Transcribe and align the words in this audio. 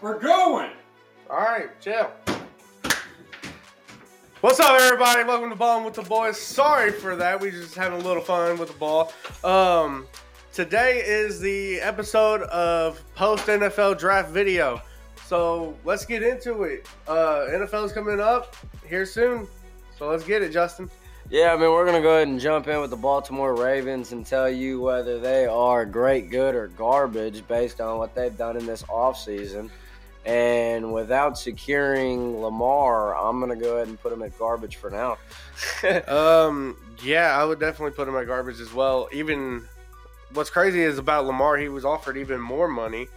We're 0.00 0.20
going. 0.20 0.70
All 1.28 1.38
right, 1.38 1.68
chill. 1.80 2.08
What's 4.40 4.60
up, 4.60 4.80
everybody? 4.80 5.24
Welcome 5.24 5.50
to 5.50 5.56
Balling 5.56 5.84
with 5.84 5.94
the 5.94 6.02
Boys. 6.02 6.40
Sorry 6.40 6.92
for 6.92 7.16
that. 7.16 7.40
We 7.40 7.50
just 7.50 7.74
having 7.74 8.00
a 8.00 8.04
little 8.04 8.22
fun 8.22 8.58
with 8.58 8.68
the 8.68 8.78
ball. 8.78 9.12
Um, 9.42 10.06
today 10.52 11.02
is 11.04 11.40
the 11.40 11.80
episode 11.80 12.42
of 12.42 13.02
post 13.16 13.48
NFL 13.48 13.98
draft 13.98 14.30
video. 14.30 14.80
So 15.26 15.76
let's 15.84 16.06
get 16.06 16.22
into 16.22 16.62
it. 16.62 16.86
Uh, 17.08 17.46
NFL's 17.50 17.92
coming 17.92 18.20
up 18.20 18.54
here 18.88 19.04
soon. 19.04 19.48
So 19.98 20.08
let's 20.08 20.22
get 20.22 20.42
it, 20.42 20.52
Justin. 20.52 20.88
Yeah, 21.28 21.52
I 21.52 21.56
mean, 21.56 21.72
we're 21.72 21.84
going 21.84 22.00
to 22.00 22.02
go 22.02 22.14
ahead 22.14 22.28
and 22.28 22.38
jump 22.38 22.68
in 22.68 22.80
with 22.80 22.90
the 22.90 22.96
Baltimore 22.96 23.56
Ravens 23.56 24.12
and 24.12 24.24
tell 24.24 24.48
you 24.48 24.80
whether 24.80 25.18
they 25.18 25.46
are 25.46 25.84
great, 25.84 26.30
good, 26.30 26.54
or 26.54 26.68
garbage 26.68 27.46
based 27.48 27.80
on 27.80 27.98
what 27.98 28.14
they've 28.14 28.38
done 28.38 28.56
in 28.56 28.64
this 28.64 28.84
offseason. 28.84 29.68
And 30.24 30.92
without 30.92 31.38
securing 31.38 32.40
Lamar, 32.40 33.16
I'm 33.16 33.40
going 33.40 33.56
to 33.56 33.64
go 33.64 33.76
ahead 33.76 33.88
and 33.88 34.00
put 34.00 34.12
him 34.12 34.22
at 34.22 34.38
garbage 34.38 34.76
for 34.76 34.90
now. 34.90 35.16
um, 36.08 36.76
yeah, 37.02 37.38
I 37.40 37.44
would 37.44 37.60
definitely 37.60 37.92
put 37.92 38.08
him 38.08 38.16
at 38.16 38.26
garbage 38.26 38.60
as 38.60 38.72
well. 38.72 39.08
Even 39.12 39.66
what's 40.34 40.50
crazy 40.50 40.82
is 40.82 40.98
about 40.98 41.26
Lamar, 41.26 41.56
he 41.56 41.68
was 41.68 41.84
offered 41.84 42.16
even 42.16 42.40
more 42.40 42.68
money. 42.68 43.08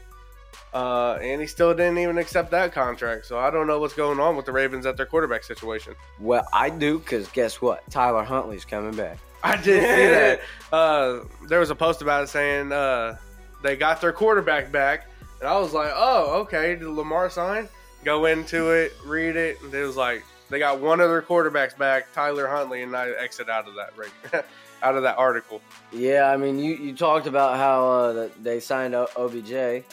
Uh, 0.73 1.17
and 1.21 1.41
he 1.41 1.47
still 1.47 1.73
didn't 1.73 1.97
even 1.97 2.17
accept 2.17 2.51
that 2.51 2.71
contract. 2.71 3.25
So 3.25 3.37
I 3.37 3.49
don't 3.49 3.67
know 3.67 3.79
what's 3.79 3.93
going 3.93 4.19
on 4.19 4.37
with 4.37 4.45
the 4.45 4.53
Ravens 4.53 4.85
at 4.85 4.95
their 4.95 5.05
quarterback 5.05 5.43
situation. 5.43 5.95
Well, 6.19 6.47
I 6.53 6.69
do 6.69 6.99
because 6.99 7.27
guess 7.29 7.61
what? 7.61 7.83
Tyler 7.89 8.23
Huntley's 8.23 8.63
coming 8.63 8.95
back. 8.95 9.17
I 9.43 9.55
did 9.57 9.81
see 9.81 10.07
that. 10.07 10.41
Uh, 10.71 11.25
there 11.49 11.59
was 11.59 11.69
a 11.69 11.75
post 11.75 12.01
about 12.01 12.23
it 12.23 12.27
saying 12.27 12.71
uh, 12.71 13.17
they 13.61 13.75
got 13.75 13.99
their 13.99 14.13
quarterback 14.13 14.71
back, 14.71 15.09
and 15.41 15.49
I 15.49 15.59
was 15.59 15.73
like, 15.73 15.91
"Oh, 15.93 16.39
okay." 16.41 16.75
Did 16.75 16.87
Lamar 16.87 17.29
sign? 17.29 17.67
Go 18.05 18.25
into 18.25 18.71
it, 18.71 18.93
read 19.05 19.35
it, 19.35 19.61
and 19.61 19.73
it 19.73 19.83
was 19.83 19.97
like 19.97 20.23
they 20.49 20.59
got 20.59 20.79
one 20.79 20.99
of 20.99 21.09
their 21.09 21.21
quarterbacks 21.21 21.77
back, 21.77 22.11
Tyler 22.13 22.47
Huntley, 22.47 22.83
and 22.83 22.95
I 22.95 23.09
exit 23.11 23.49
out 23.49 23.67
of 23.67 23.75
that 23.75 23.95
ring, 23.97 24.09
out 24.83 24.95
of 24.95 25.03
that 25.03 25.17
article. 25.17 25.61
Yeah, 25.91 26.31
I 26.31 26.37
mean, 26.37 26.59
you, 26.59 26.75
you 26.75 26.95
talked 26.95 27.27
about 27.27 27.57
how 27.57 27.89
uh, 27.89 28.29
they 28.41 28.59
signed 28.59 28.95
OBJ. 28.95 29.83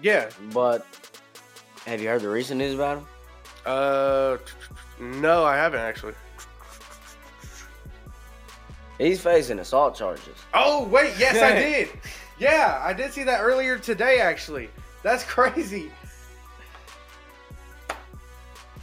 Yeah, 0.00 0.30
but 0.52 0.86
have 1.86 2.00
you 2.02 2.08
heard 2.08 2.22
the 2.22 2.28
recent 2.28 2.58
news 2.58 2.74
about 2.74 2.98
him? 2.98 3.06
Uh, 3.64 4.36
no, 5.00 5.44
I 5.44 5.56
haven't 5.56 5.80
actually. 5.80 6.14
He's 8.98 9.20
facing 9.20 9.58
assault 9.58 9.94
charges. 9.94 10.36
Oh 10.54 10.84
wait, 10.84 11.12
yes, 11.18 11.36
I 11.42 11.52
did. 11.60 11.88
Yeah, 12.38 12.80
I 12.82 12.92
did 12.92 13.12
see 13.12 13.22
that 13.24 13.40
earlier 13.40 13.78
today. 13.78 14.20
Actually, 14.20 14.70
that's 15.02 15.24
crazy. 15.36 15.90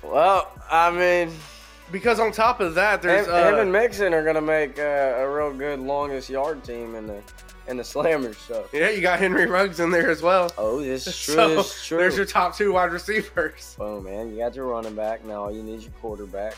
Well, 0.03 0.51
I 0.69 0.91
mean, 0.91 1.31
because 1.91 2.19
on 2.19 2.31
top 2.31 2.59
of 2.59 2.75
that, 2.75 3.01
there's 3.01 3.27
him, 3.27 3.33
uh, 3.33 3.47
him 3.47 3.59
and 3.59 3.71
Mixon 3.71 4.13
are 4.13 4.23
gonna 4.23 4.41
make 4.41 4.77
uh, 4.79 4.81
a 5.17 5.29
real 5.29 5.53
good 5.53 5.79
longest 5.79 6.29
yard 6.29 6.63
team 6.63 6.95
in 6.95 7.07
the 7.07 7.21
in 7.67 7.77
the 7.77 7.83
slammers. 7.83 8.35
So 8.35 8.65
yeah, 8.73 8.89
you 8.89 9.01
got 9.01 9.19
Henry 9.19 9.45
Ruggs 9.45 9.79
in 9.79 9.91
there 9.91 10.09
as 10.09 10.21
well. 10.21 10.51
Oh, 10.57 10.81
this 10.81 11.07
is 11.07 11.17
true. 11.17 11.35
So 11.35 11.55
this 11.55 11.75
is 11.75 11.85
true. 11.85 11.97
There's 11.97 12.17
your 12.17 12.25
top 12.25 12.55
two 12.55 12.73
wide 12.73 12.91
receivers. 12.91 13.77
Oh 13.79 14.01
man, 14.01 14.31
you 14.31 14.37
got 14.37 14.55
your 14.55 14.67
running 14.67 14.95
back. 14.95 15.23
Now 15.23 15.43
all 15.43 15.51
you 15.51 15.63
need 15.63 15.75
is 15.75 15.83
your 15.83 15.93
quarterback. 15.93 16.55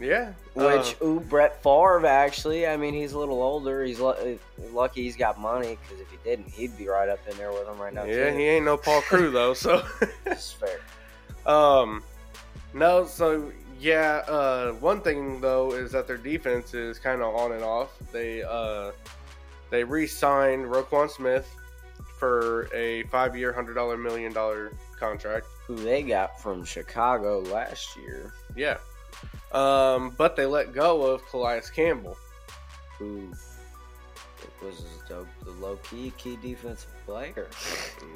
Yeah. 0.00 0.32
Which, 0.54 0.96
uh, 1.00 1.04
ooh, 1.04 1.20
Brett 1.20 1.62
Favre, 1.62 2.06
actually, 2.06 2.66
I 2.66 2.76
mean, 2.76 2.94
he's 2.94 3.12
a 3.12 3.18
little 3.18 3.42
older. 3.42 3.84
He's 3.84 4.00
l- 4.00 4.38
lucky 4.72 5.02
he's 5.02 5.16
got 5.16 5.38
money 5.38 5.78
because 5.82 6.00
if 6.00 6.10
he 6.10 6.16
didn't, 6.24 6.48
he'd 6.48 6.76
be 6.76 6.88
right 6.88 7.08
up 7.08 7.20
in 7.30 7.36
there 7.36 7.52
with 7.52 7.66
him 7.66 7.78
right 7.78 7.92
now. 7.92 8.04
Yeah, 8.04 8.30
too. 8.30 8.36
he 8.36 8.44
ain't 8.44 8.64
no 8.64 8.76
Paul 8.76 9.00
Crew, 9.08 9.30
though, 9.30 9.54
so. 9.54 9.84
That's 10.24 10.52
fair. 10.52 10.80
Um, 11.46 12.02
no, 12.72 13.06
so, 13.06 13.52
yeah, 13.80 14.22
uh, 14.28 14.72
one 14.72 15.00
thing, 15.00 15.40
though, 15.40 15.72
is 15.72 15.92
that 15.92 16.06
their 16.06 16.16
defense 16.16 16.74
is 16.74 16.98
kind 16.98 17.22
of 17.22 17.34
on 17.34 17.52
and 17.52 17.62
off. 17.62 17.96
They, 18.12 18.42
uh, 18.42 18.92
they 19.70 19.84
re 19.84 20.06
signed 20.06 20.66
Roquan 20.66 21.10
Smith 21.10 21.48
for 22.18 22.68
a 22.72 23.02
five 23.04 23.36
year, 23.36 23.52
$100 23.52 24.02
million 24.02 24.32
contract. 24.98 25.46
Who 25.66 25.76
they 25.76 26.02
got 26.02 26.40
from 26.40 26.64
Chicago 26.64 27.40
last 27.40 27.96
year. 27.96 28.32
Yeah. 28.56 28.78
Um, 29.54 30.10
but 30.10 30.36
they 30.36 30.46
let 30.46 30.72
go 30.72 31.02
of 31.02 31.24
Calais 31.26 31.62
Campbell, 31.74 32.16
who 32.98 33.32
was 34.62 34.84
the 35.08 35.26
low 35.60 35.76
key 35.76 36.12
key 36.16 36.36
defensive 36.42 36.90
player. 37.06 37.48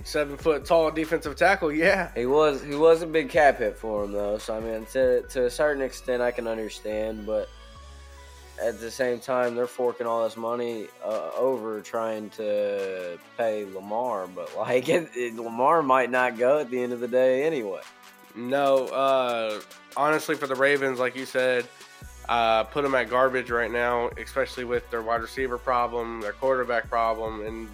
Seven 0.02 0.36
foot 0.36 0.64
tall 0.64 0.90
defensive 0.90 1.36
tackle, 1.36 1.72
yeah. 1.72 2.10
He 2.14 2.26
was 2.26 2.62
he 2.62 2.74
was 2.74 3.02
a 3.02 3.06
big 3.06 3.28
cap 3.28 3.58
hit 3.58 3.76
for 3.76 4.04
him 4.04 4.12
though. 4.12 4.38
So 4.38 4.56
I 4.56 4.60
mean, 4.60 4.86
to 4.86 5.22
to 5.22 5.46
a 5.46 5.50
certain 5.50 5.82
extent, 5.82 6.22
I 6.22 6.30
can 6.30 6.48
understand, 6.48 7.26
but 7.26 7.48
at 8.60 8.80
the 8.80 8.90
same 8.90 9.20
time, 9.20 9.54
they're 9.54 9.66
forking 9.66 10.06
all 10.06 10.24
this 10.24 10.36
money 10.36 10.88
uh, 11.04 11.30
over 11.36 11.80
trying 11.80 12.30
to 12.30 13.18
pay 13.36 13.64
Lamar. 13.64 14.26
But 14.26 14.56
like, 14.56 14.88
it, 14.88 15.10
it, 15.14 15.36
Lamar 15.36 15.82
might 15.82 16.10
not 16.10 16.38
go 16.38 16.58
at 16.58 16.70
the 16.70 16.82
end 16.82 16.92
of 16.92 17.00
the 17.00 17.08
day 17.08 17.44
anyway. 17.44 17.82
No, 18.34 18.86
uh, 18.88 19.60
honestly, 19.96 20.34
for 20.34 20.46
the 20.46 20.54
Ravens, 20.54 20.98
like 20.98 21.16
you 21.16 21.26
said, 21.26 21.66
uh, 22.28 22.64
put 22.64 22.82
them 22.82 22.94
at 22.94 23.08
garbage 23.08 23.50
right 23.50 23.70
now, 23.70 24.10
especially 24.18 24.64
with 24.64 24.88
their 24.90 25.02
wide 25.02 25.22
receiver 25.22 25.58
problem, 25.58 26.20
their 26.20 26.32
quarterback 26.32 26.88
problem, 26.88 27.44
and 27.46 27.68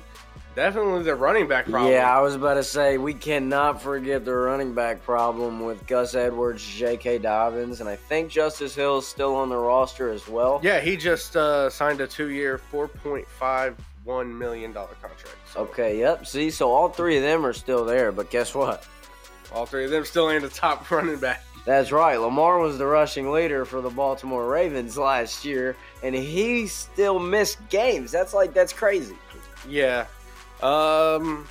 definitely 0.54 1.02
their 1.02 1.16
running 1.16 1.48
back 1.48 1.66
problem. 1.68 1.92
Yeah, 1.92 2.16
I 2.16 2.20
was 2.20 2.34
about 2.34 2.54
to 2.54 2.64
say 2.64 2.96
we 2.96 3.14
cannot 3.14 3.82
forget 3.82 4.24
the 4.24 4.34
running 4.34 4.74
back 4.74 5.02
problem 5.02 5.64
with 5.64 5.86
Gus 5.86 6.14
Edwards, 6.14 6.64
J.K. 6.64 7.18
Dobbins, 7.18 7.80
and 7.80 7.88
I 7.88 7.96
think 7.96 8.30
Justice 8.30 8.74
Hill 8.74 8.98
is 8.98 9.06
still 9.06 9.34
on 9.34 9.48
the 9.48 9.56
roster 9.56 10.10
as 10.10 10.28
well. 10.28 10.60
Yeah, 10.62 10.80
he 10.80 10.96
just 10.96 11.36
uh, 11.36 11.68
signed 11.68 12.00
a 12.00 12.06
two-year, 12.06 12.58
four 12.58 12.88
point 12.88 13.26
five 13.26 13.76
one 14.04 14.36
million 14.38 14.72
dollar 14.72 14.94
contract. 15.00 15.36
So. 15.52 15.60
Okay, 15.60 15.98
yep. 15.98 16.26
See, 16.26 16.50
so 16.50 16.70
all 16.70 16.90
three 16.90 17.16
of 17.16 17.22
them 17.22 17.44
are 17.44 17.52
still 17.52 17.84
there, 17.84 18.12
but 18.12 18.30
guess 18.30 18.54
what? 18.54 18.86
All 19.52 19.66
three 19.66 19.84
of 19.84 19.90
them 19.90 20.04
still 20.04 20.30
ain't 20.30 20.42
the 20.42 20.48
top 20.48 20.90
running 20.90 21.18
back. 21.18 21.42
That's 21.64 21.92
right. 21.92 22.16
Lamar 22.16 22.58
was 22.58 22.76
the 22.76 22.86
rushing 22.86 23.30
leader 23.30 23.64
for 23.64 23.80
the 23.80 23.88
Baltimore 23.88 24.46
Ravens 24.46 24.98
last 24.98 25.44
year, 25.44 25.76
and 26.02 26.14
he 26.14 26.66
still 26.66 27.18
missed 27.18 27.66
games. 27.70 28.12
That's 28.12 28.34
like 28.34 28.52
that's 28.52 28.72
crazy. 28.72 29.16
Yeah. 29.68 30.06
Um 30.62 31.48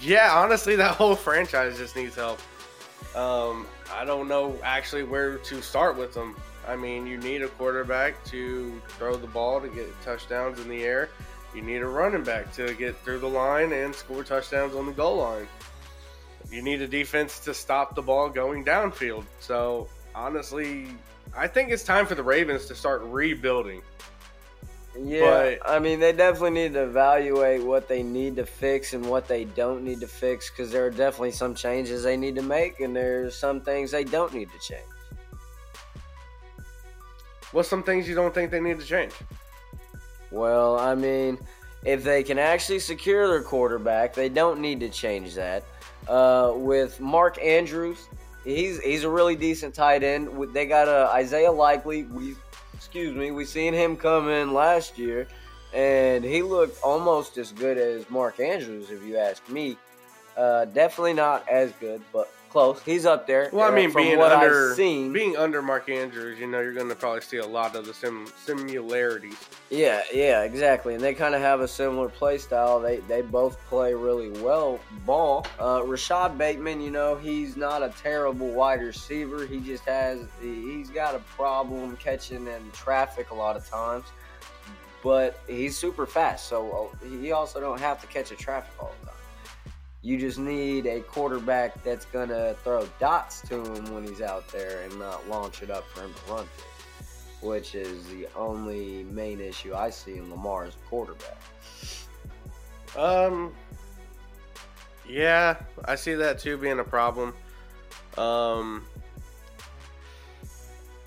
yeah, 0.00 0.30
honestly 0.32 0.76
that 0.76 0.96
whole 0.96 1.14
franchise 1.14 1.78
just 1.78 1.94
needs 1.94 2.16
help. 2.16 2.40
Um 3.14 3.66
I 3.94 4.04
don't 4.04 4.26
know 4.26 4.58
actually 4.64 5.04
where 5.04 5.38
to 5.38 5.62
start 5.62 5.96
with 5.96 6.14
them. 6.14 6.34
I 6.66 6.76
mean, 6.76 7.06
you 7.06 7.18
need 7.18 7.42
a 7.42 7.48
quarterback 7.48 8.24
to 8.26 8.80
throw 8.88 9.16
the 9.16 9.26
ball 9.26 9.60
to 9.60 9.68
get 9.68 9.88
touchdowns 10.02 10.60
in 10.60 10.68
the 10.68 10.84
air. 10.84 11.10
You 11.54 11.62
need 11.62 11.82
a 11.82 11.86
running 11.86 12.24
back 12.24 12.52
to 12.54 12.72
get 12.74 12.96
through 12.98 13.18
the 13.18 13.28
line 13.28 13.72
and 13.72 13.94
score 13.94 14.24
touchdowns 14.24 14.74
on 14.74 14.86
the 14.86 14.92
goal 14.92 15.16
line 15.16 15.46
you 16.52 16.62
need 16.62 16.82
a 16.82 16.86
defense 16.86 17.40
to 17.40 17.54
stop 17.54 17.94
the 17.94 18.02
ball 18.02 18.28
going 18.28 18.64
downfield. 18.64 19.24
So 19.40 19.88
honestly, 20.14 20.86
I 21.36 21.46
think 21.46 21.70
it's 21.70 21.82
time 21.82 22.06
for 22.06 22.14
the 22.14 22.22
Ravens 22.22 22.66
to 22.66 22.74
start 22.74 23.02
rebuilding. 23.04 23.82
Yeah, 25.00 25.56
but, 25.60 25.70
I 25.70 25.78
mean, 25.78 26.00
they 26.00 26.12
definitely 26.12 26.50
need 26.50 26.74
to 26.74 26.82
evaluate 26.82 27.62
what 27.62 27.88
they 27.88 28.02
need 28.02 28.36
to 28.36 28.44
fix 28.44 28.92
and 28.92 29.06
what 29.06 29.26
they 29.26 29.44
don't 29.44 29.82
need 29.82 30.00
to 30.00 30.06
fix 30.06 30.50
because 30.50 30.70
there 30.70 30.84
are 30.84 30.90
definitely 30.90 31.30
some 31.30 31.54
changes 31.54 32.02
they 32.02 32.18
need 32.18 32.36
to 32.36 32.42
make, 32.42 32.80
and 32.80 32.94
there's 32.94 33.34
some 33.34 33.62
things 33.62 33.90
they 33.90 34.04
don't 34.04 34.34
need 34.34 34.50
to 34.52 34.58
change. 34.58 34.84
What's 37.52 37.70
some 37.70 37.82
things 37.82 38.06
you 38.06 38.14
don't 38.14 38.34
think 38.34 38.50
they 38.50 38.60
need 38.60 38.80
to 38.80 38.84
change? 38.84 39.12
Well, 40.30 40.78
I 40.78 40.94
mean, 40.94 41.38
if 41.86 42.04
they 42.04 42.22
can 42.22 42.38
actually 42.38 42.80
secure 42.80 43.28
their 43.28 43.42
quarterback, 43.42 44.12
they 44.12 44.28
don't 44.28 44.60
need 44.60 44.80
to 44.80 44.90
change 44.90 45.34
that 45.36 45.64
uh, 46.08 46.52
with 46.54 47.00
Mark 47.00 47.38
Andrews. 47.42 48.08
He's 48.44 48.80
he's 48.80 49.04
a 49.04 49.08
really 49.08 49.36
decent 49.36 49.74
tight 49.74 50.02
end. 50.02 50.28
They 50.52 50.66
got 50.66 50.88
uh, 50.88 51.10
Isaiah 51.12 51.52
Likely. 51.52 52.04
We 52.04 52.34
excuse 52.74 53.14
me. 53.14 53.30
We 53.30 53.44
seen 53.44 53.72
him 53.72 53.96
come 53.96 54.28
in 54.28 54.52
last 54.52 54.98
year, 54.98 55.28
and 55.72 56.24
he 56.24 56.42
looked 56.42 56.82
almost 56.82 57.38
as 57.38 57.52
good 57.52 57.78
as 57.78 58.08
Mark 58.10 58.40
Andrews, 58.40 58.90
if 58.90 59.04
you 59.04 59.16
ask 59.16 59.48
me. 59.48 59.76
Uh, 60.36 60.64
definitely 60.64 61.12
not 61.12 61.46
as 61.48 61.72
good, 61.72 62.00
but 62.12 62.32
close. 62.52 62.82
He's 62.82 63.06
up 63.06 63.26
there. 63.26 63.48
Well, 63.52 63.64
I 63.64 63.72
uh, 63.72 63.74
mean, 63.74 63.92
being 63.92 64.20
under 64.20 64.74
being 64.76 65.36
under 65.36 65.62
Mark 65.62 65.88
Andrews, 65.88 66.38
you 66.38 66.46
know, 66.46 66.60
you're 66.60 66.74
going 66.74 66.90
to 66.90 66.94
probably 66.94 67.22
see 67.22 67.38
a 67.38 67.46
lot 67.46 67.74
of 67.74 67.86
the 67.86 67.94
sim, 67.94 68.26
similarities. 68.44 69.38
Yeah, 69.70 70.02
yeah, 70.12 70.42
exactly. 70.42 70.94
And 70.94 71.02
they 71.02 71.14
kind 71.14 71.34
of 71.34 71.40
have 71.40 71.60
a 71.60 71.68
similar 71.68 72.10
play 72.10 72.38
style. 72.38 72.78
They 72.78 72.98
they 73.08 73.22
both 73.22 73.58
play 73.66 73.94
really 73.94 74.28
well 74.42 74.78
ball. 75.06 75.46
Uh, 75.58 75.82
Rashod 75.84 76.36
Bateman, 76.36 76.82
you 76.82 76.90
know, 76.90 77.16
he's 77.16 77.56
not 77.56 77.82
a 77.82 77.88
terrible 78.02 78.48
wide 78.48 78.82
receiver. 78.82 79.46
He 79.46 79.58
just 79.58 79.84
has 79.86 80.20
he's 80.40 80.90
got 80.90 81.14
a 81.14 81.20
problem 81.20 81.96
catching 81.96 82.46
in 82.46 82.70
traffic 82.72 83.30
a 83.30 83.34
lot 83.34 83.56
of 83.56 83.68
times. 83.68 84.04
But 85.02 85.40
he's 85.48 85.76
super 85.76 86.06
fast, 86.06 86.48
so 86.48 86.92
uh, 87.02 87.08
he 87.08 87.32
also 87.32 87.58
don't 87.58 87.80
have 87.80 88.00
to 88.02 88.06
catch 88.06 88.30
a 88.30 88.36
traffic 88.36 88.72
all 88.78 88.92
the 89.00 89.06
time. 89.06 89.21
You 90.02 90.18
just 90.18 90.38
need 90.38 90.86
a 90.86 91.00
quarterback 91.00 91.82
that's 91.84 92.04
gonna 92.06 92.54
throw 92.64 92.86
dots 92.98 93.40
to 93.42 93.64
him 93.64 93.94
when 93.94 94.04
he's 94.04 94.20
out 94.20 94.48
there 94.48 94.82
and 94.82 94.98
not 94.98 95.28
launch 95.28 95.62
it 95.62 95.70
up 95.70 95.88
for 95.88 96.02
him 96.02 96.12
to 96.12 96.32
run 96.32 96.44
to, 96.44 97.46
which 97.46 97.76
is 97.76 98.04
the 98.08 98.26
only 98.34 99.04
main 99.04 99.40
issue 99.40 99.74
I 99.74 99.90
see 99.90 100.16
in 100.16 100.28
Lamar 100.28 100.64
as 100.64 100.74
a 100.74 100.88
quarterback. 100.88 101.38
Um, 102.96 103.54
yeah, 105.08 105.56
I 105.84 105.94
see 105.94 106.14
that 106.14 106.38
too 106.38 106.56
being 106.56 106.80
a 106.80 106.84
problem. 106.84 107.34
Um, 108.18 108.84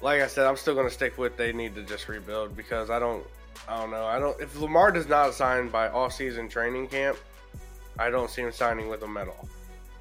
like 0.01 0.21
I 0.21 0.27
said, 0.27 0.45
I'm 0.45 0.57
still 0.57 0.73
going 0.73 0.87
to 0.87 0.93
stick 0.93 1.17
with 1.17 1.37
they 1.37 1.53
need 1.53 1.75
to 1.75 1.83
just 1.83 2.07
rebuild 2.07 2.55
because 2.55 2.89
I 2.89 2.99
don't, 2.99 3.25
I 3.67 3.79
don't 3.79 3.91
know. 3.91 4.05
I 4.05 4.19
don't. 4.19 4.39
If 4.39 4.59
Lamar 4.59 4.91
does 4.91 5.07
not 5.07 5.33
sign 5.33 5.69
by 5.69 5.89
off-season 5.89 6.49
training 6.49 6.87
camp, 6.87 7.17
I 7.97 8.09
don't 8.09 8.29
see 8.29 8.41
him 8.41 8.51
signing 8.51 8.89
with 8.89 8.99
them 8.99 9.17
at 9.17 9.27
all. 9.27 9.47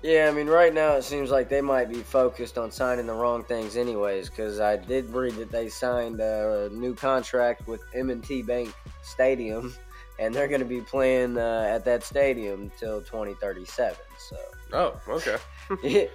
Yeah, 0.02 0.29
I 0.31 0.35
mean, 0.35 0.49
right 0.49 0.75
now 0.75 0.96
it 0.96 1.02
seems 1.02 1.31
like 1.31 1.49
they 1.49 1.62
might 1.62 1.88
be 1.88 2.02
focused 2.02 2.58
on 2.58 2.70
signing 2.70 3.06
the 3.06 3.14
wrong 3.14 3.43
things, 3.43 3.76
anyways. 3.76 4.29
Because 4.29 4.61
I 4.61 4.76
did 4.76 5.08
read 5.11 5.35
that 5.37 5.50
they 5.50 5.69
signed 5.69 6.20
a 6.20 6.69
new 6.70 6.94
contract 6.94 7.67
with 7.67 7.82
M&T 7.94 8.43
Bank 8.43 8.75
Stadium, 9.02 9.75
and 10.19 10.35
they're 10.35 10.49
going 10.49 10.61
to 10.61 10.67
be 10.67 10.82
playing 10.82 11.38
uh, 11.38 11.67
at 11.69 11.85
that 11.87 12.02
stadium 12.02 12.70
till 12.79 13.00
2037. 13.00 13.97
So. 14.19 14.37
Oh, 14.73 15.00
okay. 15.08 15.37
yeah. 15.82 16.05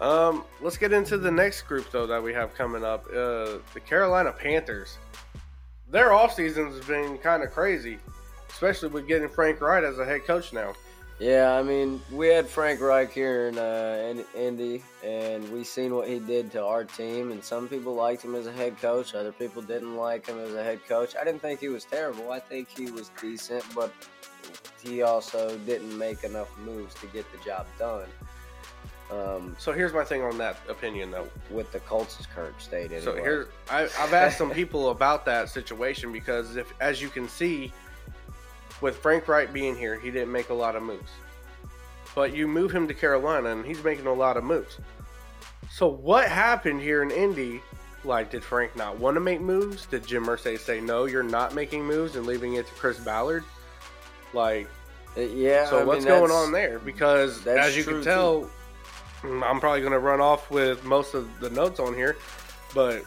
Um, 0.00 0.44
let's 0.62 0.78
get 0.78 0.94
into 0.94 1.18
the 1.18 1.30
next 1.30 1.62
group 1.62 1.90
though 1.90 2.06
that 2.06 2.22
we 2.22 2.32
have 2.32 2.54
coming 2.54 2.82
up. 2.82 3.04
Uh, 3.08 3.58
the 3.74 3.80
Carolina 3.84 4.32
Panthers. 4.32 4.96
Their 5.90 6.12
off 6.12 6.34
season 6.34 6.72
has 6.72 6.84
been 6.86 7.18
kind 7.18 7.42
of 7.42 7.50
crazy, 7.50 7.98
especially 8.48 8.88
with 8.88 9.06
getting 9.06 9.28
Frank 9.28 9.60
Reich 9.60 9.84
as 9.84 9.98
a 9.98 10.04
head 10.04 10.24
coach 10.24 10.52
now. 10.52 10.72
Yeah, 11.20 11.52
I 11.52 11.62
mean, 11.62 12.00
we 12.10 12.28
had 12.28 12.48
Frank 12.48 12.80
Reich 12.80 13.12
here 13.12 13.48
in, 13.48 13.58
uh, 13.58 14.08
in 14.10 14.24
Indy, 14.34 14.82
and 15.04 15.46
we 15.52 15.64
seen 15.64 15.94
what 15.94 16.08
he 16.08 16.18
did 16.18 16.50
to 16.52 16.64
our 16.64 16.82
team. 16.82 17.30
And 17.30 17.44
some 17.44 17.68
people 17.68 17.94
liked 17.94 18.24
him 18.24 18.34
as 18.34 18.46
a 18.46 18.52
head 18.52 18.80
coach, 18.80 19.14
other 19.14 19.30
people 19.30 19.60
didn't 19.60 19.96
like 19.96 20.26
him 20.26 20.38
as 20.38 20.54
a 20.54 20.64
head 20.64 20.80
coach. 20.88 21.14
I 21.20 21.24
didn't 21.24 21.42
think 21.42 21.60
he 21.60 21.68
was 21.68 21.84
terrible. 21.84 22.32
I 22.32 22.40
think 22.40 22.68
he 22.74 22.90
was 22.90 23.10
decent, 23.20 23.62
but 23.74 23.92
he 24.82 25.02
also 25.02 25.58
didn't 25.58 25.96
make 25.96 26.24
enough 26.24 26.48
moves 26.64 26.94
to 26.94 27.06
get 27.08 27.30
the 27.32 27.44
job 27.44 27.66
done. 27.78 28.08
Um, 29.12 29.54
so 29.58 29.72
here's 29.72 29.92
my 29.92 30.04
thing 30.04 30.22
on 30.22 30.38
that 30.38 30.56
opinion, 30.70 31.10
though. 31.10 31.28
With 31.50 31.70
the 31.70 31.80
Colts' 31.80 32.24
current 32.34 32.58
state, 32.62 32.92
anyway. 32.92 33.00
So 33.00 33.14
here's 33.16 33.48
I, 33.68 33.82
I've 33.98 34.14
asked 34.14 34.38
some 34.38 34.52
people 34.52 34.88
about 34.88 35.26
that 35.26 35.50
situation 35.50 36.12
because 36.12 36.56
if, 36.56 36.72
as 36.80 37.02
you 37.02 37.10
can 37.10 37.28
see, 37.28 37.74
with 38.80 38.96
Frank 38.96 39.28
Reich 39.28 39.52
being 39.52 39.76
here, 39.76 39.98
he 39.98 40.10
didn't 40.10 40.32
make 40.32 40.50
a 40.50 40.54
lot 40.54 40.76
of 40.76 40.82
moves. 40.82 41.10
But 42.14 42.34
you 42.34 42.48
move 42.48 42.72
him 42.72 42.88
to 42.88 42.94
Carolina, 42.94 43.50
and 43.50 43.64
he's 43.64 43.82
making 43.84 44.06
a 44.06 44.12
lot 44.12 44.36
of 44.36 44.44
moves. 44.44 44.78
So 45.70 45.86
what 45.86 46.28
happened 46.28 46.80
here 46.80 47.02
in 47.02 47.10
Indy? 47.10 47.62
Like, 48.02 48.30
did 48.30 48.42
Frank 48.42 48.76
not 48.76 48.98
want 48.98 49.14
to 49.16 49.20
make 49.20 49.40
moves? 49.40 49.86
Did 49.86 50.06
Jim 50.06 50.24
Irsay 50.24 50.58
say 50.58 50.80
no, 50.80 51.04
you're 51.04 51.22
not 51.22 51.54
making 51.54 51.84
moves, 51.84 52.16
and 52.16 52.26
leaving 52.26 52.54
it 52.54 52.66
to 52.66 52.74
Chris 52.74 52.98
Ballard? 52.98 53.44
Like, 54.32 54.68
uh, 55.16 55.20
yeah. 55.20 55.68
So 55.68 55.80
I 55.80 55.84
what's 55.84 56.04
mean, 56.04 56.14
going 56.14 56.30
on 56.30 56.52
there? 56.52 56.78
Because 56.78 57.46
as 57.46 57.76
you 57.76 57.84
can 57.84 58.02
tell, 58.02 58.50
too. 59.22 59.44
I'm 59.44 59.60
probably 59.60 59.80
going 59.80 59.92
to 59.92 59.98
run 59.98 60.20
off 60.20 60.50
with 60.50 60.82
most 60.84 61.14
of 61.14 61.28
the 61.40 61.50
notes 61.50 61.78
on 61.78 61.94
here, 61.94 62.16
but 62.74 63.04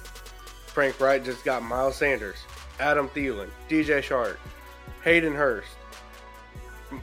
Frank 0.68 1.00
Reich 1.00 1.26
just 1.26 1.44
got 1.44 1.64
Miles 1.64 1.96
Sanders, 1.96 2.38
Adam 2.80 3.10
Thielen, 3.10 3.50
DJ 3.70 4.00
Chark, 4.00 4.38
Hayden 5.04 5.34
Hurst. 5.34 5.70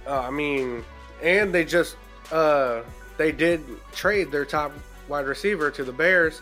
Uh, 0.07 0.21
I 0.21 0.31
mean, 0.31 0.85
and 1.23 1.55
they 1.55 1.65
just 1.65 1.97
uh, 2.33 2.83
they 3.17 3.33
did 3.33 3.65
trade 3.93 4.31
their 4.31 4.45
top 4.45 4.73
wide 5.09 5.27
receiver 5.27 5.71
to 5.71 5.85
the 5.85 5.93
Bears 5.93 6.41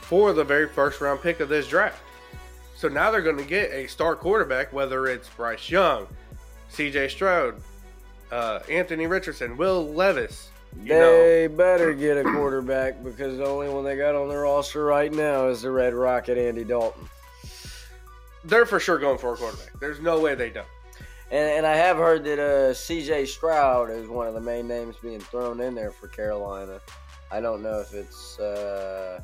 for 0.00 0.32
the 0.32 0.44
very 0.44 0.68
first 0.68 1.00
round 1.00 1.20
pick 1.20 1.40
of 1.40 1.48
this 1.48 1.68
draft. 1.68 2.00
So 2.76 2.88
now 2.88 3.10
they're 3.10 3.22
going 3.22 3.36
to 3.36 3.44
get 3.44 3.70
a 3.70 3.86
star 3.86 4.16
quarterback, 4.16 4.72
whether 4.72 5.06
it's 5.06 5.28
Bryce 5.28 5.70
Young, 5.70 6.06
C.J. 6.68 7.08
Stroud, 7.08 7.54
uh, 8.32 8.60
Anthony 8.68 9.06
Richardson, 9.06 9.56
Will 9.56 9.92
Levis, 9.94 10.50
they 10.82 11.46
know. 11.48 11.56
better 11.56 11.94
get 11.94 12.16
a 12.16 12.24
quarterback 12.24 13.02
because 13.04 13.38
the 13.38 13.46
only 13.46 13.68
one 13.68 13.84
they 13.84 13.96
got 13.96 14.14
on 14.14 14.28
their 14.28 14.40
roster 14.40 14.84
right 14.84 15.12
now 15.12 15.46
is 15.48 15.62
the 15.62 15.70
Red 15.70 15.94
Rocket 15.94 16.36
Andy 16.36 16.64
Dalton. 16.64 17.08
They're 18.44 18.66
for 18.66 18.80
sure 18.80 18.98
going 18.98 19.18
for 19.18 19.34
a 19.34 19.36
quarterback. 19.36 19.78
There's 19.80 20.00
no 20.00 20.20
way 20.20 20.34
they 20.34 20.50
don't. 20.50 20.66
And, 21.30 21.50
and 21.50 21.66
I 21.66 21.74
have 21.76 21.96
heard 21.96 22.24
that 22.24 22.38
uh, 22.38 22.74
C.J. 22.74 23.26
Stroud 23.26 23.90
is 23.90 24.08
one 24.08 24.26
of 24.26 24.34
the 24.34 24.40
main 24.40 24.68
names 24.68 24.96
being 25.02 25.20
thrown 25.20 25.60
in 25.60 25.74
there 25.74 25.90
for 25.90 26.08
Carolina. 26.08 26.80
I 27.32 27.40
don't 27.40 27.62
know 27.62 27.80
if 27.80 27.94
it's 27.94 28.38
uh, 28.38 29.20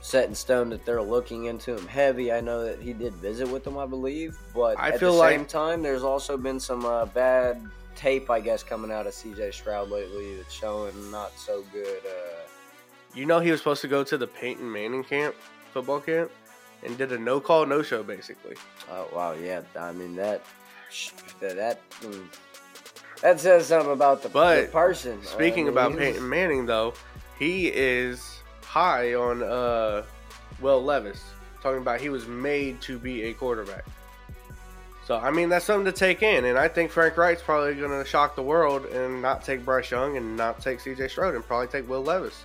set 0.00 0.28
in 0.28 0.34
stone 0.34 0.70
that 0.70 0.84
they're 0.86 1.02
looking 1.02 1.46
into 1.46 1.76
him 1.76 1.86
heavy. 1.86 2.32
I 2.32 2.40
know 2.40 2.64
that 2.64 2.80
he 2.80 2.92
did 2.92 3.14
visit 3.14 3.48
with 3.48 3.64
them, 3.64 3.76
I 3.76 3.86
believe, 3.86 4.38
but 4.54 4.78
I 4.78 4.88
at 4.88 5.00
the 5.00 5.10
same 5.10 5.40
like... 5.40 5.48
time, 5.48 5.82
there's 5.82 6.04
also 6.04 6.36
been 6.36 6.60
some 6.60 6.84
uh, 6.84 7.06
bad 7.06 7.60
tape, 7.96 8.30
I 8.30 8.40
guess, 8.40 8.62
coming 8.62 8.90
out 8.90 9.06
of 9.06 9.12
CJ 9.12 9.52
Stroud 9.52 9.90
lately 9.90 10.36
that's 10.36 10.54
showing 10.54 11.10
not 11.10 11.36
so 11.36 11.62
good. 11.72 11.98
Uh, 12.06 12.40
you 13.14 13.26
know, 13.26 13.40
he 13.40 13.50
was 13.50 13.60
supposed 13.60 13.82
to 13.82 13.88
go 13.88 14.04
to 14.04 14.16
the 14.16 14.26
Peyton 14.26 14.70
Manning 14.70 15.04
camp, 15.04 15.34
football 15.72 16.00
camp, 16.00 16.30
and 16.82 16.96
did 16.96 17.12
a 17.12 17.18
no 17.18 17.40
call, 17.40 17.66
no 17.66 17.82
show, 17.82 18.02
basically. 18.02 18.56
Oh 18.90 19.08
wow, 19.14 19.32
yeah. 19.32 19.62
I 19.78 19.92
mean 19.92 20.16
that 20.16 20.42
that 21.40 21.80
mm, 22.00 22.26
that 23.22 23.40
says 23.40 23.66
something 23.66 23.92
about 23.92 24.22
the, 24.22 24.28
but 24.28 24.66
the 24.66 24.72
person. 24.72 25.22
Speaking 25.24 25.68
uh, 25.68 25.72
about 25.72 25.96
Peyton 25.96 26.28
Manning, 26.28 26.66
though, 26.66 26.94
he 27.38 27.68
is 27.68 28.40
high 28.64 29.14
on 29.14 29.42
uh, 29.42 30.04
Will 30.60 30.82
Levis, 30.82 31.22
talking 31.62 31.80
about 31.80 32.00
he 32.00 32.08
was 32.08 32.26
made 32.26 32.80
to 32.82 32.98
be 32.98 33.24
a 33.24 33.34
quarterback. 33.34 33.84
So 35.06 35.16
I 35.16 35.30
mean 35.30 35.48
that's 35.48 35.64
something 35.64 35.86
to 35.86 35.98
take 35.98 36.22
in, 36.22 36.44
and 36.44 36.56
I 36.56 36.68
think 36.68 36.92
Frank 36.92 37.16
Reich's 37.16 37.42
probably 37.42 37.74
going 37.74 37.90
to 37.90 38.08
shock 38.08 38.36
the 38.36 38.42
world 38.42 38.86
and 38.86 39.20
not 39.20 39.42
take 39.42 39.64
Bryce 39.64 39.90
Young 39.90 40.16
and 40.16 40.36
not 40.36 40.60
take 40.60 40.78
C.J. 40.78 41.08
Stroud 41.08 41.34
and 41.34 41.44
probably 41.44 41.66
take 41.66 41.88
Will 41.88 42.02
Levis. 42.02 42.44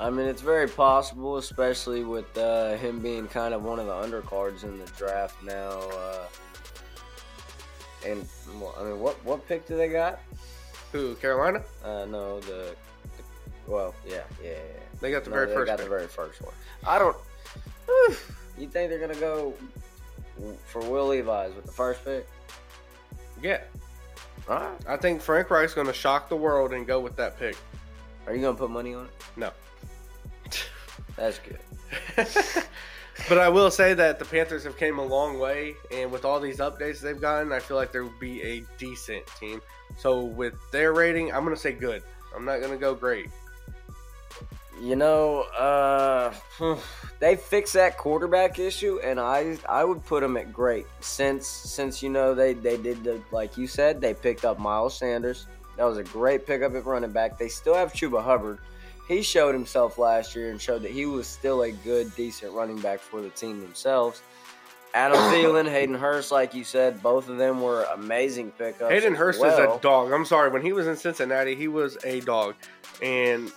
I 0.00 0.10
mean 0.10 0.26
it's 0.26 0.42
very 0.42 0.68
possible, 0.68 1.36
especially 1.36 2.04
with 2.04 2.36
uh, 2.36 2.76
him 2.76 3.00
being 3.00 3.26
kind 3.28 3.54
of 3.54 3.64
one 3.64 3.78
of 3.78 3.86
the 3.86 3.92
undercards 3.92 4.64
in 4.64 4.78
the 4.78 4.86
draft 4.96 5.42
now. 5.42 5.70
Uh, 5.70 6.26
and 8.06 8.26
well, 8.60 8.74
I 8.78 8.84
mean, 8.84 9.00
what 9.00 9.22
what 9.24 9.46
pick 9.48 9.66
do 9.66 9.76
they 9.76 9.88
got? 9.88 10.20
Who 10.92 11.14
Carolina? 11.16 11.62
Uh, 11.84 12.04
no, 12.06 12.40
the, 12.40 12.74
the 13.16 13.72
well, 13.72 13.94
yeah, 14.06 14.22
yeah, 14.42 14.50
yeah. 14.50 14.56
They 15.00 15.10
got 15.10 15.24
the 15.24 15.30
no, 15.30 15.36
very 15.36 15.48
they 15.48 15.54
first. 15.54 15.66
Got 15.66 15.78
pick. 15.78 15.86
the 15.86 15.90
very 15.90 16.06
first 16.06 16.42
one. 16.42 16.54
I 16.86 16.98
don't. 16.98 17.16
You 18.56 18.68
think 18.68 18.88
they're 18.88 19.00
gonna 19.00 19.14
go 19.18 19.54
for 20.66 20.80
Will 20.80 21.08
Levis 21.08 21.54
with 21.56 21.66
the 21.66 21.72
first 21.72 22.04
pick? 22.04 22.26
Yeah. 23.42 23.60
All 24.48 24.56
right. 24.56 24.78
I 24.86 24.96
think 24.96 25.20
Frank 25.20 25.50
Reich's 25.50 25.74
going 25.74 25.86
to 25.86 25.92
shock 25.92 26.28
the 26.28 26.36
world 26.36 26.72
and 26.72 26.86
go 26.86 27.00
with 27.00 27.16
that 27.16 27.38
pick. 27.38 27.56
Are 28.26 28.34
you 28.34 28.40
going 28.40 28.54
to 28.54 28.58
put 28.58 28.70
money 28.70 28.94
on 28.94 29.06
it? 29.06 29.10
No. 29.36 29.50
That's 31.16 31.38
good. 31.38 31.58
but 33.28 33.38
I 33.38 33.48
will 33.48 33.70
say 33.70 33.94
that 33.94 34.18
the 34.18 34.24
Panthers 34.24 34.64
have 34.64 34.76
came 34.76 34.98
a 34.98 35.04
long 35.04 35.38
way, 35.38 35.74
and 35.92 36.10
with 36.10 36.24
all 36.24 36.40
these 36.40 36.58
updates 36.58 37.00
they've 37.00 37.20
gotten, 37.20 37.52
I 37.52 37.60
feel 37.60 37.76
like 37.76 37.92
there 37.92 38.02
will 38.02 38.18
be 38.18 38.42
a 38.42 38.64
decent 38.78 39.26
team. 39.38 39.60
So 39.96 40.24
with 40.24 40.54
their 40.72 40.92
rating, 40.92 41.32
I'm 41.32 41.44
going 41.44 41.54
to 41.54 41.60
say 41.60 41.72
good. 41.72 42.02
I'm 42.34 42.44
not 42.44 42.58
going 42.58 42.72
to 42.72 42.78
go 42.78 42.94
great. 42.94 43.30
You 44.82 44.96
know, 44.96 45.42
uh, 45.56 46.34
they 47.20 47.36
fixed 47.36 47.74
that 47.74 47.96
quarterback 47.96 48.58
issue, 48.58 48.98
and 49.04 49.20
I 49.20 49.56
I 49.68 49.84
would 49.84 50.04
put 50.04 50.20
them 50.22 50.36
at 50.36 50.52
great 50.52 50.86
since 51.00 51.46
since 51.46 52.02
you 52.02 52.10
know 52.10 52.34
they 52.34 52.54
they 52.54 52.76
did 52.76 53.04
the 53.04 53.22
like 53.30 53.56
you 53.56 53.68
said 53.68 54.00
they 54.00 54.14
picked 54.14 54.44
up 54.44 54.58
Miles 54.58 54.98
Sanders. 54.98 55.46
That 55.76 55.84
was 55.84 55.98
a 55.98 56.02
great 56.04 56.46
pickup 56.46 56.74
at 56.74 56.84
running 56.84 57.12
back. 57.12 57.38
They 57.38 57.48
still 57.48 57.74
have 57.74 57.92
Chuba 57.92 58.22
Hubbard. 58.22 58.58
He 59.06 59.22
showed 59.22 59.54
himself 59.54 59.98
last 59.98 60.34
year 60.34 60.50
and 60.50 60.60
showed 60.60 60.82
that 60.82 60.90
he 60.90 61.06
was 61.06 61.26
still 61.26 61.62
a 61.62 61.72
good, 61.72 62.14
decent 62.14 62.52
running 62.52 62.80
back 62.80 63.00
for 63.00 63.20
the 63.20 63.30
team 63.30 63.60
themselves. 63.60 64.22
Adam 64.94 65.18
Thielen, 65.32 65.68
Hayden 65.68 65.94
Hurst, 65.94 66.32
like 66.32 66.54
you 66.54 66.64
said, 66.64 67.02
both 67.02 67.28
of 67.28 67.36
them 67.36 67.60
were 67.60 67.84
amazing 67.94 68.52
pickups. 68.52 68.90
Hayden 68.90 69.14
Hurst 69.14 69.40
well. 69.40 69.52
is 69.52 69.58
a 69.58 69.80
dog. 69.80 70.12
I'm 70.12 70.24
sorry. 70.24 70.50
When 70.50 70.62
he 70.62 70.72
was 70.72 70.86
in 70.86 70.96
Cincinnati, 70.96 71.54
he 71.54 71.68
was 71.68 71.98
a 72.04 72.20
dog. 72.20 72.54
And 73.02 73.52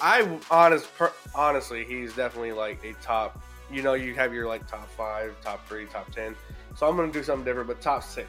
I 0.00 0.38
honest, 0.50 0.88
honestly, 1.34 1.84
he's 1.84 2.14
definitely 2.14 2.52
like 2.52 2.84
a 2.84 2.92
top. 3.02 3.42
You 3.72 3.82
know, 3.82 3.94
you 3.94 4.14
have 4.14 4.32
your 4.32 4.46
like 4.46 4.68
top 4.68 4.88
five, 4.90 5.34
top 5.42 5.66
three, 5.66 5.86
top 5.86 6.12
ten. 6.12 6.36
So 6.76 6.86
I'm 6.86 6.96
gonna 6.96 7.10
do 7.10 7.22
something 7.22 7.44
different, 7.44 7.66
but 7.66 7.80
top 7.80 8.04
six 8.04 8.28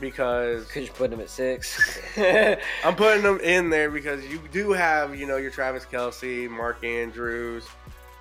because 0.00 0.66
because 0.66 0.86
you're 0.86 0.94
putting 0.94 1.14
him 1.18 1.20
at 1.20 1.30
six. 1.30 1.98
I'm 2.84 2.96
putting 2.96 3.22
them 3.22 3.38
in 3.40 3.70
there 3.70 3.90
because 3.90 4.24
you 4.26 4.40
do 4.52 4.72
have 4.72 5.14
you 5.14 5.26
know 5.26 5.36
your 5.36 5.50
Travis 5.50 5.84
Kelce, 5.84 6.48
Mark 6.48 6.82
Andrews, 6.84 7.66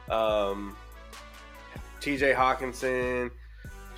um, 0.10 0.76
T.J. 2.02 2.34
Hockenson. 2.34 3.32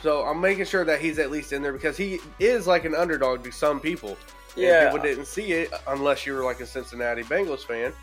So 0.01 0.23
I'm 0.23 0.41
making 0.41 0.65
sure 0.65 0.83
that 0.85 0.99
he's 0.99 1.19
at 1.19 1.29
least 1.29 1.53
in 1.53 1.61
there 1.61 1.73
because 1.73 1.95
he 1.95 2.19
is 2.39 2.65
like 2.65 2.85
an 2.85 2.95
underdog 2.95 3.43
to 3.43 3.51
some 3.51 3.79
people. 3.79 4.17
And 4.55 4.63
Yeah. 4.65 4.85
people 4.89 5.01
didn't 5.03 5.25
see 5.25 5.53
it 5.53 5.71
unless 5.87 6.25
you 6.25 6.33
were 6.33 6.43
like 6.43 6.59
a 6.59 6.65
Cincinnati 6.65 7.23
Bengals 7.23 7.63
fan. 7.65 7.93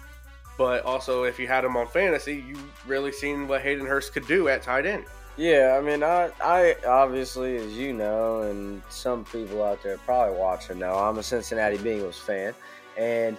But 0.56 0.84
also, 0.84 1.24
if 1.24 1.38
you 1.38 1.46
had 1.46 1.64
him 1.64 1.76
on 1.76 1.86
fantasy, 1.88 2.36
you 2.36 2.56
really 2.86 3.12
seen 3.12 3.46
what 3.48 3.60
Hayden 3.62 3.86
Hurst 3.86 4.12
could 4.12 4.26
do 4.26 4.48
at 4.48 4.62
tight 4.62 4.86
end. 4.86 5.04
Yeah, 5.38 5.78
I 5.78 5.82
mean, 5.86 6.02
I, 6.02 6.30
I 6.42 6.74
obviously, 6.84 7.56
as 7.56 7.72
you 7.72 7.92
know, 7.92 8.42
and 8.42 8.82
some 8.90 9.24
people 9.24 9.62
out 9.62 9.80
there 9.84 9.96
probably 9.98 10.36
watching 10.36 10.80
know, 10.80 10.94
I'm 10.96 11.16
a 11.18 11.22
Cincinnati 11.22 11.78
Bengals 11.78 12.16
fan, 12.18 12.54
and 12.96 13.38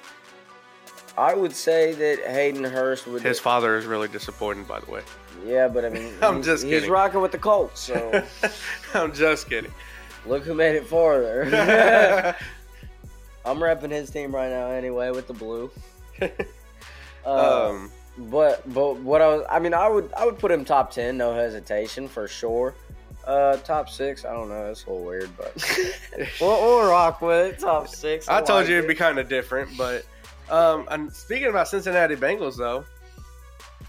I 1.17 1.33
would 1.35 1.51
say 1.53 1.91
that 1.91 2.19
Hayden 2.31 2.63
Hurst 2.63 3.05
would. 3.07 3.21
His 3.21 3.37
father 3.39 3.75
is 3.77 3.85
really 3.85 4.07
disappointed, 4.07 4.65
by 4.65 4.79
the 4.79 4.89
way. 4.89 5.01
yeah, 5.45 5.67
but 5.67 5.83
I 5.83 5.89
mean, 5.89 6.13
I'm 6.21 6.37
he- 6.37 6.43
just 6.43 6.65
he's 6.65 6.87
rocking 6.87 7.19
with 7.19 7.33
the 7.33 7.37
Colts, 7.37 7.81
so 7.81 8.23
I'm 8.93 9.13
just 9.13 9.49
kidding. 9.49 9.71
look 10.25 10.43
who 10.43 10.53
made 10.53 10.75
it 10.77 10.87
farther. 10.87 11.43
I'm 13.45 13.57
repping 13.57 13.91
his 13.91 14.09
team 14.09 14.33
right 14.33 14.49
now, 14.49 14.67
anyway, 14.71 15.11
with 15.11 15.27
the 15.27 15.33
blue. 15.33 15.69
Uh, 17.25 17.69
um, 17.71 17.91
But 18.19 18.61
but 18.73 18.97
what 18.97 19.21
I 19.21 19.27
was 19.27 19.45
I 19.49 19.59
mean 19.59 19.73
I 19.73 19.87
would 19.87 20.11
I 20.13 20.25
would 20.25 20.37
put 20.39 20.51
him 20.51 20.65
top 20.65 20.91
ten 20.91 21.17
no 21.17 21.33
hesitation 21.33 22.07
for 22.07 22.27
sure. 22.27 22.75
Uh, 23.25 23.57
top 23.57 23.89
six 23.89 24.25
I 24.25 24.33
don't 24.33 24.49
know 24.49 24.65
that's 24.67 24.85
a 24.85 24.89
little 24.89 25.05
weird 25.05 25.29
but 25.37 25.53
we'll, 26.41 26.61
we'll 26.61 26.89
rock 26.89 27.21
with 27.21 27.53
it 27.53 27.59
top 27.59 27.87
six. 27.87 28.27
I 28.27 28.41
told 28.41 28.61
like 28.61 28.67
you 28.69 28.77
it'd 28.77 28.85
it. 28.85 28.93
be 28.93 28.95
kind 28.95 29.19
of 29.19 29.29
different, 29.29 29.77
but 29.77 30.05
um, 30.49 30.87
and 30.89 31.13
speaking 31.13 31.47
about 31.47 31.67
Cincinnati 31.67 32.15
Bengals, 32.15 32.57
though, 32.57 32.83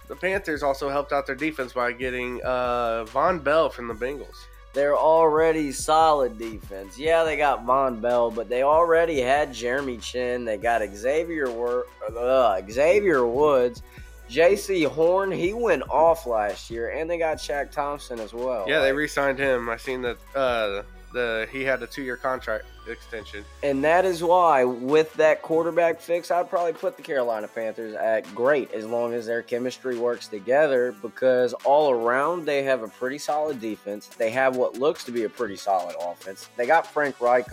the 0.09 0.17
Panthers 0.17 0.63
also 0.63 0.91
helped 0.91 1.11
out 1.11 1.27
their 1.27 1.35
defense 1.37 1.73
by 1.73 1.91
getting 1.93 2.43
uh, 2.45 3.07
Vonn 3.09 3.43
Bell 3.43 3.71
from 3.71 3.89
the 3.89 3.95
Bengals. 3.95 4.37
they're 4.75 4.97
already 4.99 5.73
solid 5.73 6.39
defense. 6.39 6.99
Yeah, 6.99 7.25
they 7.25 7.39
got 7.39 7.65
Vonn 7.65 8.01
Bell, 8.03 8.31
but 8.31 8.51
they 8.51 8.63
already 8.63 9.21
had 9.23 9.55
Jeremy 9.55 9.97
Chinn. 9.99 10.45
They 10.45 10.59
got 10.59 10.83
Xavier 10.95 11.51
Wor- 11.51 11.87
uh, 12.15 12.61
Xavier 12.71 13.25
Woods. 13.27 13.83
Jaycee 14.31 14.87
Horn, 14.87 15.33
he 15.33 15.53
went 15.53 15.83
off 15.91 16.27
last 16.27 16.71
year, 16.71 16.91
and 16.91 17.11
they 17.11 17.19
got 17.19 17.39
Shaq 17.39 17.71
Thompson 17.73 18.21
as 18.21 18.33
well. 18.33 18.65
Yeah, 18.69 18.81
they 18.81 18.93
re-signed 18.93 19.39
him. 19.39 19.69
I 19.69 19.77
seen 19.77 20.03
that 20.03 20.19
uh, 20.37 20.83
the 21.13 21.49
he 21.51 21.65
had 21.65 21.83
a 21.83 21.87
two-year 21.89 22.17
contract 22.17 22.65
extension. 22.89 23.45
And 23.63 23.83
that 23.85 24.05
is 24.05 24.23
why, 24.23 24.65
with 24.65 25.13
that 25.15 25.43
quarterback 25.43 26.01
fix, 26.01 26.31
I'd 26.31 26.49
probably 26.49 26.73
put 26.73 26.97
the 26.97 27.03
Carolina 27.03 27.49
Panthers 27.49 27.95
at 27.95 28.33
great 28.35 28.73
as 28.73 28.87
long 28.87 29.15
as 29.15 29.27
their 29.27 29.43
chemistry 29.43 29.99
works 29.99 30.29
together 30.29 30.95
because 31.03 31.53
all 31.65 31.91
around 31.91 32.47
they 32.47 32.63
have 32.63 32.83
a 32.83 32.89
pretty 32.89 33.19
solid 33.19 33.61
defense. 33.61 34.07
They 34.07 34.31
have 34.31 34.57
what 34.57 34.79
looks 34.79 35.05
to 35.05 35.13
be 35.13 35.25
a 35.25 35.29
pretty 35.29 35.57
solid 35.57 35.95
offense. 36.01 36.49
They 36.57 36.67
got 36.67 36.87
Frank 36.87 37.21
Reich 37.21 37.47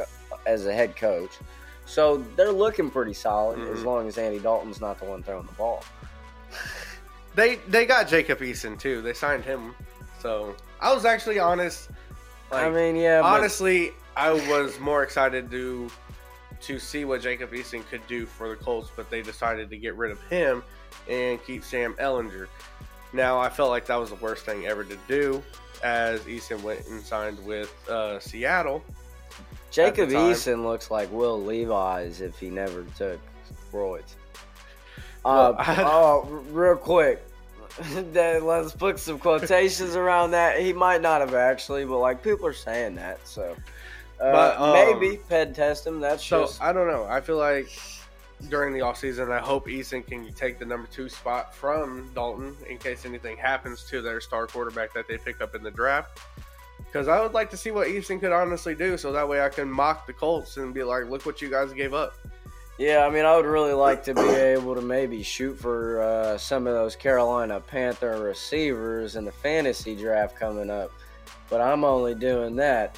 as 0.46 0.66
a 0.68 0.74
head 0.74 0.96
coach. 0.96 1.32
So 1.86 2.18
they're 2.36 2.52
looking 2.52 2.90
pretty 2.92 3.14
solid 3.14 3.60
as 3.70 3.80
Mhm. 3.80 3.86
long 3.86 4.08
as 4.08 4.18
Andy 4.18 4.40
Dalton's 4.40 4.82
not 4.82 5.00
the 5.00 5.06
one 5.06 5.24
throwing 5.24 5.46
the 5.46 5.54
ball. 5.54 5.84
They 7.36 7.56
they 7.68 7.86
got 7.86 8.08
Jacob 8.08 8.40
Eason 8.40 8.80
too. 8.80 9.02
They 9.02 9.14
signed 9.14 9.44
him. 9.44 9.76
So 10.20 10.56
I 10.82 10.94
was 10.94 11.06
actually 11.06 11.40
honest. 11.40 11.90
Like, 12.52 12.66
I 12.66 12.70
mean, 12.70 12.96
yeah, 12.96 13.22
but 13.22 13.28
honestly, 13.28 13.92
I 14.16 14.32
was 14.32 14.80
more 14.80 15.04
excited 15.04 15.52
to 15.52 15.90
to 16.62 16.80
see 16.80 17.06
what 17.06 17.22
Jacob 17.22 17.52
Eason 17.52 17.88
could 17.88 18.06
do 18.08 18.26
for 18.26 18.50
the 18.50 18.56
Colts, 18.56 18.90
but 18.96 19.10
they 19.10 19.22
decided 19.22 19.70
to 19.70 19.78
get 19.78 19.96
rid 19.96 20.12
of 20.12 20.22
him 20.24 20.64
and 21.10 21.44
keep 21.44 21.64
Sam 21.64 21.94
Ehlinger. 22.00 22.48
Now 23.14 23.40
I 23.40 23.50
felt 23.50 23.70
like 23.70 23.86
that 23.86 23.98
was 23.98 24.10
the 24.10 24.16
worst 24.16 24.46
thing 24.46 24.66
ever 24.66 24.84
to 24.84 24.98
do, 25.08 25.44
as 25.84 26.22
Eason 26.22 26.62
went 26.62 26.88
and 26.88 27.02
signed 27.02 27.44
with 27.46 27.74
uh, 27.90 28.20
Seattle. 28.20 28.84
Jacob 29.70 30.04
at 30.06 30.10
the 30.10 30.16
time. 30.16 30.34
Eason 30.34 30.64
looks 30.64 30.90
like 30.90 31.12
Will 31.12 31.42
Levis 31.42 32.22
if 32.22 32.40
he 32.40 32.50
never 32.50 32.84
took 32.98 33.20
steroids. 33.72 34.16
Well, 35.28 35.56
Uh, 35.58 35.64
I- 35.68 35.84
oh, 35.84 36.22
real 36.52 36.76
quick. 36.76 37.24
Then 38.12 38.46
let's 38.46 38.72
put 38.74 38.98
some 39.00 39.20
quotations 39.20 39.96
around 39.96 40.32
that. 40.32 40.60
He 40.60 40.74
might 40.74 41.00
not 41.02 41.22
have 41.22 41.36
actually, 41.36 41.86
but 41.86 42.00
like 42.00 42.24
people 42.24 42.48
are 42.48 42.54
saying 42.54 42.96
that, 42.96 43.20
so 43.28 43.56
uh, 44.20 44.32
But, 44.32 44.60
um, 44.60 44.74
maybe 44.74 45.18
ped 45.30 45.54
test 45.56 45.86
him. 45.86 46.00
That's 46.00 46.24
So 46.26 46.42
just 46.46 46.60
I 46.62 46.74
don't 46.74 46.88
know. 46.88 47.06
I 47.06 47.22
feel 47.22 47.38
like 47.38 47.68
during 48.50 48.74
the 48.74 48.80
offseason, 48.80 49.32
I 49.32 49.40
hope 49.40 49.68
Eason 49.68 50.06
can 50.06 50.32
take 50.34 50.58
the 50.58 50.66
number 50.66 50.88
two 50.92 51.08
spot 51.10 51.54
from 51.54 52.10
Dalton 52.16 52.56
in 52.68 52.78
case 52.80 53.06
anything 53.06 53.38
happens 53.38 53.84
to 53.90 54.02
their 54.02 54.22
star 54.22 54.48
quarterback 54.48 54.92
that 54.96 55.08
they 55.08 55.18
pick 55.20 55.40
up 55.42 55.54
in 55.54 55.62
the 55.62 55.72
draft. 55.72 56.20
Because 56.80 57.08
I 57.08 57.20
would 57.22 57.34
like 57.34 57.50
to 57.52 57.58
see 57.58 57.70
what 57.70 57.88
Eason 57.88 58.20
could 58.20 58.32
honestly 58.32 58.74
do, 58.74 58.98
so 58.98 59.12
that 59.12 59.28
way 59.28 59.42
I 59.42 59.50
can 59.50 59.70
mock 59.70 60.08
the 60.08 60.14
Colts 60.14 60.58
and 60.58 60.74
be 60.74 60.84
like, 60.84 61.06
"Look 61.10 61.26
what 61.28 61.42
you 61.44 61.50
guys 61.50 61.74
gave 61.74 61.94
up." 61.94 62.14
Yeah. 62.78 63.06
I 63.06 63.10
mean, 63.10 63.26
I 63.26 63.36
would 63.36 63.46
really 63.46 63.74
like 63.74 64.04
to 64.04 64.14
be 64.14 64.22
able 64.22 64.76
to 64.76 64.82
maybe 64.82 65.24
shoot 65.24 65.60
for 65.60 66.02
uh, 66.02 66.38
some 66.38 66.68
of 66.68 66.74
those 66.74 66.96
Carolina 66.96 67.60
Panther 67.60 68.22
receivers 68.22 69.16
in 69.16 69.26
the 69.26 69.32
fantasy 69.32 69.96
draft 69.96 70.36
coming 70.36 70.70
up, 70.70 70.92
but 71.50 71.62
I'm 71.62 71.84
only 71.84 72.16
doing 72.16 72.56
that 72.58 72.98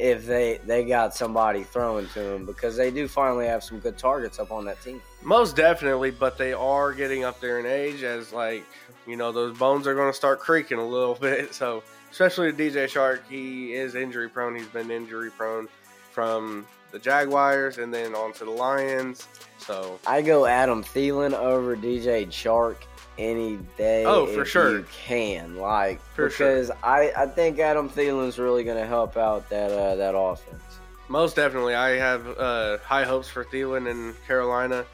if 0.00 0.24
they 0.24 0.58
they 0.64 0.82
got 0.84 1.14
somebody 1.14 1.62
throwing 1.62 2.08
to 2.08 2.20
them 2.20 2.46
because 2.46 2.74
they 2.74 2.90
do 2.90 3.06
finally 3.06 3.46
have 3.46 3.62
some 3.62 3.78
good 3.78 3.98
targets 3.98 4.38
up 4.38 4.50
on 4.50 4.64
that 4.64 4.80
team. 4.82 5.00
Most 5.22 5.56
definitely, 5.56 6.10
but 6.10 6.38
they 6.38 6.54
are 6.54 6.94
getting 6.94 7.22
up 7.22 7.38
there 7.38 7.60
in 7.60 7.66
age 7.66 8.02
as 8.02 8.32
like 8.32 8.64
you 9.06 9.16
know 9.16 9.30
those 9.30 9.56
bones 9.58 9.86
are 9.86 9.94
going 9.94 10.10
to 10.10 10.16
start 10.16 10.40
creaking 10.40 10.78
a 10.78 10.86
little 10.86 11.14
bit. 11.20 11.54
So 11.54 11.82
especially 12.10 12.50
DJ 12.52 12.86
Chark, 12.86 13.20
he 13.28 13.74
is 13.74 13.94
injury 13.94 14.30
prone. 14.30 14.56
He's 14.56 14.66
been 14.66 14.90
injury 14.90 15.30
prone 15.30 15.68
from 16.12 16.66
the 16.92 16.98
Jaguars 16.98 17.78
and 17.78 17.92
then 17.92 18.14
on 18.14 18.32
to 18.34 18.44
the 18.44 18.50
Lions. 18.50 19.26
So 19.58 19.98
I 20.06 20.22
go 20.22 20.46
Adam 20.46 20.82
Thielen 20.82 21.32
over 21.32 21.76
DJ 21.76 22.26
Chark 22.26 22.76
any 23.18 23.58
day. 23.76 24.04
Oh, 24.04 24.26
for 24.26 24.44
sure. 24.44 24.78
You 24.78 24.86
can 25.04 25.56
like 25.56 26.00
For 26.14 26.30
sure. 26.30 26.48
because 26.48 26.70
I, 26.82 27.12
I 27.16 27.26
think 27.26 27.58
Adam 27.58 27.88
Thielen's 27.90 28.38
really 28.38 28.64
going 28.64 28.78
to 28.78 28.86
help 28.86 29.16
out 29.16 29.48
that 29.50 29.70
uh, 29.70 29.94
that 29.96 30.16
offense. 30.16 30.62
most 31.08 31.36
definitely, 31.36 31.74
I 31.74 31.90
have 31.90 32.26
uh, 32.38 32.78
high 32.78 33.04
hopes 33.04 33.28
for 33.28 33.44
Thielen 33.44 33.90
in 33.90 34.14
Carolina, 34.26 34.86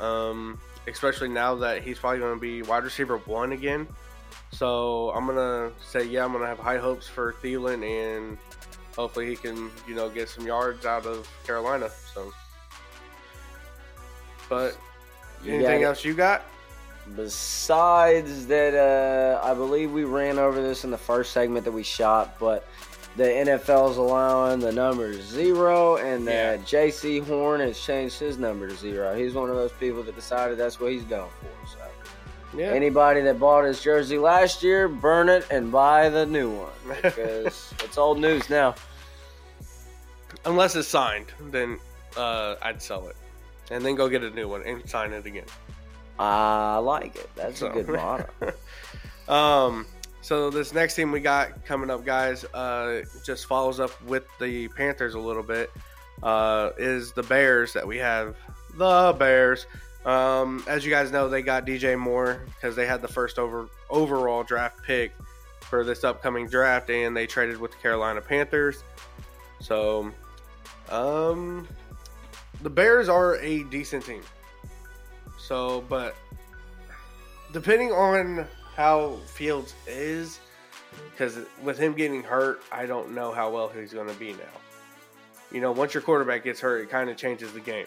um, 0.00 0.58
especially 0.86 1.28
now 1.28 1.54
that 1.56 1.82
he's 1.82 1.98
probably 1.98 2.20
going 2.20 2.34
to 2.34 2.40
be 2.40 2.62
wide 2.62 2.84
receiver 2.84 3.18
one 3.18 3.52
again. 3.52 3.86
So 4.52 5.10
I'm 5.10 5.26
gonna 5.26 5.70
say 5.84 6.04
yeah, 6.04 6.24
I'm 6.24 6.32
gonna 6.32 6.46
have 6.46 6.58
high 6.58 6.78
hopes 6.78 7.06
for 7.08 7.34
Thielen 7.42 7.84
and 7.84 8.38
hopefully 8.96 9.26
he 9.26 9.36
can 9.36 9.70
you 9.86 9.94
know 9.94 10.08
get 10.08 10.28
some 10.28 10.46
yards 10.46 10.84
out 10.86 11.06
of 11.06 11.28
Carolina. 11.46 11.90
So, 12.14 12.32
but 14.48 14.76
You 15.44 15.54
anything 15.54 15.82
else 15.84 16.04
you 16.04 16.14
got? 16.14 16.42
Besides 17.14 18.48
that, 18.48 18.74
uh, 18.74 19.40
I 19.46 19.54
believe 19.54 19.92
we 19.92 20.02
ran 20.04 20.38
over 20.38 20.60
this 20.60 20.82
in 20.82 20.90
the 20.90 20.98
first 20.98 21.32
segment 21.32 21.64
that 21.64 21.70
we 21.70 21.84
shot, 21.84 22.36
but 22.40 22.66
the 23.16 23.22
NFL's 23.24 23.96
allowing 23.96 24.58
the 24.58 24.72
number 24.72 25.12
zero, 25.22 25.96
and 25.98 26.24
Yeah. 26.24 26.56
that 26.56 26.66
Jaycee 26.66 27.24
Horn 27.24 27.60
has 27.60 27.78
changed 27.78 28.18
his 28.18 28.38
number 28.38 28.66
to 28.68 28.74
zero. 28.76 29.14
He's 29.14 29.34
one 29.34 29.48
of 29.50 29.56
those 29.56 29.70
people 29.72 30.02
that 30.02 30.16
decided 30.16 30.58
that's 30.58 30.80
what 30.80 30.90
he's 30.90 31.04
going 31.04 31.30
for. 31.40 31.68
So. 31.68 31.85
Yeah. 32.56 32.66
Anybody 32.72 33.20
that 33.22 33.38
bought 33.38 33.64
his 33.64 33.82
jersey 33.82 34.18
last 34.18 34.62
year, 34.62 34.88
burn 34.88 35.28
it 35.28 35.46
and 35.50 35.70
buy 35.70 36.08
the 36.08 36.24
new 36.26 36.50
one 36.50 36.72
because 37.02 37.72
it's 37.84 37.98
old 37.98 38.18
news 38.18 38.48
now. 38.48 38.74
Unless 40.44 40.76
it's 40.76 40.88
signed, 40.88 41.26
then 41.50 41.78
uh, 42.16 42.56
I'd 42.62 42.80
sell 42.80 43.08
it, 43.08 43.16
and 43.70 43.84
then 43.84 43.94
go 43.94 44.08
get 44.08 44.22
a 44.22 44.30
new 44.30 44.48
one 44.48 44.62
and 44.62 44.88
sign 44.88 45.12
it 45.12 45.26
again. 45.26 45.44
I 46.18 46.78
like 46.78 47.16
it. 47.16 47.28
That's 47.34 47.58
So- 47.60 47.68
a 47.68 47.72
good 47.82 47.88
motto. 47.88 48.28
Um, 49.28 49.86
so 50.22 50.50
this 50.50 50.72
next 50.72 50.94
team 50.94 51.10
we 51.10 51.18
got 51.18 51.64
coming 51.64 51.90
up, 51.90 52.04
guys, 52.04 52.44
uh, 52.54 53.02
just 53.24 53.46
follows 53.46 53.80
up 53.80 53.90
with 54.04 54.24
the 54.38 54.68
Panthers 54.68 55.14
a 55.14 55.18
little 55.18 55.42
bit. 55.42 55.68
Uh, 56.22 56.70
is 56.78 57.10
the 57.10 57.24
Bears 57.24 57.72
that 57.72 57.84
we 57.84 57.96
have? 57.96 58.36
The 58.76 59.16
Bears. 59.18 59.66
Um, 60.06 60.62
as 60.68 60.84
you 60.84 60.90
guys 60.90 61.10
know, 61.10 61.28
they 61.28 61.42
got 61.42 61.66
DJ 61.66 61.98
Moore 61.98 62.46
because 62.54 62.76
they 62.76 62.86
had 62.86 63.02
the 63.02 63.08
first 63.08 63.40
over 63.40 63.68
overall 63.90 64.44
draft 64.44 64.82
pick 64.84 65.12
for 65.60 65.82
this 65.82 66.04
upcoming 66.04 66.48
draft, 66.48 66.88
and 66.90 67.14
they 67.16 67.26
traded 67.26 67.58
with 67.58 67.72
the 67.72 67.76
Carolina 67.78 68.20
Panthers. 68.20 68.84
So, 69.60 70.12
um, 70.90 71.66
the 72.62 72.70
Bears 72.70 73.08
are 73.08 73.36
a 73.38 73.64
decent 73.64 74.06
team. 74.06 74.22
So, 75.38 75.84
but 75.88 76.14
depending 77.52 77.90
on 77.90 78.46
how 78.76 79.16
Fields 79.26 79.74
is, 79.88 80.38
because 81.10 81.38
with 81.64 81.78
him 81.78 81.94
getting 81.94 82.22
hurt, 82.22 82.62
I 82.70 82.86
don't 82.86 83.12
know 83.12 83.32
how 83.32 83.50
well 83.50 83.68
he's 83.68 83.92
going 83.92 84.08
to 84.08 84.14
be 84.14 84.32
now. 84.32 84.60
You 85.50 85.60
know, 85.60 85.72
once 85.72 85.94
your 85.94 86.02
quarterback 86.02 86.44
gets 86.44 86.60
hurt, 86.60 86.82
it 86.82 86.90
kind 86.90 87.10
of 87.10 87.16
changes 87.16 87.52
the 87.52 87.60
game. 87.60 87.86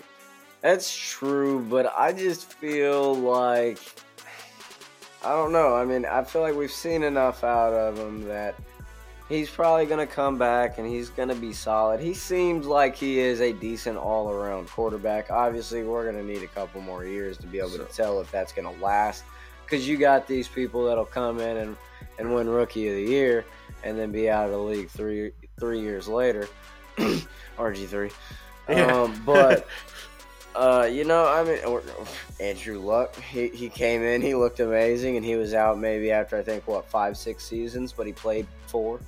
That's 0.61 0.93
true, 0.95 1.59
but 1.69 1.91
I 1.97 2.11
just 2.11 2.51
feel 2.53 3.15
like 3.15 3.79
I 5.23 5.29
don't 5.29 5.51
know. 5.51 5.75
I 5.75 5.85
mean, 5.85 6.05
I 6.05 6.23
feel 6.23 6.41
like 6.41 6.55
we've 6.55 6.71
seen 6.71 7.03
enough 7.03 7.43
out 7.43 7.73
of 7.73 7.97
him 7.97 8.25
that 8.27 8.55
he's 9.29 9.49
probably 9.49 9.85
going 9.85 10.05
to 10.05 10.11
come 10.13 10.37
back 10.37 10.77
and 10.77 10.87
he's 10.87 11.09
going 11.09 11.29
to 11.29 11.35
be 11.35 11.53
solid. 11.53 11.99
He 11.99 12.13
seems 12.13 12.65
like 12.65 12.95
he 12.95 13.19
is 13.19 13.41
a 13.41 13.53
decent 13.53 13.97
all 13.97 14.29
around 14.31 14.67
quarterback. 14.69 15.29
Obviously, 15.29 15.83
we're 15.83 16.09
going 16.09 16.15
to 16.15 16.23
need 16.33 16.43
a 16.43 16.47
couple 16.47 16.81
more 16.81 17.05
years 17.05 17.37
to 17.39 17.47
be 17.47 17.59
able 17.59 17.69
So- 17.69 17.83
to 17.85 17.93
tell 17.93 18.21
if 18.21 18.31
that's 18.31 18.51
going 18.53 18.73
to 18.73 18.83
last 18.83 19.23
because 19.65 19.87
you 19.87 19.97
got 19.97 20.25
these 20.27 20.47
people 20.47 20.85
that'll 20.85 21.05
come 21.05 21.39
in 21.39 21.57
and, 21.57 21.77
and 22.17 22.33
win 22.33 22.49
Rookie 22.49 22.87
of 22.89 22.95
the 22.95 23.03
Year 23.03 23.45
and 23.83 23.97
then 23.97 24.11
be 24.11 24.29
out 24.29 24.45
of 24.45 24.51
the 24.51 24.57
league 24.57 24.89
three 24.89 25.31
three 25.59 25.79
years 25.79 26.07
later. 26.07 26.47
RG3. 27.57 28.11
Yeah. 28.67 28.85
Um, 28.85 29.21
but. 29.25 29.67
Uh, 30.55 30.89
you 30.91 31.03
know, 31.03 31.25
I 31.25 31.43
mean, 31.43 31.63
or, 31.65 31.83
Andrew 32.39 32.79
Luck. 32.79 33.15
He 33.15 33.49
he 33.49 33.69
came 33.69 34.01
in, 34.01 34.21
he 34.21 34.35
looked 34.35 34.59
amazing, 34.59 35.15
and 35.15 35.25
he 35.25 35.35
was 35.35 35.53
out 35.53 35.77
maybe 35.77 36.11
after 36.11 36.37
I 36.37 36.43
think 36.43 36.67
what 36.67 36.85
five 36.85 37.17
six 37.17 37.45
seasons, 37.45 37.93
but 37.93 38.07
he 38.07 38.13
played 38.13 38.47
four. 38.67 38.99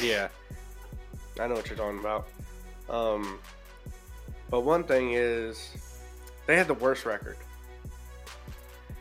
Yeah, 0.00 0.28
I 1.40 1.46
know 1.46 1.54
what 1.54 1.68
you're 1.68 1.78
talking 1.78 2.00
about. 2.00 2.28
Um, 2.88 3.38
but 4.50 4.60
one 4.60 4.84
thing 4.84 5.12
is, 5.14 5.70
they 6.46 6.56
had 6.56 6.68
the 6.68 6.74
worst 6.74 7.06
record. 7.06 7.36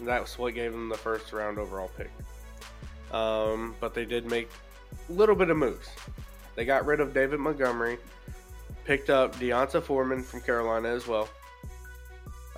That 0.01 0.21
was 0.21 0.37
what 0.39 0.55
gave 0.55 0.71
them 0.71 0.89
the 0.89 0.97
first 0.97 1.31
round 1.33 1.59
overall 1.59 1.91
pick. 1.97 2.09
Um, 3.11 3.75
but 3.79 3.93
they 3.93 4.05
did 4.05 4.25
make 4.25 4.49
a 5.09 5.11
little 5.11 5.35
bit 5.35 5.49
of 5.49 5.57
moves. 5.57 5.89
They 6.55 6.65
got 6.65 6.85
rid 6.85 7.01
of 7.01 7.13
David 7.13 7.39
Montgomery, 7.39 7.97
picked 8.85 9.09
up 9.09 9.37
D'Onta 9.39 9.81
Foreman 9.81 10.23
from 10.23 10.41
Carolina 10.41 10.89
as 10.89 11.07
well. 11.07 11.29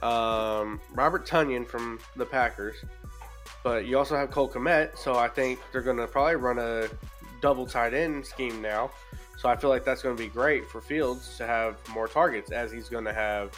Um, 0.04 0.82
Robert 0.92 1.26
Tonyan 1.26 1.66
from 1.66 2.00
the 2.16 2.26
Packers. 2.26 2.76
But 3.64 3.86
you 3.86 3.98
also 3.98 4.18
have 4.18 4.30
Cole 4.30 4.50
Kmet, 4.50 4.98
so 4.98 5.16
I 5.16 5.30
think 5.30 5.60
they're 5.72 5.82
going 5.82 5.98
to 5.98 6.08
probably 6.08 6.36
run 6.36 6.60
a 6.60 6.90
double 7.42 7.66
tight 7.66 7.94
end 7.94 8.26
scheme 8.26 8.62
now. 8.62 8.92
So 9.38 9.48
I 9.50 9.56
feel 9.56 9.70
like 9.70 9.86
that's 9.86 10.02
going 10.02 10.16
to 10.16 10.22
be 10.22 10.30
great 10.30 10.70
for 10.70 10.82
Fields 10.82 11.38
to 11.38 11.48
have 11.48 11.78
more 11.90 12.08
targets 12.08 12.52
as 12.52 12.72
he's 12.72 12.90
going 12.90 13.06
to 13.06 13.14
have 13.14 13.58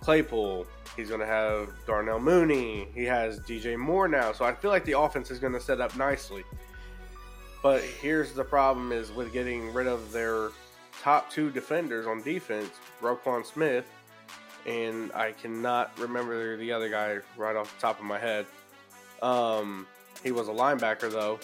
Claypool. 0.00 0.66
He's 0.96 1.08
going 1.08 1.20
to 1.20 1.26
have 1.26 1.68
Darnell 1.86 2.18
Mooney. 2.18 2.88
He 2.94 3.04
has 3.04 3.38
DJ 3.40 3.76
Moore 3.76 4.08
now. 4.08 4.32
So 4.32 4.44
I 4.44 4.54
feel 4.54 4.70
like 4.70 4.84
the 4.84 4.98
offense 4.98 5.30
is 5.30 5.38
going 5.38 5.52
to 5.52 5.60
set 5.60 5.80
up 5.80 5.94
nicely. 5.96 6.44
But 7.62 7.82
here's 7.82 8.32
the 8.32 8.44
problem 8.44 8.92
is 8.92 9.12
with 9.12 9.32
getting 9.32 9.72
rid 9.74 9.86
of 9.86 10.10
their 10.12 10.50
top 11.02 11.30
two 11.30 11.50
defenders 11.50 12.06
on 12.06 12.22
defense, 12.22 12.70
Roquan 13.02 13.44
Smith, 13.44 13.86
and 14.66 15.12
I 15.12 15.32
cannot 15.32 15.98
remember 15.98 16.56
the 16.56 16.72
other 16.72 16.88
guy 16.88 17.18
right 17.36 17.56
off 17.56 17.74
the 17.74 17.80
top 17.80 17.98
of 17.98 18.04
my 18.04 18.18
head. 18.18 18.46
Um, 19.22 19.86
he 20.22 20.30
was 20.32 20.48
a 20.48 20.52
linebacker 20.52 21.10
though. 21.10 21.38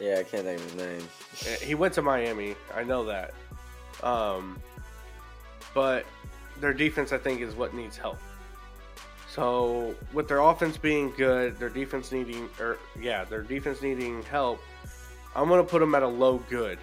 Yeah, 0.00 0.18
I 0.18 0.22
can't 0.22 0.44
think 0.44 0.60
of 0.60 0.64
his 0.64 0.74
name. 0.76 1.08
Eh, 1.46 1.64
He 1.64 1.74
went 1.74 1.94
to 1.94 2.02
Miami. 2.02 2.54
I 2.74 2.84
know 2.84 3.04
that. 3.06 3.34
Um, 4.02 4.60
but 5.74 6.06
their 6.60 6.72
defense, 6.72 7.12
I 7.12 7.18
think, 7.18 7.40
is 7.40 7.54
what 7.54 7.74
needs 7.74 7.96
help. 7.96 8.18
So 9.28 9.94
with 10.12 10.26
their 10.28 10.38
offense 10.40 10.76
being 10.76 11.12
good, 11.16 11.58
their 11.58 11.68
defense 11.68 12.10
needing, 12.12 12.48
or 12.58 12.78
yeah, 13.00 13.24
their 13.24 13.42
defense 13.42 13.82
needing 13.82 14.22
help, 14.24 14.60
I'm 15.36 15.48
gonna 15.48 15.62
put 15.64 15.80
them 15.80 15.94
at 15.94 16.02
a 16.02 16.08
low 16.08 16.38
good. 16.48 16.78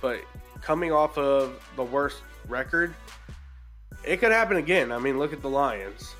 But 0.00 0.20
coming 0.60 0.92
off 0.92 1.16
of 1.18 1.60
the 1.76 1.82
worst 1.84 2.18
record, 2.48 2.94
it 4.06 4.18
could 4.18 4.32
happen 4.32 4.56
again. 4.56 4.92
I 4.92 4.98
mean, 4.98 5.18
look 5.18 5.32
at 5.32 5.42
the 5.42 5.48
Lions. 5.48 6.14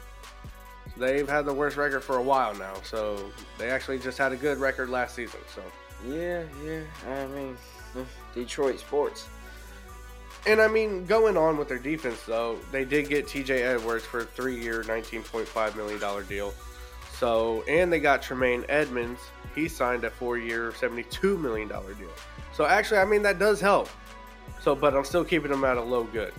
They've 0.96 1.28
had 1.28 1.44
the 1.44 1.52
worst 1.52 1.76
record 1.76 2.02
for 2.02 2.18
a 2.18 2.22
while 2.22 2.54
now, 2.54 2.74
so 2.82 3.30
they 3.58 3.70
actually 3.70 3.98
just 3.98 4.16
had 4.16 4.32
a 4.32 4.36
good 4.36 4.58
record 4.58 4.90
last 4.90 5.16
season. 5.16 5.40
So. 5.54 5.62
Yeah, 6.06 6.44
yeah. 6.64 6.82
I 7.08 7.26
mean, 7.26 7.56
Detroit 8.34 8.78
sports. 8.78 9.26
And 10.46 10.60
I 10.60 10.68
mean, 10.68 11.06
going 11.06 11.36
on 11.36 11.56
with 11.56 11.68
their 11.68 11.78
defense, 11.78 12.22
though, 12.26 12.58
they 12.70 12.84
did 12.84 13.08
get 13.08 13.26
TJ 13.26 13.62
Edwards 13.62 14.04
for 14.04 14.20
a 14.20 14.24
three 14.24 14.60
year, 14.60 14.82
$19.5 14.82 15.76
million 15.76 16.26
deal. 16.26 16.52
So, 17.18 17.62
and 17.68 17.92
they 17.92 18.00
got 18.00 18.22
Tremaine 18.22 18.64
Edmunds. 18.68 19.20
He 19.54 19.68
signed 19.68 20.04
a 20.04 20.10
four 20.10 20.36
year, 20.36 20.72
$72 20.72 21.40
million 21.40 21.68
deal. 21.68 22.10
So, 22.52 22.66
actually, 22.66 22.98
I 22.98 23.04
mean, 23.04 23.22
that 23.22 23.38
does 23.38 23.60
help. 23.60 23.88
So, 24.60 24.74
but 24.74 24.94
I'm 24.94 25.04
still 25.04 25.24
keeping 25.24 25.50
them 25.50 25.64
at 25.64 25.76
a 25.76 25.82
low 25.82 26.04
good. 26.04 26.34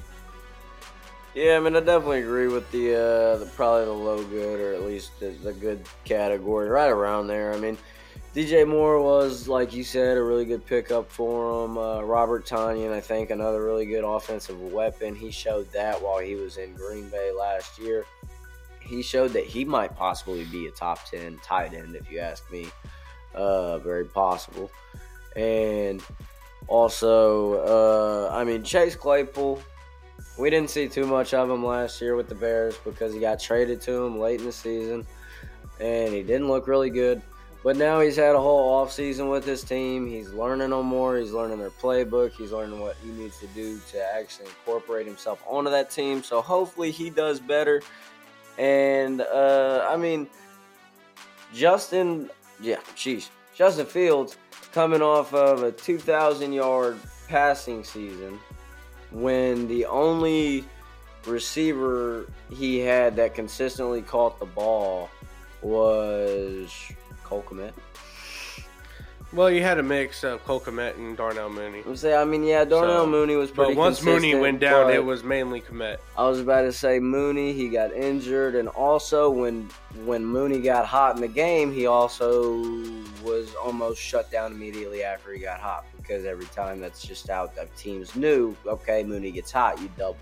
Yeah, 1.35 1.57
I 1.57 1.59
mean, 1.59 1.75
I 1.75 1.81
definitely 1.81 2.21
agree 2.21 2.47
with 2.47 2.71
the, 2.71 2.95
uh, 2.95 3.37
the 3.39 3.45
probably 3.45 3.83
the 3.83 3.91
low 3.91 4.23
good 4.23 4.61
or 4.61 4.73
at 4.73 4.83
least 4.83 5.19
the, 5.19 5.31
the 5.43 5.51
good 5.51 5.81
category, 6.05 6.69
right 6.69 6.89
around 6.89 7.27
there. 7.27 7.53
I 7.53 7.57
mean, 7.57 7.77
DJ 8.33 8.65
Moore 8.65 9.01
was, 9.01 9.45
like 9.45 9.73
you 9.73 9.83
said, 9.83 10.15
a 10.15 10.23
really 10.23 10.45
good 10.45 10.65
pickup 10.65 11.11
for 11.11 11.65
him. 11.65 11.77
Uh, 11.77 12.01
Robert 12.03 12.45
Tonyan, 12.45 12.93
I 12.93 13.01
think, 13.01 13.31
another 13.31 13.65
really 13.65 13.85
good 13.85 14.05
offensive 14.05 14.61
weapon. 14.61 15.13
He 15.13 15.29
showed 15.29 15.69
that 15.73 16.01
while 16.01 16.19
he 16.19 16.35
was 16.35 16.55
in 16.55 16.73
Green 16.73 17.09
Bay 17.09 17.33
last 17.37 17.79
year. 17.79 18.05
He 18.79 19.03
showed 19.03 19.33
that 19.33 19.43
he 19.43 19.65
might 19.65 19.93
possibly 19.93 20.45
be 20.45 20.67
a 20.67 20.71
top 20.71 21.03
10 21.09 21.39
tight 21.43 21.73
end, 21.73 21.97
if 21.97 22.09
you 22.09 22.19
ask 22.19 22.49
me. 22.49 22.67
Uh, 23.33 23.79
very 23.79 24.05
possible. 24.05 24.71
And 25.35 26.01
also, 26.67 28.29
uh, 28.29 28.33
I 28.33 28.45
mean, 28.45 28.63
Chase 28.63 28.95
Claypool, 28.95 29.61
we 30.37 30.49
didn't 30.49 30.69
see 30.69 30.87
too 30.87 31.05
much 31.05 31.33
of 31.33 31.49
him 31.49 31.65
last 31.65 32.01
year 32.01 32.15
with 32.15 32.29
the 32.29 32.35
Bears 32.35 32.77
because 32.83 33.13
he 33.13 33.19
got 33.19 33.39
traded 33.39 33.81
to 33.81 34.03
him 34.03 34.19
late 34.19 34.39
in 34.39 34.45
the 34.45 34.51
season 34.51 35.05
and 35.79 36.13
he 36.13 36.23
didn't 36.23 36.47
look 36.47 36.67
really 36.67 36.89
good. 36.89 37.21
But 37.63 37.77
now 37.77 37.99
he's 37.99 38.15
had 38.15 38.35
a 38.35 38.39
whole 38.39 38.85
offseason 38.85 39.31
with 39.31 39.43
his 39.43 39.63
team. 39.63 40.07
He's 40.07 40.31
learning 40.31 40.71
on 40.71 40.85
more. 40.85 41.17
He's 41.17 41.31
learning 41.31 41.57
their 41.57 41.71
playbook. 41.71 42.33
He's 42.33 42.51
learning 42.51 42.79
what 42.79 42.95
he 43.03 43.09
needs 43.09 43.39
to 43.39 43.47
do 43.47 43.79
to 43.91 44.15
actually 44.15 44.45
incorporate 44.49 45.07
himself 45.07 45.43
onto 45.47 45.71
that 45.71 45.89
team. 45.89 46.21
So 46.21 46.41
hopefully 46.41 46.91
he 46.91 47.09
does 47.09 47.39
better. 47.39 47.81
And 48.59 49.21
uh, 49.21 49.87
I 49.89 49.97
mean, 49.97 50.27
Justin, 51.55 52.29
yeah, 52.61 52.81
jeez, 52.95 53.29
Justin 53.55 53.87
Fields 53.87 54.37
coming 54.71 55.01
off 55.01 55.33
of 55.33 55.63
a 55.63 55.71
2,000 55.71 56.53
yard 56.53 56.99
passing 57.27 57.83
season 57.83 58.39
when 59.11 59.67
the 59.67 59.85
only 59.85 60.65
receiver 61.25 62.27
he 62.51 62.79
had 62.79 63.15
that 63.15 63.33
consistently 63.33 64.01
caught 64.01 64.39
the 64.39 64.45
ball 64.45 65.09
was 65.61 66.71
Cole 67.23 67.43
Kmet. 67.47 67.73
Well, 69.33 69.49
you 69.49 69.61
had 69.61 69.79
a 69.79 69.83
mix 69.83 70.23
of 70.23 70.41
Cole 70.45 70.61
Kmet 70.61 70.95
and 70.95 71.17
Darnell 71.17 71.49
Mooney. 71.49 71.81
I'm 71.85 71.97
saying, 71.97 72.15
I 72.15 72.23
mean, 72.23 72.43
yeah, 72.43 72.63
Darnell 72.63 73.03
So, 73.03 73.07
Mooney 73.07 73.35
was 73.35 73.51
pretty. 73.51 73.73
But 73.73 73.79
once 73.79 74.01
Mooney 74.01 74.33
went 74.35 74.61
down, 74.61 74.91
it 74.91 75.03
was 75.03 75.25
mainly 75.25 75.59
Kmet. 75.59 75.97
I 76.17 76.29
was 76.29 76.39
about 76.39 76.61
to 76.61 76.71
say 76.71 76.99
Mooney. 76.99 77.51
He 77.51 77.67
got 77.67 77.91
injured, 77.91 78.55
and 78.55 78.69
also 78.69 79.29
when 79.29 79.69
when 80.05 80.23
Mooney 80.23 80.61
got 80.61 80.85
hot 80.85 81.15
in 81.15 81.21
the 81.21 81.27
game, 81.27 81.73
he 81.73 81.85
also 81.85 82.53
was 83.23 83.53
almost 83.55 83.99
shut 83.99 84.31
down 84.31 84.53
immediately 84.53 85.03
after 85.03 85.33
he 85.33 85.39
got 85.39 85.59
hot 85.59 85.83
because 86.05 86.25
every 86.25 86.45
time 86.47 86.79
that's 86.79 87.01
just 87.05 87.29
out, 87.29 87.55
that 87.55 87.75
teams 87.75 88.15
knew. 88.15 88.55
Okay, 88.65 89.03
Mooney 89.03 89.31
gets 89.31 89.51
hot, 89.51 89.79
you 89.81 89.89
double. 89.97 90.17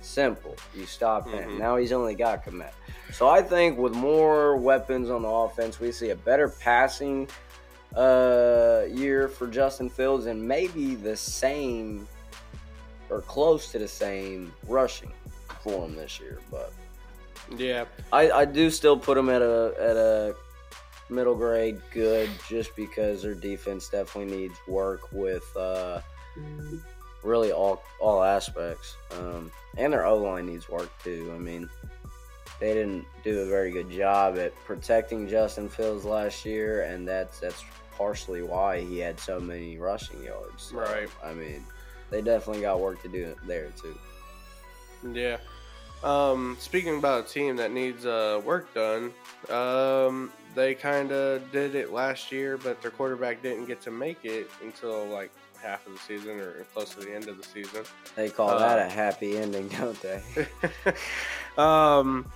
Simple. 0.00 0.54
You 0.76 0.86
stop 0.86 1.28
him. 1.28 1.50
Mhm. 1.50 1.58
Now 1.58 1.76
he's 1.76 1.92
only 1.92 2.14
got 2.14 2.44
Kmet. 2.44 2.70
So 3.12 3.28
I 3.28 3.42
think 3.42 3.78
with 3.78 3.94
more 3.94 4.56
weapons 4.56 5.10
on 5.10 5.22
the 5.22 5.28
offense, 5.28 5.80
we 5.80 5.90
see 5.92 6.10
a 6.10 6.16
better 6.16 6.48
passing 6.48 7.28
uh, 7.96 8.82
year 8.90 9.28
for 9.28 9.46
Justin 9.48 9.88
Fields 9.88 10.26
and 10.26 10.40
maybe 10.46 10.94
the 10.94 11.16
same 11.16 12.06
or 13.10 13.22
close 13.22 13.72
to 13.72 13.78
the 13.78 13.88
same 13.88 14.52
rushing 14.68 15.10
for 15.62 15.86
him 15.86 15.96
this 15.96 16.20
year. 16.20 16.38
But 16.50 16.72
Yeah. 17.56 17.86
I, 18.12 18.30
I 18.30 18.44
do 18.44 18.70
still 18.70 18.96
put 18.98 19.16
him 19.16 19.28
at 19.30 19.40
a 19.42 19.74
at 19.80 19.96
a 19.96 20.34
middle 21.08 21.34
grade 21.34 21.80
good 21.92 22.30
just 22.48 22.74
because 22.76 23.22
their 23.22 23.34
defense 23.34 23.88
definitely 23.88 24.36
needs 24.36 24.54
work 24.66 25.12
with 25.12 25.56
uh, 25.56 26.00
really 27.22 27.52
all 27.52 27.82
all 28.00 28.22
aspects. 28.22 28.96
Um, 29.18 29.50
and 29.76 29.92
their 29.92 30.06
O 30.06 30.16
line 30.16 30.46
needs 30.46 30.68
work 30.68 30.90
too. 31.02 31.32
I 31.34 31.38
mean, 31.38 31.68
they 32.60 32.74
didn't 32.74 33.04
do 33.24 33.40
a 33.40 33.46
very 33.46 33.70
good 33.70 33.90
job 33.90 34.38
at 34.38 34.54
protecting 34.64 35.28
Justin 35.28 35.68
Fields 35.68 36.04
last 36.04 36.44
year, 36.44 36.82
and 36.82 37.06
that's 37.06 37.40
that's 37.40 37.64
partially 37.96 38.42
why 38.42 38.80
he 38.80 38.98
had 38.98 39.18
so 39.18 39.40
many 39.40 39.76
rushing 39.78 40.22
yards. 40.22 40.64
So, 40.70 40.76
Right. 40.78 41.08
I 41.24 41.32
mean, 41.34 41.64
they 42.10 42.22
definitely 42.22 42.62
got 42.62 42.80
work 42.80 43.02
to 43.02 43.08
do 43.08 43.34
there 43.46 43.70
too. 43.80 43.98
Yeah. 45.12 45.38
Um, 46.04 46.56
speaking 46.60 46.96
about 46.98 47.24
a 47.24 47.28
team 47.28 47.56
that 47.56 47.72
needs 47.72 48.06
uh, 48.06 48.40
work 48.44 48.72
done, 48.72 49.12
um, 49.50 50.32
they 50.58 50.74
kind 50.74 51.12
of 51.12 51.50
did 51.52 51.74
it 51.76 51.92
last 51.92 52.32
year, 52.32 52.56
but 52.58 52.82
their 52.82 52.90
quarterback 52.90 53.42
didn't 53.42 53.66
get 53.66 53.80
to 53.82 53.90
make 53.92 54.24
it 54.24 54.50
until 54.62 55.06
like 55.06 55.30
half 55.62 55.86
of 55.86 55.92
the 55.92 55.98
season 56.00 56.38
or 56.40 56.52
close 56.74 56.90
to 56.94 57.00
the 57.00 57.14
end 57.14 57.28
of 57.28 57.36
the 57.38 57.44
season. 57.44 57.84
They 58.16 58.28
call 58.28 58.50
Uh, 58.50 58.58
that 58.58 58.78
a 58.86 58.90
happy 58.90 59.36
ending, 59.38 59.68
don't 59.68 60.00
they? 60.02 60.20
um, 61.58 62.26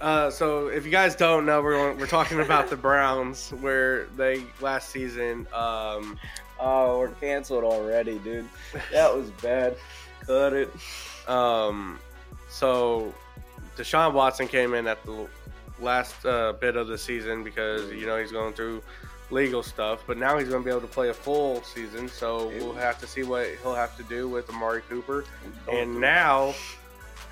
uh, 0.00 0.30
so 0.30 0.66
if 0.66 0.84
you 0.84 0.90
guys 0.90 1.14
don't 1.14 1.46
know, 1.46 1.62
we're 1.62 1.94
we're 1.94 2.06
talking 2.06 2.40
about 2.40 2.68
the 2.68 2.76
Browns, 2.76 3.50
where 3.60 4.06
they 4.16 4.42
last 4.60 4.88
season. 4.90 5.46
Um, 5.52 6.18
Oh, 6.64 7.00
we're 7.00 7.08
canceled 7.08 7.64
already, 7.64 8.18
dude. 8.20 8.48
That 8.92 9.12
was 9.12 9.30
bad. 9.42 9.76
Cut 10.26 10.52
it. 10.52 10.70
Um, 11.28 12.00
so 12.48 13.14
Deshaun 13.76 14.12
Watson 14.12 14.48
came 14.48 14.74
in 14.74 14.88
at 14.88 15.00
the 15.04 15.28
last 15.82 16.24
uh, 16.24 16.52
bit 16.54 16.76
of 16.76 16.88
the 16.88 16.98
season 16.98 17.42
because 17.44 17.90
you 17.92 18.06
know 18.06 18.18
he's 18.18 18.32
going 18.32 18.54
through 18.54 18.82
legal 19.30 19.62
stuff, 19.62 20.04
but 20.06 20.18
now 20.18 20.38
he's 20.38 20.48
going 20.48 20.62
to 20.62 20.64
be 20.64 20.70
able 20.70 20.82
to 20.82 20.86
play 20.86 21.08
a 21.08 21.14
full 21.14 21.62
season. 21.62 22.08
So 22.08 22.48
we'll 22.58 22.74
have 22.74 22.98
to 23.00 23.06
see 23.06 23.22
what 23.22 23.48
he'll 23.62 23.74
have 23.74 23.96
to 23.96 24.02
do 24.04 24.28
with 24.28 24.48
Amari 24.50 24.82
Cooper, 24.88 25.24
and 25.70 26.00
now 26.00 26.54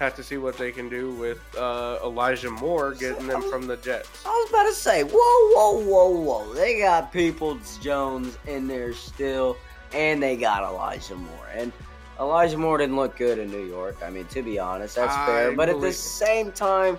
have 0.00 0.16
to 0.16 0.22
see 0.22 0.38
what 0.38 0.56
they 0.56 0.72
can 0.72 0.88
do 0.88 1.10
with 1.12 1.38
uh, 1.58 1.98
Elijah 2.02 2.50
Moore 2.50 2.94
getting 2.94 3.26
them 3.26 3.42
from 3.50 3.66
the 3.66 3.76
Jets. 3.76 4.24
I 4.24 4.30
was 4.30 4.48
about 4.48 4.62
to 4.64 4.72
say, 4.72 5.02
whoa, 5.04 5.12
whoa, 5.14 5.84
whoa, 5.84 6.20
whoa. 6.20 6.54
They 6.54 6.78
got 6.78 7.12
Peoples 7.12 7.76
Jones 7.78 8.38
in 8.46 8.66
there 8.66 8.94
still, 8.94 9.58
and 9.92 10.22
they 10.22 10.36
got 10.36 10.62
Elijah 10.62 11.16
Moore. 11.16 11.48
And 11.54 11.70
Elijah 12.18 12.56
Moore 12.56 12.78
didn't 12.78 12.96
look 12.96 13.14
good 13.16 13.38
in 13.38 13.50
New 13.50 13.66
York. 13.66 13.98
I 14.02 14.08
mean, 14.08 14.24
to 14.26 14.42
be 14.42 14.58
honest, 14.58 14.96
that's 14.96 15.14
I 15.14 15.26
fair. 15.26 15.52
But 15.52 15.68
at 15.68 15.82
the 15.82 15.92
same 15.92 16.50
time, 16.50 16.98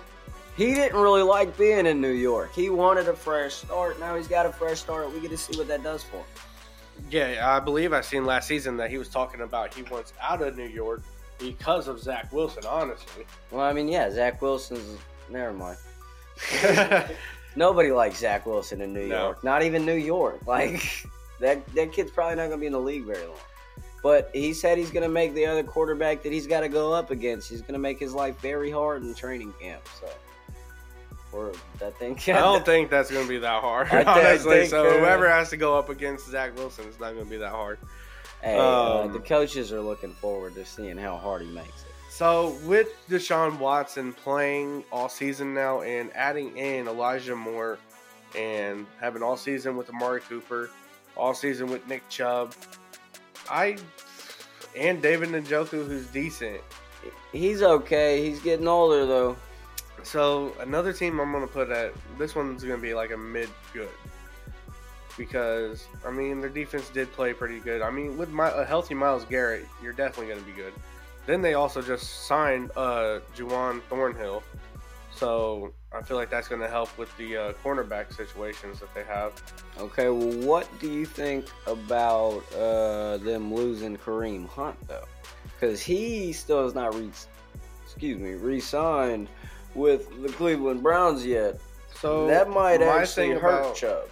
he 0.56 0.74
didn't 0.74 1.00
really 1.00 1.22
like 1.22 1.56
being 1.56 1.86
in 1.86 2.00
New 2.00 2.12
York. 2.12 2.52
He 2.54 2.68
wanted 2.70 3.08
a 3.08 3.14
fresh 3.14 3.54
start. 3.54 3.98
Now 4.00 4.16
he's 4.16 4.28
got 4.28 4.46
a 4.46 4.52
fresh 4.52 4.80
start. 4.80 5.12
We 5.12 5.20
get 5.20 5.30
to 5.30 5.36
see 5.38 5.56
what 5.56 5.68
that 5.68 5.82
does 5.82 6.02
for 6.04 6.16
him. 6.18 6.24
Yeah, 7.10 7.40
I 7.50 7.58
believe 7.60 7.92
I 7.92 8.00
seen 8.02 8.24
last 8.26 8.46
season 8.48 8.76
that 8.76 8.90
he 8.90 8.98
was 8.98 9.08
talking 9.08 9.40
about 9.40 9.72
he 9.74 9.82
wants 9.84 10.12
out 10.20 10.42
of 10.42 10.56
New 10.56 10.68
York 10.68 11.02
because 11.38 11.88
of 11.88 12.00
Zach 12.00 12.32
Wilson. 12.32 12.64
Honestly, 12.68 13.24
Well, 13.50 13.62
I 13.62 13.72
mean, 13.72 13.88
yeah, 13.88 14.10
Zach 14.10 14.40
Wilson's. 14.42 14.98
Never 15.30 15.52
mind. 15.52 15.78
Nobody 17.56 17.90
likes 17.92 18.18
Zach 18.18 18.46
Wilson 18.46 18.80
in 18.80 18.92
New 18.92 19.06
No. 19.08 19.22
York. 19.24 19.44
Not 19.44 19.62
even 19.62 19.84
New 19.84 19.94
York. 19.96 20.40
Like 20.46 21.06
that 21.40 21.64
that 21.74 21.92
kid's 21.92 22.10
probably 22.10 22.36
not 22.36 22.44
gonna 22.48 22.58
be 22.58 22.66
in 22.66 22.72
the 22.72 22.80
league 22.80 23.04
very 23.04 23.26
long. 23.26 23.36
But 24.02 24.30
he 24.32 24.52
said 24.52 24.78
he's 24.78 24.90
gonna 24.90 25.08
make 25.08 25.34
the 25.34 25.46
other 25.46 25.62
quarterback 25.62 26.22
that 26.22 26.32
he's 26.32 26.46
got 26.46 26.60
to 26.60 26.68
go 26.68 26.92
up 26.92 27.10
against. 27.10 27.48
He's 27.48 27.62
gonna 27.62 27.78
make 27.78 27.98
his 27.98 28.12
life 28.14 28.38
very 28.40 28.70
hard 28.70 29.02
in 29.02 29.14
training 29.14 29.52
camp. 29.60 29.82
So, 30.00 30.08
or 31.32 31.52
that 31.78 31.96
thing. 31.98 32.18
I 32.28 32.40
don't 32.40 32.64
think 32.64 32.90
that's 32.90 33.10
going 33.10 33.24
to 33.24 33.28
be 33.28 33.38
that 33.38 33.60
hard, 33.60 33.88
I 33.90 34.02
honestly. 34.04 34.60
think, 34.60 34.70
so 34.70 34.86
uh, 34.86 34.98
whoever 34.98 35.28
has 35.28 35.50
to 35.50 35.56
go 35.56 35.78
up 35.78 35.88
against 35.88 36.28
Zach 36.28 36.56
Wilson, 36.56 36.84
it's 36.86 37.00
not 37.00 37.12
going 37.12 37.24
to 37.24 37.30
be 37.30 37.38
that 37.38 37.50
hard. 37.50 37.78
Hey, 38.42 38.58
uh, 38.58 39.04
um, 39.04 39.12
the 39.12 39.20
coaches 39.20 39.72
are 39.72 39.80
looking 39.80 40.12
forward 40.14 40.54
to 40.54 40.64
seeing 40.64 40.96
how 40.96 41.16
hard 41.16 41.42
he 41.42 41.48
makes 41.48 41.82
it. 41.82 41.92
So 42.10 42.56
with 42.64 42.88
Deshaun 43.08 43.58
Watson 43.58 44.12
playing 44.12 44.84
all 44.92 45.08
season 45.08 45.54
now 45.54 45.80
and 45.80 46.10
adding 46.14 46.56
in 46.58 46.86
Elijah 46.86 47.34
Moore 47.34 47.78
and 48.36 48.86
having 49.00 49.22
all 49.22 49.36
season 49.36 49.76
with 49.76 49.88
Amari 49.88 50.20
Cooper, 50.20 50.68
all 51.16 51.34
season 51.34 51.68
with 51.68 51.86
Nick 51.88 52.06
Chubb, 52.08 52.54
I 53.50 53.78
and 54.76 55.00
David 55.00 55.30
Njoku, 55.30 55.86
who's 55.86 56.06
decent. 56.08 56.60
He's 57.32 57.62
okay. 57.62 58.28
He's 58.28 58.40
getting 58.40 58.68
older 58.68 59.06
though. 59.06 59.36
So 60.02 60.52
another 60.60 60.92
team 60.92 61.20
I'm 61.20 61.32
gonna 61.32 61.46
put 61.46 61.70
at 61.70 61.92
this 62.18 62.34
one's 62.34 62.62
gonna 62.62 62.78
be 62.78 62.94
like 62.94 63.12
a 63.12 63.16
mid 63.16 63.48
good 63.72 63.88
because 65.16 65.86
I 66.06 66.10
mean 66.10 66.40
their 66.40 66.50
defense 66.50 66.88
did 66.90 67.12
play 67.12 67.32
pretty 67.32 67.60
good. 67.60 67.82
I 67.82 67.90
mean 67.90 68.16
with 68.16 68.30
my, 68.30 68.50
a 68.50 68.64
healthy 68.64 68.94
Myles 68.94 69.24
Garrett, 69.24 69.66
you're 69.82 69.92
definitely 69.92 70.32
gonna 70.32 70.46
be 70.46 70.52
good. 70.52 70.72
Then 71.26 71.40
they 71.40 71.54
also 71.54 71.80
just 71.80 72.26
signed 72.26 72.72
uh, 72.76 73.20
Juan 73.38 73.80
Thornhill, 73.88 74.42
so 75.14 75.72
I 75.92 76.02
feel 76.02 76.16
like 76.16 76.30
that's 76.30 76.48
gonna 76.48 76.68
help 76.68 76.96
with 76.98 77.16
the 77.16 77.36
uh, 77.36 77.52
cornerback 77.64 78.12
situations 78.14 78.80
that 78.80 78.92
they 78.94 79.04
have. 79.04 79.32
Okay, 79.78 80.08
well, 80.08 80.32
what 80.46 80.68
do 80.80 80.90
you 80.90 81.06
think 81.06 81.46
about 81.66 82.42
uh, 82.54 83.18
them 83.18 83.54
losing 83.54 83.96
Kareem 83.96 84.48
Hunt 84.48 84.76
though? 84.88 85.04
Because 85.44 85.80
he 85.80 86.32
still 86.32 86.64
has 86.64 86.74
not 86.74 86.94
re, 86.94 87.08
excuse 87.84 88.18
me, 88.18 88.32
re-signed 88.32 89.28
with 89.74 90.22
the 90.22 90.28
Cleveland 90.30 90.82
Browns 90.82 91.24
yet. 91.24 91.58
So 91.94 92.26
that 92.26 92.48
might 92.50 92.82
actually 92.82 93.30
hurt 93.30 93.60
about- 93.60 93.74
Chubb. 93.76 94.08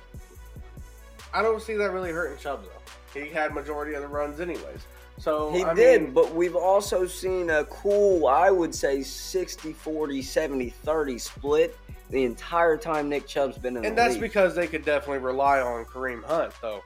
I 1.32 1.42
don't 1.42 1.62
see 1.62 1.74
that 1.74 1.90
really 1.92 2.10
hurting 2.12 2.38
Chubb 2.38 2.64
though. 2.64 3.20
He 3.20 3.28
had 3.28 3.54
majority 3.54 3.94
of 3.94 4.02
the 4.02 4.08
runs 4.08 4.40
anyways. 4.40 4.86
So 5.18 5.52
He 5.52 5.62
I 5.64 5.74
did, 5.74 6.02
mean, 6.02 6.12
but 6.12 6.34
we've 6.34 6.56
also 6.56 7.06
seen 7.06 7.50
a 7.50 7.64
cool, 7.64 8.26
I 8.26 8.50
would 8.50 8.74
say 8.74 9.02
60 9.02 9.72
40, 9.72 10.22
70 10.22 10.70
30 10.70 11.18
split 11.18 11.76
the 12.08 12.24
entire 12.24 12.76
time 12.76 13.08
Nick 13.08 13.26
Chubb's 13.26 13.58
been 13.58 13.76
in 13.76 13.84
And 13.84 13.96
the 13.96 14.00
that's 14.02 14.12
league. 14.14 14.22
because 14.22 14.54
they 14.54 14.66
could 14.66 14.84
definitely 14.84 15.18
rely 15.18 15.60
on 15.60 15.84
Kareem 15.84 16.24
Hunt, 16.24 16.52
though. 16.62 16.82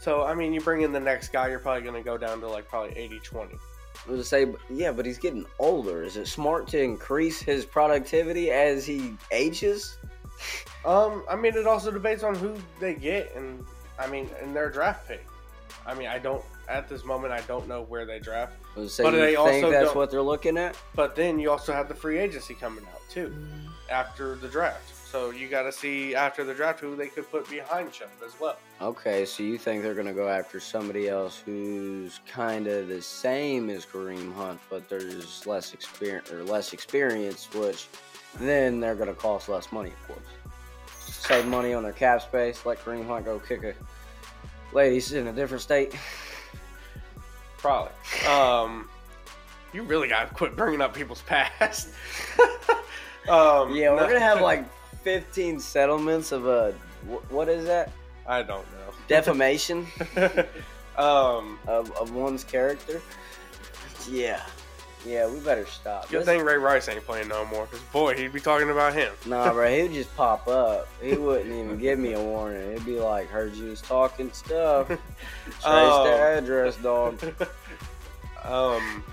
So, 0.00 0.22
I 0.22 0.34
mean, 0.34 0.52
you 0.54 0.60
bring 0.60 0.82
in 0.82 0.92
the 0.92 1.00
next 1.00 1.30
guy, 1.32 1.48
you're 1.48 1.58
probably 1.58 1.82
going 1.82 1.94
to 1.94 2.02
go 2.02 2.16
down 2.16 2.40
to 2.40 2.48
like 2.48 2.66
probably 2.68 2.96
80 2.96 3.18
20. 3.20 3.54
To 4.06 4.24
say, 4.24 4.52
yeah, 4.68 4.90
but 4.90 5.06
he's 5.06 5.18
getting 5.18 5.46
older. 5.60 6.02
Is 6.02 6.16
it 6.16 6.26
smart 6.26 6.66
to 6.68 6.80
increase 6.80 7.40
his 7.40 7.64
productivity 7.64 8.50
as 8.50 8.84
he 8.84 9.14
ages? 9.30 9.96
Um, 10.84 11.24
I 11.30 11.36
mean, 11.36 11.56
it 11.56 11.66
also 11.68 11.92
debates 11.92 12.24
on 12.24 12.34
who 12.34 12.56
they 12.80 12.94
get, 12.94 13.34
and 13.36 13.64
I 13.98 14.08
mean, 14.08 14.28
in 14.42 14.52
their 14.52 14.70
draft 14.70 15.06
pick. 15.06 15.24
I 15.86 15.94
mean, 15.94 16.08
I 16.08 16.18
don't, 16.18 16.44
at 16.68 16.88
this 16.88 17.04
moment, 17.04 17.32
I 17.32 17.40
don't 17.42 17.68
know 17.68 17.82
where 17.82 18.04
they 18.04 18.18
draft. 18.18 18.54
I 18.76 18.80
was 18.80 18.88
to 18.88 18.94
say, 18.94 19.02
But 19.04 19.14
you 19.14 19.20
they 19.20 19.26
think 19.34 19.38
also 19.38 19.70
that's 19.70 19.94
what 19.94 20.10
they're 20.10 20.22
looking 20.22 20.58
at? 20.58 20.76
But 20.94 21.14
then 21.14 21.38
you 21.38 21.50
also 21.50 21.72
have 21.72 21.88
the 21.88 21.94
free 21.94 22.18
agency 22.18 22.54
coming 22.54 22.84
out, 22.92 23.00
too, 23.08 23.32
after 23.90 24.34
the 24.36 24.48
draft. 24.48 24.92
So 25.12 25.28
you 25.28 25.46
got 25.46 25.64
to 25.64 25.72
see 25.72 26.14
after 26.14 26.42
the 26.42 26.54
draft 26.54 26.80
who 26.80 26.96
they 26.96 27.08
could 27.08 27.30
put 27.30 27.46
behind 27.50 27.92
Chubb 27.92 28.08
as 28.24 28.32
well. 28.40 28.56
Okay, 28.80 29.26
so 29.26 29.42
you 29.42 29.58
think 29.58 29.82
they're 29.82 29.92
going 29.92 30.06
to 30.06 30.14
go 30.14 30.26
after 30.26 30.58
somebody 30.58 31.06
else 31.06 31.42
who's 31.44 32.20
kind 32.26 32.66
of 32.66 32.88
the 32.88 33.02
same 33.02 33.68
as 33.68 33.84
Kareem 33.84 34.32
Hunt, 34.34 34.58
but 34.70 34.88
there's 34.88 35.46
less 35.46 35.74
experience 35.74 36.32
or 36.32 36.42
less 36.44 36.72
experience, 36.72 37.46
which 37.52 37.88
then 38.40 38.80
they're 38.80 38.94
going 38.94 39.10
to 39.10 39.14
cost 39.14 39.50
less 39.50 39.70
money, 39.70 39.90
of 39.90 40.06
course. 40.06 40.26
Save 41.04 41.44
money 41.44 41.74
on 41.74 41.82
their 41.82 41.92
cap 41.92 42.22
space. 42.22 42.64
Let 42.64 42.82
Kareem 42.82 43.06
Hunt 43.06 43.26
go 43.26 43.38
kick 43.38 43.64
a 43.64 43.74
ladies 44.74 45.12
in 45.12 45.26
a 45.26 45.32
different 45.34 45.62
state. 45.62 45.94
Probably. 47.58 47.92
Um, 48.26 48.88
you 49.74 49.82
really 49.82 50.08
got 50.08 50.28
to 50.30 50.34
quit 50.34 50.56
bringing 50.56 50.80
up 50.80 50.94
people's 50.94 51.20
past. 51.20 51.90
um, 53.28 53.76
Yeah, 53.76 53.90
we're 53.90 53.96
no- 54.00 54.06
gonna 54.08 54.18
have 54.20 54.40
like 54.40 54.64
15 55.02 55.60
settlements 55.60 56.32
of 56.32 56.46
a 56.46 56.72
wh- 57.08 57.32
what 57.32 57.48
is 57.48 57.64
that? 57.66 57.90
I 58.26 58.42
don't 58.42 58.64
know. 58.72 58.92
Defamation 59.08 59.86
um, 60.96 61.58
of, 61.66 61.90
of 61.96 62.14
one's 62.14 62.44
character. 62.44 63.00
Yeah, 64.08 64.40
yeah, 65.04 65.28
we 65.28 65.38
better 65.40 65.66
stop. 65.66 66.08
good 66.08 66.24
thing 66.24 66.42
Ray 66.44 66.56
Rice 66.56 66.88
ain't 66.88 67.04
playing 67.04 67.28
no 67.28 67.44
more. 67.46 67.66
Cause 67.66 67.80
boy, 67.92 68.16
he'd 68.16 68.32
be 68.32 68.40
talking 68.40 68.70
about 68.70 68.94
him. 68.94 69.12
Nah, 69.26 69.52
bro, 69.52 69.68
he 69.74 69.82
would 69.82 69.92
just 69.92 70.14
pop 70.16 70.46
up. 70.48 70.88
He 71.02 71.14
wouldn't 71.14 71.52
even 71.52 71.78
give 71.78 71.98
me 71.98 72.12
a 72.14 72.20
warning. 72.20 72.72
It'd 72.72 72.84
be 72.86 72.98
like, 73.00 73.28
heard 73.28 73.54
you 73.54 73.66
was 73.70 73.80
talking 73.80 74.30
stuff. 74.32 74.86
Trace 74.88 74.98
Oh. 75.64 76.04
the 76.04 76.12
address, 76.16 76.76
dog. 76.76 77.20
Um. 78.44 79.04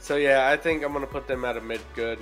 So 0.00 0.16
yeah, 0.16 0.48
I 0.50 0.56
think 0.56 0.84
I'm 0.84 0.92
gonna 0.92 1.06
put 1.06 1.26
them 1.26 1.44
at 1.44 1.56
a 1.56 1.60
mid 1.60 1.80
good 1.94 2.18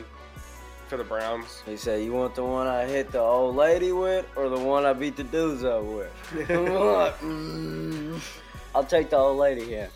for 0.92 0.98
the 0.98 1.04
Browns. 1.04 1.62
He 1.64 1.78
said, 1.78 2.04
"You 2.04 2.12
want 2.12 2.34
the 2.34 2.44
one 2.44 2.66
I 2.66 2.84
hit 2.84 3.10
the 3.12 3.18
old 3.18 3.56
lady 3.56 3.92
with, 3.92 4.26
or 4.36 4.50
the 4.50 4.58
one 4.58 4.84
I 4.84 4.92
beat 4.92 5.16
the 5.16 5.24
dudes 5.24 5.64
up 5.64 5.82
with?" 5.84 6.12
Mm, 7.22 8.20
I'll 8.74 8.84
take 8.84 9.08
the 9.08 9.16
old 9.16 9.38
lady 9.38 9.64
here. 9.64 9.88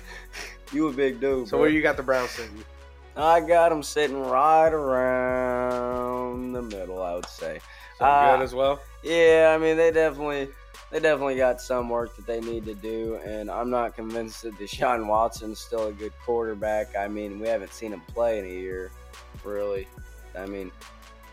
you 0.72 0.88
a 0.88 0.92
big 0.92 1.20
dude, 1.20 1.48
So 1.48 1.50
bro. 1.56 1.60
where 1.60 1.68
you 1.68 1.82
got 1.82 1.98
the 1.98 2.02
Browns 2.02 2.30
sitting? 2.30 2.64
I 3.14 3.40
got 3.40 3.68
them 3.68 3.82
sitting 3.82 4.18
right 4.22 4.72
around 4.72 6.52
the 6.54 6.62
middle, 6.62 7.02
I 7.02 7.14
would 7.14 7.26
say. 7.28 7.60
So 7.98 8.06
Uh, 8.06 8.36
good 8.38 8.42
as 8.44 8.54
well. 8.54 8.80
Yeah, 9.02 9.52
I 9.54 9.58
mean 9.62 9.76
they 9.76 9.90
definitely 9.90 10.48
they 10.90 10.98
definitely 10.98 11.36
got 11.36 11.60
some 11.60 11.90
work 11.90 12.16
that 12.16 12.24
they 12.26 12.40
need 12.40 12.64
to 12.64 12.74
do, 12.74 13.16
and 13.22 13.50
I'm 13.50 13.68
not 13.68 13.94
convinced 13.94 14.42
that 14.44 14.54
Deshaun 14.58 15.06
Watson's 15.08 15.58
still 15.58 15.88
a 15.88 15.92
good 15.92 16.12
quarterback. 16.24 16.96
I 16.96 17.06
mean, 17.08 17.38
we 17.38 17.48
haven't 17.48 17.74
seen 17.74 17.92
him 17.92 18.00
play 18.14 18.38
in 18.38 18.46
a 18.46 18.48
year, 18.48 18.90
really. 19.44 19.88
I 20.36 20.46
mean, 20.46 20.70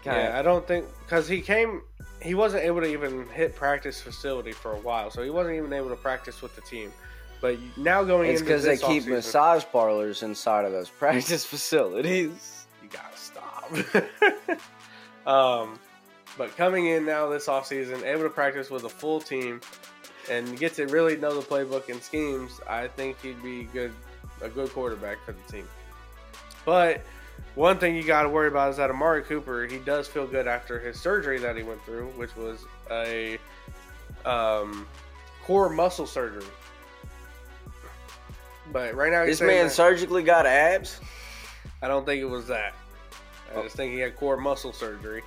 Yeah, 0.05 0.37
I 0.37 0.41
don't 0.41 0.65
think 0.67 0.85
because 1.05 1.27
he 1.27 1.41
came, 1.41 1.81
he 2.21 2.33
wasn't 2.35 2.63
able 2.63 2.81
to 2.81 2.87
even 2.87 3.27
hit 3.29 3.55
practice 3.55 4.01
facility 4.01 4.51
for 4.51 4.73
a 4.73 4.79
while, 4.79 5.11
so 5.11 5.23
he 5.23 5.29
wasn't 5.29 5.55
even 5.55 5.73
able 5.73 5.89
to 5.89 5.95
practice 5.95 6.41
with 6.41 6.55
the 6.55 6.61
team. 6.61 6.91
But 7.41 7.57
now 7.77 8.03
going 8.03 8.29
it's 8.29 8.41
because 8.41 8.63
they 8.63 8.77
keep 8.77 9.03
offseason- 9.03 9.07
massage 9.07 9.63
parlors 9.71 10.23
inside 10.23 10.65
of 10.65 10.71
those 10.71 10.89
practice 10.99 11.45
facilities. 11.45 12.65
you 12.83 12.89
gotta 12.89 13.17
stop. 13.17 14.57
um, 15.27 15.79
but 16.37 16.55
coming 16.57 16.87
in 16.87 17.05
now 17.05 17.29
this 17.29 17.47
offseason, 17.47 18.03
able 18.03 18.23
to 18.23 18.29
practice 18.29 18.69
with 18.69 18.83
a 18.83 18.89
full 18.89 19.19
team 19.21 19.61
and 20.29 20.57
get 20.59 20.73
to 20.75 20.85
really 20.87 21.17
know 21.17 21.33
the 21.33 21.45
playbook 21.45 21.89
and 21.89 22.01
schemes, 22.01 22.59
I 22.67 22.87
think 22.87 23.21
he'd 23.21 23.41
be 23.41 23.63
good, 23.63 23.91
a 24.41 24.49
good 24.49 24.69
quarterback 24.71 25.17
for 25.25 25.33
the 25.33 25.51
team. 25.51 25.67
But 26.65 27.01
one 27.55 27.77
thing 27.77 27.95
you 27.95 28.03
got 28.03 28.23
to 28.23 28.29
worry 28.29 28.47
about 28.47 28.71
is 28.71 28.77
that 28.77 28.89
Amari 28.89 29.23
Cooper, 29.23 29.65
he 29.65 29.77
does 29.79 30.07
feel 30.07 30.27
good 30.27 30.47
after 30.47 30.79
his 30.79 30.99
surgery 30.99 31.39
that 31.39 31.55
he 31.55 31.63
went 31.63 31.83
through, 31.83 32.07
which 32.09 32.35
was 32.35 32.65
a 32.91 33.37
um, 34.25 34.87
core 35.43 35.69
muscle 35.69 36.07
surgery. 36.07 36.45
But 38.71 38.93
right 38.93 39.11
now, 39.11 39.25
he's 39.25 39.39
This 39.39 39.47
man 39.47 39.65
that, 39.65 39.73
surgically 39.73 40.23
got 40.23 40.45
abs. 40.45 40.99
I 41.81 41.87
don't 41.87 42.05
think 42.05 42.21
it 42.21 42.25
was 42.25 42.47
that. 42.47 42.73
I 43.55 43.63
just 43.63 43.75
think 43.75 43.93
he 43.93 43.99
had 43.99 44.15
core 44.15 44.37
muscle 44.37 44.73
surgery. 44.73 45.23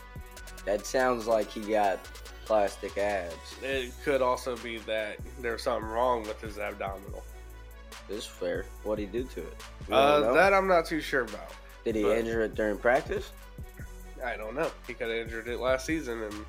That 0.65 0.87
sounds 0.87 1.27
like 1.27 1.51
he 1.51 1.61
got 1.61 1.99
plastic 2.45 2.97
abs. 2.99 3.35
It 3.63 3.93
could 4.05 4.23
also 4.23 4.57
be 4.59 4.79
that 4.79 5.17
there's 5.41 5.63
something 5.63 5.89
wrong 5.89 6.23
with 6.23 6.41
his 6.41 6.59
abdominal. 6.59 7.25
This 8.09 8.19
is 8.19 8.27
fair. 8.27 8.65
What 8.85 8.91
would 8.91 8.99
he 9.01 9.07
do 9.07 9.25
to 9.25 9.41
it? 9.41 9.57
Uh, 9.91 10.33
that 10.35 10.55
I'm 10.55 10.69
not 10.69 10.87
too 10.87 11.01
sure 11.01 11.23
about. 11.23 11.53
Did 11.85 11.95
he 11.97 12.03
but- 12.03 12.19
injure 12.19 12.43
it 12.43 12.55
during 12.55 12.79
practice? 12.79 13.31
I 14.25 14.37
don't 14.37 14.55
know. 14.55 14.71
He 14.87 14.95
could 14.95 15.09
have 15.09 15.17
injured 15.19 15.49
it 15.49 15.59
last 15.59 15.87
season, 15.87 16.23
and 16.23 16.47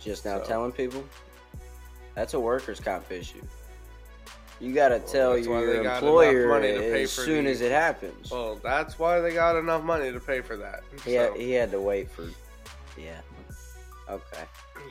Just 0.00 0.24
now 0.26 0.38
So- 0.42 0.44
telling 0.48 0.72
people? 0.72 1.02
That's 2.14 2.34
a 2.34 2.40
workers' 2.40 2.78
comp 2.78 3.10
issue. 3.10 3.40
You 4.60 4.74
got 4.74 4.88
to 4.88 4.98
tell 5.00 5.38
your 5.38 5.82
employer 5.82 6.48
money 6.48 6.72
to 6.72 6.78
pay 6.80 7.02
as 7.04 7.12
soon 7.12 7.44
the- 7.44 7.50
as 7.52 7.60
it 7.62 7.72
happens. 7.72 8.30
well, 8.30 8.56
that's 8.56 8.98
why 8.98 9.20
they 9.20 9.32
got 9.32 9.56
enough 9.56 9.82
money 9.82 10.12
to 10.12 10.20
pay 10.20 10.40
for 10.42 10.56
that. 10.58 10.82
he, 11.04 11.14
had, 11.14 11.30
So- 11.32 11.38
he 11.38 11.52
had 11.52 11.70
to 11.70 11.80
wait 11.80 12.10
for. 12.10 12.24
Yeah. 12.98 13.20
Okay. 14.10 14.44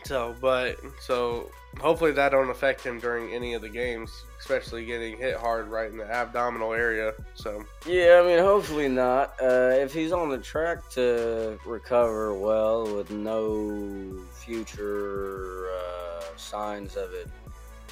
So, 0.06 0.36
but 0.42 0.80
so 1.00 1.52
hopefully 1.80 2.12
that 2.14 2.30
don't 2.30 2.50
affect 2.50 2.82
him 2.82 3.00
during 3.00 3.32
any 3.34 3.54
of 3.54 3.62
the 3.62 3.70
games, 3.70 4.12
especially 4.44 4.84
getting 4.84 5.18
hit 5.18 5.38
hard 5.38 5.70
right 5.70 5.90
in 5.90 5.96
the 5.96 6.12
abdominal 6.12 6.74
area. 6.74 7.14
So, 7.34 7.64
Yeah, 7.88 8.20
I 8.22 8.28
mean, 8.28 8.40
hopefully 8.40 8.90
not. 8.90 9.36
Uh, 9.42 9.72
if 9.72 9.94
he's 9.94 10.12
on 10.12 10.30
the 10.30 10.38
track 10.38 10.90
to 10.92 11.58
recover 11.66 12.34
well 12.34 12.94
with 12.94 13.10
no 13.10 14.20
future 14.34 15.70
uh, 15.72 16.24
signs 16.36 16.98
of 16.98 17.14
it 17.14 17.30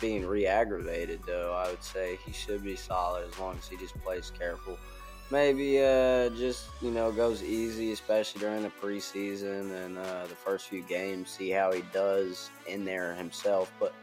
being 0.01 0.25
re-aggravated, 0.25 1.21
though, 1.25 1.53
I 1.53 1.69
would 1.69 1.83
say 1.83 2.19
he 2.25 2.33
should 2.33 2.65
be 2.65 2.75
solid 2.75 3.29
as 3.29 3.39
long 3.39 3.55
as 3.57 3.69
he 3.69 3.77
just 3.77 3.95
plays 4.03 4.29
careful. 4.37 4.77
Maybe 5.29 5.81
uh, 5.81 6.27
just 6.31 6.65
you 6.81 6.91
know 6.91 7.13
goes 7.13 7.41
easy, 7.41 7.93
especially 7.93 8.41
during 8.41 8.63
the 8.63 8.71
preseason 8.81 9.85
and 9.85 9.97
uh, 9.97 10.27
the 10.27 10.35
first 10.35 10.67
few 10.67 10.81
games. 10.81 11.29
See 11.29 11.49
how 11.51 11.71
he 11.71 11.83
does 11.93 12.49
in 12.67 12.83
there 12.83 13.13
himself, 13.13 13.71
but 13.79 13.93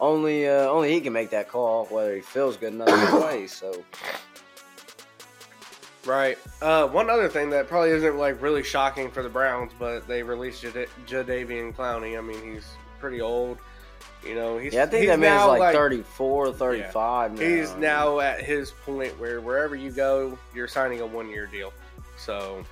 only 0.00 0.48
uh, 0.48 0.68
only 0.68 0.92
he 0.92 1.00
can 1.00 1.12
make 1.12 1.30
that 1.30 1.48
call 1.48 1.86
whether 1.86 2.14
he 2.14 2.20
feels 2.20 2.56
good 2.56 2.72
enough 2.72 2.88
to 2.88 3.20
play. 3.20 3.46
So. 3.46 3.84
right. 6.06 6.38
Uh, 6.60 6.88
one 6.88 7.10
other 7.10 7.28
thing 7.28 7.50
that 7.50 7.68
probably 7.68 7.90
isn't 7.90 8.16
like 8.18 8.40
really 8.42 8.62
shocking 8.62 9.10
for 9.10 9.22
the 9.22 9.28
Browns, 9.28 9.72
but 9.78 10.06
they 10.06 10.22
released 10.22 10.62
Jada- 10.62 10.88
Jadeveon 11.06 11.74
Clowney. 11.74 12.18
I 12.18 12.20
mean, 12.20 12.54
he's 12.54 12.66
pretty 12.98 13.20
old. 13.20 13.58
You 14.24 14.36
know, 14.36 14.56
he's 14.56 14.72
Yeah, 14.72 14.84
I 14.84 14.86
think 14.86 15.00
he's 15.00 15.10
that 15.10 15.18
man's 15.18 15.40
now, 15.40 15.58
like, 15.58 15.74
34, 15.74 16.52
35 16.52 17.32
now. 17.32 17.40
He's 17.40 17.74
now 17.74 18.20
at 18.20 18.40
his 18.40 18.70
point 18.70 19.18
where 19.18 19.40
wherever 19.40 19.74
you 19.74 19.90
go, 19.90 20.38
you're 20.54 20.68
signing 20.68 21.00
a 21.00 21.06
one 21.06 21.28
year 21.28 21.46
deal. 21.46 21.72
So, 22.16 22.64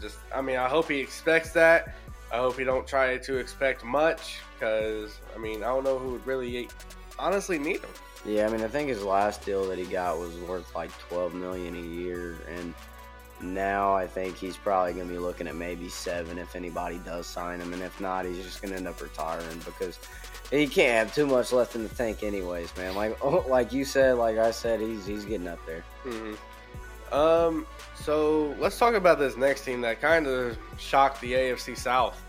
just 0.00 0.16
I 0.34 0.40
mean, 0.40 0.56
I 0.56 0.68
hope 0.68 0.88
he 0.88 0.98
expects 0.98 1.52
that. 1.52 1.96
I 2.32 2.38
hope 2.38 2.58
he 2.58 2.64
don't 2.64 2.86
try 2.86 3.16
to 3.18 3.36
expect 3.36 3.84
much 3.84 4.38
because 4.58 5.20
I 5.34 5.38
mean, 5.38 5.62
I 5.62 5.66
don't 5.66 5.84
know 5.84 5.98
who 5.98 6.12
would 6.12 6.26
really 6.26 6.68
honestly 7.18 7.58
need 7.58 7.80
him. 7.80 7.90
Yeah, 8.24 8.46
I 8.46 8.50
mean, 8.50 8.62
I 8.62 8.68
think 8.68 8.88
his 8.88 9.04
last 9.04 9.44
deal 9.44 9.66
that 9.68 9.78
he 9.78 9.84
got 9.84 10.18
was 10.18 10.34
worth 10.40 10.74
like 10.74 10.90
12 11.08 11.34
million 11.34 11.76
a 11.76 11.80
year, 11.80 12.36
and 12.56 12.74
now 13.40 13.94
I 13.94 14.06
think 14.06 14.36
he's 14.36 14.56
probably 14.56 14.94
going 14.94 15.06
to 15.06 15.12
be 15.12 15.18
looking 15.18 15.46
at 15.46 15.54
maybe 15.54 15.88
seven 15.88 16.38
if 16.38 16.56
anybody 16.56 16.98
does 17.04 17.26
sign 17.26 17.60
him, 17.60 17.72
and 17.72 17.82
if 17.82 18.00
not, 18.00 18.24
he's 18.24 18.42
just 18.42 18.60
going 18.60 18.72
to 18.72 18.76
end 18.76 18.88
up 18.88 19.00
retiring 19.00 19.60
because 19.64 20.00
he 20.50 20.66
can't 20.66 21.06
have 21.06 21.14
too 21.14 21.26
much 21.26 21.52
left 21.52 21.76
in 21.76 21.84
the 21.84 21.88
tank, 21.90 22.24
anyways, 22.24 22.76
man. 22.76 22.96
Like, 22.96 23.22
like 23.46 23.72
you 23.72 23.84
said, 23.84 24.16
like 24.16 24.38
I 24.38 24.50
said, 24.50 24.80
he's 24.80 25.06
he's 25.06 25.24
getting 25.24 25.46
up 25.46 25.60
there. 25.66 25.84
hmm 26.02 26.34
Um, 27.12 27.66
so 27.96 28.54
let's 28.58 28.78
talk 28.78 28.94
about 28.94 29.18
this 29.18 29.36
next 29.36 29.64
team 29.64 29.80
that 29.82 30.00
kind 30.00 30.26
of 30.26 30.56
shocked 30.78 31.20
the 31.20 31.32
AFC 31.32 31.76
South. 31.76 32.22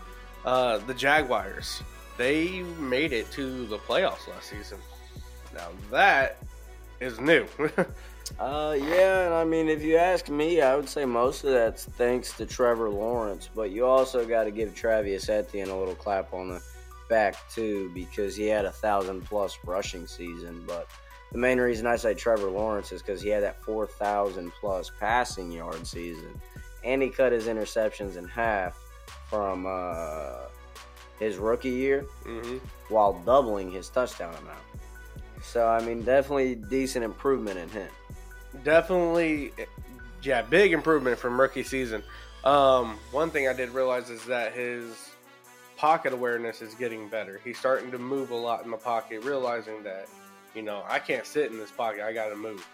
Uh, 0.44 0.78
the 0.78 0.94
Jaguars. 0.94 1.82
They 2.16 2.62
made 2.78 3.12
it 3.12 3.30
to 3.32 3.66
the 3.66 3.78
playoffs 3.78 4.26
last 4.28 4.50
season. 4.50 4.78
Now 5.54 5.68
that 5.90 6.38
is 7.00 7.20
new. 7.20 7.46
Uh, 8.38 8.76
yeah, 8.78 9.24
and 9.26 9.34
I 9.34 9.44
mean, 9.44 9.68
if 9.68 9.82
you 9.82 9.96
ask 9.96 10.28
me, 10.28 10.60
I 10.60 10.76
would 10.76 10.88
say 10.88 11.04
most 11.04 11.44
of 11.44 11.50
that's 11.50 11.84
thanks 11.84 12.36
to 12.36 12.46
Trevor 12.46 12.90
Lawrence, 12.90 13.48
but 13.54 13.70
you 13.70 13.86
also 13.86 14.26
got 14.26 14.44
to 14.44 14.50
give 14.50 14.74
Travis 14.74 15.28
Etienne 15.28 15.70
a 15.70 15.78
little 15.78 15.94
clap 15.94 16.32
on 16.34 16.50
the 16.50 16.62
back 17.08 17.36
too 17.50 17.90
because 17.94 18.36
he 18.36 18.46
had 18.46 18.64
a 18.64 18.70
thousand 18.70 19.24
plus 19.24 19.58
rushing 19.64 20.06
season. 20.06 20.62
But 20.66 20.88
the 21.32 21.38
main 21.38 21.58
reason 21.58 21.86
I 21.86 21.96
say 21.96 22.14
Trevor 22.14 22.48
Lawrence 22.50 22.92
is 22.92 23.02
because 23.02 23.20
he 23.20 23.28
had 23.28 23.42
that 23.42 23.62
four 23.62 23.86
thousand 23.86 24.52
plus 24.60 24.90
passing 24.98 25.50
yard 25.52 25.86
season, 25.86 26.40
and 26.84 27.02
he 27.02 27.10
cut 27.10 27.32
his 27.32 27.46
interceptions 27.46 28.16
in 28.16 28.26
half 28.26 28.78
from 29.28 29.66
uh, 29.66 30.46
his 31.18 31.36
rookie 31.36 31.70
year 31.70 32.06
hmm 32.24 32.58
while 32.88 33.12
doubling 33.24 33.70
his 33.70 33.88
touchdown 33.90 34.34
amount. 34.36 34.58
So 35.42 35.66
I 35.68 35.84
mean, 35.84 36.02
definitely 36.02 36.54
decent 36.54 37.04
improvement 37.04 37.58
in 37.58 37.68
him. 37.68 37.90
definitely 38.64 39.52
yeah 40.22 40.42
big 40.42 40.72
improvement 40.72 41.18
from 41.18 41.38
rookie 41.40 41.62
season 41.62 42.02
um, 42.44 42.98
one 43.12 43.30
thing 43.30 43.46
i 43.46 43.52
did 43.52 43.68
realize 43.70 44.10
is 44.10 44.24
that 44.24 44.52
his 44.52 45.10
pocket 45.76 46.12
awareness 46.12 46.60
is 46.60 46.74
getting 46.74 47.08
better 47.08 47.40
he's 47.44 47.56
starting 47.58 47.90
to 47.90 47.98
move 47.98 48.30
a 48.30 48.34
lot 48.34 48.64
in 48.64 48.70
the 48.70 48.76
pocket 48.76 49.22
realizing 49.24 49.80
that 49.84 50.08
you 50.58 50.64
know 50.64 50.82
i 50.88 50.98
can't 50.98 51.24
sit 51.24 51.52
in 51.52 51.56
this 51.56 51.70
pocket. 51.70 52.00
I 52.02 52.12
gotta 52.12 52.34
move. 52.34 52.66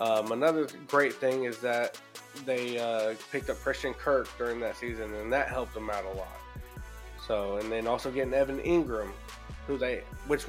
Um, 0.00 0.32
another 0.32 0.66
great 0.88 1.14
thing 1.14 1.44
is 1.44 1.58
that 1.58 1.96
they 2.44 2.80
uh, 2.80 3.14
picked 3.30 3.48
up 3.48 3.60
christian 3.60 3.94
kirk 3.94 4.28
during 4.36 4.58
that 4.58 4.76
season 4.76 5.14
and 5.14 5.32
that 5.32 5.46
helped 5.46 5.72
them 5.72 5.88
out 5.88 6.04
a 6.04 6.16
lot. 6.18 6.40
So 7.24 7.58
and 7.58 7.70
then 7.70 7.86
also 7.86 8.10
getting 8.10 8.34
evan 8.34 8.58
engram 8.58 9.12
who 9.68 9.78
they 9.78 10.02
which 10.26 10.42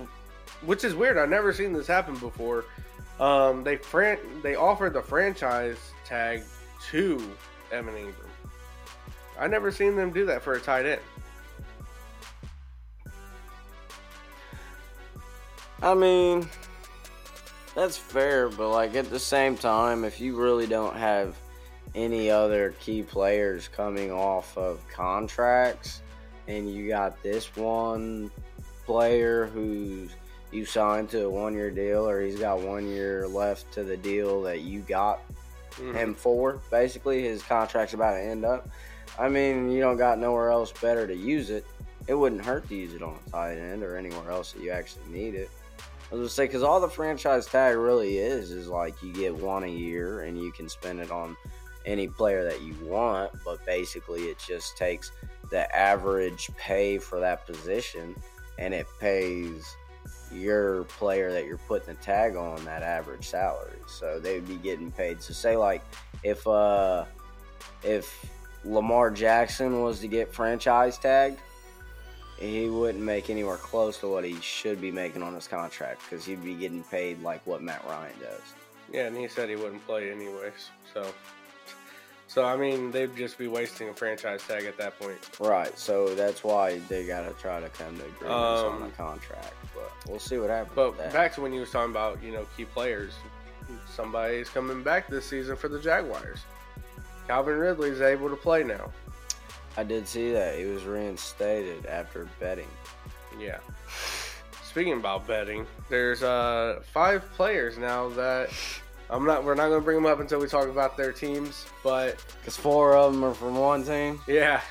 which 0.66 0.84
is 0.84 0.96
weird. 0.96 1.20
I've 1.20 1.30
never 1.30 1.54
seen 1.54 1.74
this 1.74 1.86
happen 1.86 2.16
before. 2.18 2.66
Um, 3.20 3.64
they 3.64 3.78
fran- 3.78 4.42
they 4.42 4.56
offered 4.56 4.94
the 4.94 5.02
franchise 5.02 5.78
tag 6.06 6.42
to 6.90 7.22
Evan 7.72 7.94
Engram. 7.94 8.30
I 9.40 9.48
never 9.48 9.72
seen 9.72 9.96
them 9.96 10.12
do 10.12 10.26
that 10.26 10.42
for 10.42 10.54
a 10.54 10.60
tight 10.60 10.86
end. 10.86 11.02
I 15.84 15.94
mean, 15.94 16.48
that's 17.76 17.98
fair, 17.98 18.50
but 18.50 18.70
like 18.70 18.96
at 18.96 19.10
the 19.10 19.20
same 19.20 19.58
time, 19.58 20.04
if 20.04 20.20
you 20.20 20.36
really 20.36 20.68
don't 20.68 20.96
have 20.96 21.36
any 21.96 22.30
other 22.30 22.74
key 22.80 23.04
players 23.04 23.68
coming 23.68 24.12
off 24.12 24.58
of 24.58 24.88
contracts, 24.88 26.02
and 26.48 26.72
you 26.74 26.88
got 26.88 27.22
this 27.24 27.56
one 27.56 28.32
player 28.86 29.46
who's 29.48 30.12
you 30.52 30.66
signed 30.66 31.10
to 31.10 31.26
a 31.26 31.30
one 31.30 31.54
year 31.54 31.72
deal, 31.72 32.08
or 32.08 32.22
he's 32.22 32.40
got 32.40 32.60
one 32.60 32.88
year 32.88 33.28
left 33.28 33.72
to 33.74 33.84
the 33.84 33.98
deal 33.98 34.42
that 34.44 34.62
you 34.62 34.82
got 34.82 35.20
Mhm. 35.78 35.96
him 35.96 36.14
for. 36.14 36.60
Basically, 36.70 37.24
his 37.24 37.42
contract's 37.42 37.96
about 37.96 38.12
to 38.12 38.22
end 38.22 38.46
up. 38.46 38.70
I 39.18 39.30
mean, 39.30 39.72
you 39.72 39.82
don't 39.82 39.98
got 39.98 40.20
nowhere 40.20 40.52
else 40.52 40.72
better 40.72 41.08
to 41.08 41.16
use 41.16 41.50
it. 41.50 41.66
It 42.08 42.14
wouldn't 42.14 42.46
hurt 42.46 42.68
to 42.70 42.76
use 42.76 42.94
it 42.94 43.02
on 43.02 43.18
a 43.26 43.30
tight 43.32 43.58
end 43.58 43.82
or 43.82 43.98
anywhere 43.98 44.30
else 44.30 44.52
that 44.52 44.62
you 44.62 44.70
actually 44.70 45.06
need 45.10 45.34
it. 45.34 45.50
I 46.14 46.16
was 46.16 46.20
gonna 46.20 46.30
say 46.30 46.46
because 46.46 46.62
all 46.62 46.80
the 46.80 46.88
franchise 46.88 47.48
tag 47.48 47.76
really 47.76 48.20
is 48.20 48.52
is 48.52 48.68
like 48.68 49.02
you 49.02 49.12
get 49.12 49.34
one 49.34 49.64
a 49.64 49.68
year 49.68 50.22
and 50.22 50.40
you 50.40 50.52
can 50.52 50.70
spend 50.70 51.00
it 51.00 51.10
on 51.10 51.36
any 51.88 52.08
player 52.08 52.44
that 52.44 52.62
you 52.62 52.76
want, 52.84 53.32
but 53.44 53.66
basically 53.66 54.26
it 54.26 54.38
just 54.38 54.78
takes 54.78 55.12
the 55.50 55.76
average 55.76 56.52
pay 56.56 57.00
for 57.00 57.20
that 57.20 57.48
position 57.48 58.16
and 58.60 58.76
it 58.76 58.86
pays 59.00 59.76
your 60.32 60.84
player 60.84 61.32
that 61.32 61.46
you're 61.46 61.58
putting 61.58 61.88
the 61.88 62.00
tag 62.00 62.36
on 62.36 62.64
that 62.64 62.84
average 62.84 63.28
salary. 63.28 63.80
So 63.88 64.20
they 64.20 64.36
would 64.36 64.48
be 64.48 64.58
getting 64.58 64.92
paid. 64.92 65.20
So 65.20 65.34
say 65.34 65.58
like 65.58 65.82
if 66.22 66.46
uh 66.46 67.06
if 67.82 68.24
Lamar 68.64 69.10
Jackson 69.10 69.82
was 69.82 70.00
to 70.02 70.08
get 70.08 70.32
franchise 70.32 71.00
tagged, 71.00 71.40
he 72.44 72.70
wouldn't 72.70 73.04
make 73.04 73.30
anywhere 73.30 73.58
close 73.58 73.98
to 74.00 74.08
what 74.08 74.24
he 74.24 74.40
should 74.42 74.82
be 74.82 74.92
making 74.92 75.24
on 75.24 75.34
his 75.34 75.48
contract 75.48 76.02
because 76.04 76.26
he'd 76.26 76.44
be 76.44 76.54
getting 76.54 76.84
paid 76.84 77.22
like 77.22 77.46
what 77.46 77.62
Matt 77.62 77.84
Ryan 77.88 78.14
does. 78.20 78.42
Yeah, 78.92 79.08
and 79.08 79.18
he 79.18 79.28
said 79.28 79.50
he 79.50 79.56
wouldn't 79.56 79.86
play 79.86 80.12
anyways. 80.12 80.70
So, 80.94 81.06
so 82.28 82.46
I 82.46 82.56
mean, 82.58 82.92
they'd 82.92 83.16
just 83.16 83.38
be 83.38 83.48
wasting 83.48 83.90
a 83.90 83.94
franchise 83.94 84.42
tag 84.48 84.66
at 84.66 84.78
that 84.78 85.00
point. 85.00 85.18
Right. 85.40 85.78
So 85.78 86.14
that's 86.16 86.44
why 86.44 86.80
they 86.90 87.06
got 87.06 87.22
to 87.22 87.34
try 87.42 87.60
to 87.60 87.70
come 87.70 87.98
to 87.98 88.04
agreements 88.06 88.30
on 88.30 88.76
Um, 88.76 88.84
the 88.84 88.96
contract. 88.96 89.54
But 89.74 89.92
we'll 90.10 90.20
see 90.20 90.38
what 90.38 90.50
happens. 90.50 90.74
But 90.76 90.98
back 91.14 91.34
to 91.36 91.42
when 91.42 91.54
you 91.54 91.62
was 91.62 91.72
talking 91.72 91.92
about 91.92 92.22
you 92.22 92.32
know 92.32 92.46
key 92.56 92.66
players, 92.66 93.14
somebody's 93.90 94.50
coming 94.50 94.84
back 94.84 95.08
this 95.08 95.26
season 95.26 95.56
for 95.56 95.70
the 95.70 95.80
Jaguars. 95.80 96.40
Calvin 97.28 97.58
Ridley's 97.58 98.02
able 98.02 98.30
to 98.30 98.36
play 98.36 98.64
now. 98.64 98.92
I 99.78 99.84
did 99.84 100.08
see 100.08 100.32
that 100.34 100.58
he 100.58 100.66
was 100.66 100.84
reinstated 100.84 101.86
after 101.86 102.28
betting. 102.40 102.68
Yeah. 103.40 103.58
speaking 104.64 104.94
about 104.94 105.26
betting, 105.28 105.66
there's 105.90 106.22
uh 106.24 106.82
five 106.94 107.24
players 107.34 107.78
now 107.78 108.10
that 108.10 108.50
I'm 109.10 109.26
not. 109.26 109.44
We're 109.44 109.56
not 109.56 109.68
going 109.68 109.82
to 109.82 109.84
bring 109.84 109.98
them 110.02 110.06
up 110.12 110.20
until 110.20 110.40
we 110.40 110.48
talk 110.48 110.68
about 110.70 110.96
their 110.98 111.12
teams. 111.12 111.66
But 111.84 112.18
Because 112.40 112.56
four 112.58 112.96
of 112.96 113.14
them 113.14 113.24
are 113.24 113.34
from 113.34 113.56
one 113.58 113.84
team, 113.84 114.20
yeah, 114.28 114.62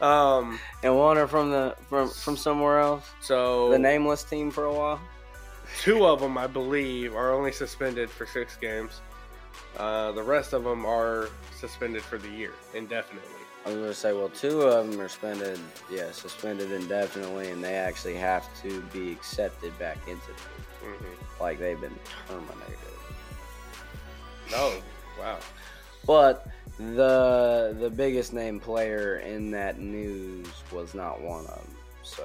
um, 0.00 0.58
and 0.82 0.96
one 0.96 1.18
are 1.18 1.26
from 1.26 1.50
the 1.50 1.74
from 1.88 2.08
from 2.08 2.36
somewhere 2.36 2.78
else. 2.80 3.10
so 3.20 3.70
The 3.70 3.78
nameless 3.78 4.22
team 4.22 4.50
for 4.50 4.64
a 4.64 4.72
while. 4.72 5.00
two 5.82 6.04
of 6.06 6.20
them, 6.20 6.38
I 6.38 6.46
believe, 6.46 7.14
are 7.14 7.32
only 7.34 7.52
suspended 7.52 8.08
for 8.10 8.26
six 8.26 8.56
games. 8.56 9.00
Uh, 9.76 10.12
the 10.12 10.22
rest 10.22 10.52
of 10.52 10.64
them 10.64 10.84
are 10.86 11.28
suspended 11.58 12.02
for 12.02 12.16
the 12.18 12.28
year 12.28 12.52
indefinitely. 12.74 13.39
I 13.64 13.68
was 13.68 13.76
gonna 13.76 13.94
say, 13.94 14.12
well, 14.12 14.30
two 14.30 14.62
of 14.62 14.86
them 14.88 15.00
are 15.00 15.08
suspended, 15.08 15.58
yeah, 15.92 16.10
suspended 16.12 16.72
indefinitely, 16.72 17.50
and 17.50 17.62
they 17.62 17.74
actually 17.74 18.14
have 18.14 18.48
to 18.62 18.80
be 18.92 19.12
accepted 19.12 19.78
back 19.78 19.98
into 20.08 20.26
the 20.28 20.88
league, 20.88 20.98
hmm 20.98 21.42
like 21.42 21.58
they've 21.58 21.80
been 21.80 21.98
terminated. 22.28 22.76
No, 24.50 24.74
wow. 25.18 25.38
But 26.06 26.46
the 26.78 27.76
the 27.78 27.90
biggest 27.90 28.32
name 28.32 28.58
player 28.60 29.18
in 29.18 29.50
that 29.52 29.78
news 29.78 30.48
was 30.72 30.94
not 30.94 31.20
one 31.20 31.40
of 31.46 31.54
them. 31.54 31.76
So 32.02 32.24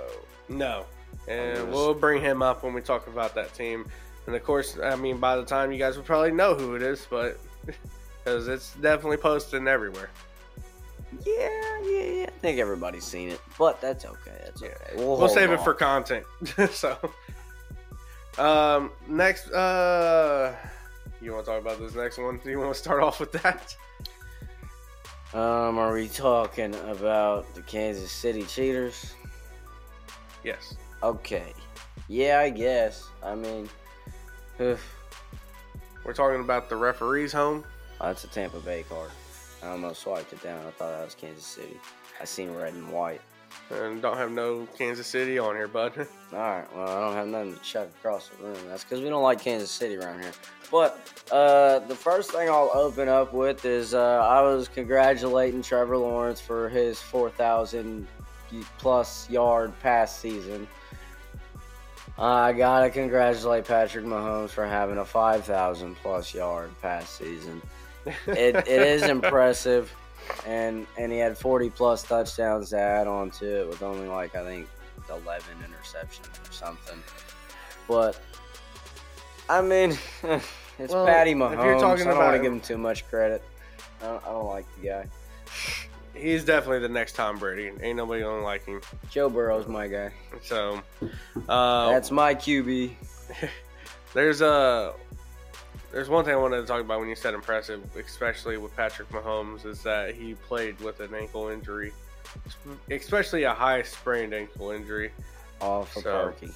No. 0.49 0.85
And 1.27 1.57
Unless- 1.57 1.73
we'll 1.73 1.93
bring 1.93 2.21
him 2.21 2.41
up 2.41 2.63
when 2.63 2.73
we 2.73 2.81
talk 2.81 3.07
about 3.07 3.33
that 3.35 3.53
team. 3.53 3.85
And 4.27 4.35
of 4.35 4.43
course, 4.43 4.77
I 4.83 4.95
mean, 4.95 5.17
by 5.17 5.35
the 5.35 5.45
time 5.45 5.71
you 5.71 5.77
guys 5.77 5.97
will 5.97 6.03
probably 6.03 6.31
know 6.31 6.55
who 6.55 6.75
it 6.75 6.81
is, 6.81 7.05
but 7.09 7.39
because 8.23 8.47
it's 8.47 8.73
definitely 8.75 9.17
posted 9.17 9.65
everywhere. 9.67 10.09
Yeah, 11.25 11.79
yeah, 11.83 12.03
yeah. 12.03 12.25
I 12.27 12.39
think 12.41 12.59
everybody's 12.59 13.03
seen 13.03 13.29
it, 13.29 13.39
but 13.57 13.79
that's 13.81 14.05
okay. 14.05 14.37
That's 14.43 14.61
Yeah. 14.61 14.69
okay. 14.69 14.93
We'll, 14.95 15.17
hold 15.17 15.31
save 15.31 15.51
it 15.51 15.61
for 15.61 15.73
content. 15.73 16.25
so, 16.71 16.97
um, 18.37 18.91
next, 19.07 19.49
uh, 19.51 20.55
you 21.21 21.31
want 21.33 21.45
to 21.45 21.51
talk 21.51 21.61
about 21.61 21.79
this 21.79 21.95
next 21.95 22.17
one? 22.17 22.39
Do 22.43 22.49
you 22.49 22.59
want 22.59 22.73
to 22.73 22.79
start 22.79 23.01
off 23.01 23.19
with 23.19 23.31
that? 23.33 23.75
Um, 25.33 25.77
are 25.77 25.93
we 25.93 26.07
talking 26.07 26.73
about 26.89 27.53
the 27.55 27.61
Kansas 27.61 28.11
City 28.11 28.43
Cheaters? 28.43 29.13
Yes. 30.43 30.75
Okay. 31.03 31.53
Yeah, 32.07 32.39
I 32.39 32.49
guess. 32.51 33.07
I 33.23 33.35
mean, 33.35 33.67
ugh, 34.59 34.77
We're 36.05 36.13
talking 36.13 36.41
about 36.41 36.69
the 36.69 36.75
referee's 36.75 37.33
home. 37.33 37.65
that's 37.99 38.23
a 38.23 38.27
Tampa 38.27 38.59
Bay 38.59 38.85
card. 38.87 39.09
I 39.65 39.69
almost 39.69 40.01
swiped 40.03 40.31
it 40.31 40.43
down. 40.43 40.59
I 40.65 40.71
thought 40.71 40.91
that 40.91 41.03
was 41.03 41.15
Kansas 41.15 41.45
City. 41.45 41.79
I 42.21 42.25
seen 42.25 42.53
red 42.53 42.73
and 42.73 42.91
white. 42.91 43.21
And 43.71 44.01
don't 44.01 44.17
have 44.17 44.31
no 44.31 44.67
Kansas 44.77 45.07
City 45.07 45.39
on 45.39 45.55
here, 45.55 45.67
bud. 45.67 45.93
All 46.33 46.37
right. 46.37 46.75
Well, 46.75 46.87
I 46.87 46.99
don't 46.99 47.15
have 47.15 47.27
nothing 47.27 47.55
to 47.55 47.61
chuck 47.61 47.89
across 47.99 48.29
the 48.29 48.43
room. 48.43 48.57
That's 48.67 48.83
because 48.83 49.01
we 49.01 49.09
don't 49.09 49.23
like 49.23 49.41
Kansas 49.41 49.71
City 49.71 49.95
around 49.97 50.21
here. 50.21 50.31
But 50.71 50.99
uh, 51.31 51.79
the 51.79 51.95
first 51.95 52.31
thing 52.31 52.49
I'll 52.49 52.71
open 52.73 53.09
up 53.09 53.33
with 53.33 53.65
is 53.65 53.93
uh, 53.93 54.19
I 54.27 54.41
was 54.41 54.67
congratulating 54.67 55.61
Trevor 55.61 55.97
Lawrence 55.97 56.39
for 56.39 56.69
his 56.69 57.01
4,000 57.01 58.07
plus 58.77 59.29
yard 59.29 59.73
pass 59.79 60.17
season. 60.17 60.67
I 62.17 62.53
gotta 62.53 62.89
congratulate 62.89 63.65
Patrick 63.65 64.05
Mahomes 64.05 64.51
for 64.51 64.65
having 64.65 64.99
a 64.99 65.05
5,000 65.05 65.95
plus 65.95 66.33
yard 66.33 66.71
pass 66.81 67.09
season. 67.09 67.61
It, 68.27 68.55
it 68.55 68.67
is 68.67 69.03
impressive, 69.03 69.93
and 70.45 70.85
and 70.97 71.11
he 71.11 71.17
had 71.17 71.37
40 71.37 71.69
plus 71.71 72.03
touchdowns 72.03 72.69
to 72.71 72.79
add 72.79 73.07
on 73.07 73.31
to 73.31 73.61
it 73.61 73.67
with 73.67 73.81
only 73.83 74.07
like 74.07 74.35
I 74.35 74.43
think 74.43 74.67
11 75.09 75.43
interceptions 75.63 76.49
or 76.49 76.51
something. 76.53 77.01
But 77.87 78.19
I 79.49 79.61
mean, 79.61 79.97
it's 80.23 80.93
Well, 80.93 81.05
Patty 81.05 81.31
if 81.31 81.37
you're 81.37 81.49
Mahomes. 81.49 81.79
talking 81.79 82.07
I 82.07 82.11
don't 82.11 82.19
want 82.19 82.35
to 82.35 82.41
give 82.41 82.51
him 82.51 82.61
too 82.61 82.77
much 82.77 83.07
credit. 83.09 83.43
I 84.01 84.05
don't, 84.07 84.23
I 84.25 84.29
don't 84.29 84.47
like 84.47 84.65
the 84.81 84.87
guy. 84.87 85.05
He's 86.13 86.45
definitely 86.45 86.79
the 86.79 86.89
next 86.89 87.13
Tom 87.13 87.37
Brady. 87.37 87.71
Ain't 87.81 87.97
nobody 87.97 88.21
gonna 88.21 88.43
like 88.43 88.65
him. 88.65 88.81
Joe 89.09 89.29
Burrow's 89.29 89.67
my 89.67 89.87
guy. 89.87 90.11
So, 90.41 90.81
uh, 91.49 91.89
That's 91.91 92.09
my 92.09 92.33
QB. 92.33 92.93
There's 94.13 94.41
a 94.41 94.93
there's 95.95 96.09
one 96.09 96.25
thing 96.25 96.33
I 96.33 96.37
wanted 96.37 96.59
to 96.59 96.67
talk 96.67 96.81
about 96.81 96.99
when 96.99 97.07
you 97.07 97.15
said 97.15 97.33
impressive, 97.33 97.81
especially 97.95 98.57
with 98.57 98.75
Patrick 98.75 99.07
Mahomes, 99.11 99.65
is 99.65 99.81
that 99.83 100.13
he 100.13 100.33
played 100.33 100.77
with 100.81 100.99
an 100.99 101.15
ankle 101.15 101.47
injury, 101.47 101.93
especially 102.91 103.43
a 103.43 103.53
high 103.53 103.81
sprained 103.81 104.33
ankle 104.33 104.71
injury. 104.71 105.13
All 105.61 105.85
for 105.85 106.01
So, 106.01 106.33
Perky. 106.41 106.51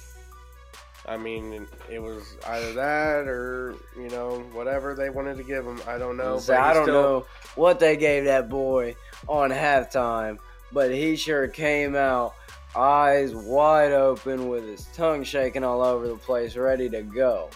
I 1.08 1.16
mean, 1.16 1.66
it 1.90 2.00
was 2.02 2.36
either 2.46 2.74
that 2.74 3.26
or 3.28 3.76
you 3.96 4.10
know 4.10 4.40
whatever 4.52 4.94
they 4.94 5.08
wanted 5.08 5.38
to 5.38 5.42
give 5.42 5.64
him. 5.64 5.80
I 5.88 5.96
don't 5.96 6.18
know. 6.18 6.38
So 6.38 6.54
I 6.54 6.74
don't 6.74 6.84
still- 6.84 6.94
know 6.94 7.26
what 7.54 7.80
they 7.80 7.96
gave 7.96 8.24
that 8.26 8.50
boy 8.50 8.94
on 9.26 9.48
halftime, 9.48 10.36
but 10.70 10.90
he 10.90 11.16
sure 11.16 11.48
came 11.48 11.96
out 11.96 12.34
eyes 12.76 13.34
wide 13.34 13.92
open 13.92 14.50
with 14.50 14.68
his 14.68 14.84
tongue 14.94 15.24
shaking 15.24 15.64
all 15.64 15.80
over 15.80 16.06
the 16.08 16.16
place, 16.16 16.56
ready 16.56 16.90
to 16.90 17.00
go. 17.00 17.48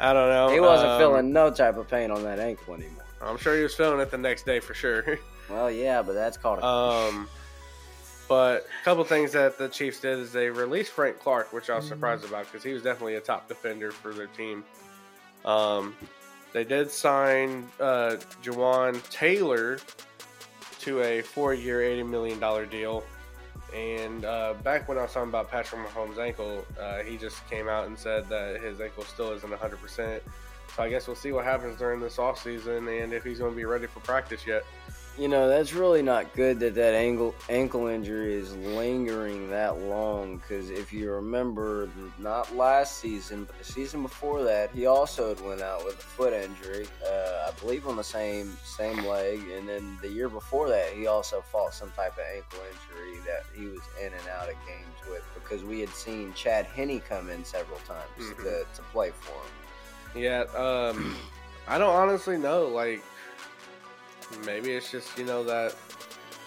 I 0.00 0.12
don't 0.12 0.28
know. 0.28 0.50
He 0.50 0.60
wasn't 0.60 0.92
Um, 0.92 0.98
feeling 0.98 1.32
no 1.32 1.50
type 1.50 1.76
of 1.76 1.88
pain 1.88 2.10
on 2.10 2.22
that 2.24 2.38
ankle 2.38 2.74
anymore. 2.74 3.02
I'm 3.20 3.36
sure 3.36 3.56
he 3.56 3.62
was 3.62 3.74
feeling 3.74 3.98
it 4.00 4.10
the 4.10 4.18
next 4.18 4.44
day 4.46 4.60
for 4.60 4.74
sure. 4.74 5.18
Well, 5.50 5.70
yeah, 5.70 6.02
but 6.02 6.12
that's 6.12 6.36
called 6.36 6.58
a 6.58 6.66
Um, 6.66 7.26
but 8.28 8.66
a 8.80 8.84
couple 8.84 9.02
things 9.04 9.32
that 9.32 9.56
the 9.56 9.66
Chiefs 9.66 9.98
did 10.00 10.18
is 10.18 10.30
they 10.30 10.50
released 10.50 10.92
Frank 10.92 11.18
Clark, 11.18 11.54
which 11.54 11.70
I 11.70 11.76
was 11.76 11.84
Mm-hmm. 11.86 11.94
surprised 11.94 12.24
about 12.26 12.44
because 12.44 12.62
he 12.62 12.74
was 12.74 12.82
definitely 12.82 13.14
a 13.14 13.20
top 13.22 13.48
defender 13.48 13.90
for 13.90 14.12
their 14.12 14.26
team. 14.26 14.62
Um, 15.46 15.96
they 16.52 16.64
did 16.64 16.90
sign 16.90 17.66
uh, 17.80 18.16
Jawaan 18.42 19.02
Taylor 19.08 19.78
to 20.80 21.00
a 21.02 21.22
four-year, 21.22 21.80
eighty 21.82 22.02
million 22.02 22.38
dollar 22.38 22.66
deal. 22.66 23.02
And 23.74 24.24
uh, 24.24 24.54
back 24.62 24.88
when 24.88 24.98
I 24.98 25.02
was 25.02 25.12
talking 25.12 25.28
about 25.28 25.50
Patrick 25.50 25.86
Mahomes' 25.86 26.18
ankle, 26.18 26.64
uh, 26.80 26.98
he 27.00 27.16
just 27.16 27.46
came 27.50 27.68
out 27.68 27.86
and 27.86 27.98
said 27.98 28.28
that 28.28 28.60
his 28.62 28.80
ankle 28.80 29.04
still 29.04 29.32
isn't 29.32 29.50
100%. 29.50 30.20
So 30.74 30.82
I 30.82 30.88
guess 30.88 31.06
we'll 31.06 31.16
see 31.16 31.32
what 31.32 31.44
happens 31.44 31.78
during 31.78 32.00
this 32.00 32.16
offseason 32.16 33.02
and 33.02 33.12
if 33.12 33.24
he's 33.24 33.38
going 33.38 33.52
to 33.52 33.56
be 33.56 33.64
ready 33.64 33.86
for 33.86 34.00
practice 34.00 34.46
yet. 34.46 34.64
You 35.18 35.26
know, 35.26 35.48
that's 35.48 35.72
really 35.72 36.00
not 36.00 36.32
good 36.32 36.60
that 36.60 36.76
that 36.76 36.94
ankle 36.94 37.34
ankle 37.48 37.88
injury 37.88 38.34
is 38.34 38.54
lingering 38.54 39.50
that 39.50 39.80
long. 39.80 40.36
Because 40.36 40.70
if 40.70 40.92
you 40.92 41.10
remember, 41.10 41.88
not 42.20 42.54
last 42.54 42.98
season, 42.98 43.42
but 43.42 43.58
the 43.58 43.64
season 43.64 44.02
before 44.02 44.44
that, 44.44 44.70
he 44.70 44.86
also 44.86 45.30
had 45.30 45.40
went 45.44 45.60
out 45.60 45.84
with 45.84 45.94
a 45.98 46.02
foot 46.02 46.32
injury. 46.32 46.86
Uh, 47.04 47.48
I 47.48 47.50
believe 47.60 47.88
on 47.88 47.96
the 47.96 48.04
same 48.04 48.56
same 48.64 49.04
leg, 49.04 49.40
and 49.56 49.68
then 49.68 49.98
the 50.02 50.08
year 50.08 50.28
before 50.28 50.68
that, 50.68 50.92
he 50.92 51.08
also 51.08 51.40
fought 51.40 51.74
some 51.74 51.90
type 51.96 52.12
of 52.12 52.24
ankle 52.36 52.60
injury 52.70 53.18
that 53.26 53.42
he 53.56 53.64
was 53.66 53.82
in 54.00 54.12
and 54.12 54.28
out 54.28 54.48
of 54.48 54.54
games 54.68 55.10
with. 55.10 55.24
Because 55.34 55.64
we 55.64 55.80
had 55.80 55.90
seen 55.90 56.32
Chad 56.34 56.64
Henne 56.66 57.00
come 57.00 57.28
in 57.28 57.44
several 57.44 57.80
times 57.80 58.06
Mhm. 58.20 58.36
to, 58.44 58.66
to 58.72 58.82
play 58.92 59.10
for 59.10 59.32
him. 59.32 60.22
Yeah, 60.22 60.42
um, 60.56 61.16
I 61.66 61.76
don't 61.76 61.94
honestly 61.94 62.38
know. 62.38 62.68
Like, 62.68 63.02
maybe 64.44 64.72
it's 64.72 64.90
just 64.90 65.16
you 65.18 65.24
know 65.24 65.42
that 65.44 65.74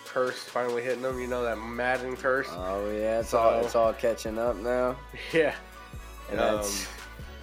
curse 0.05 0.43
finally 0.43 0.81
hitting 0.83 1.01
them. 1.01 1.19
You 1.19 1.27
know 1.27 1.43
that 1.43 1.57
Madden 1.57 2.15
curse. 2.17 2.47
Oh 2.51 2.89
yeah, 2.91 3.19
it's 3.19 3.33
all 3.33 3.59
it's 3.63 3.75
all 3.75 3.93
catching 3.93 4.37
up 4.37 4.55
now. 4.57 4.97
yeah, 5.33 5.55
And 6.29 6.39
Um, 6.39 6.55
that's 6.57 6.87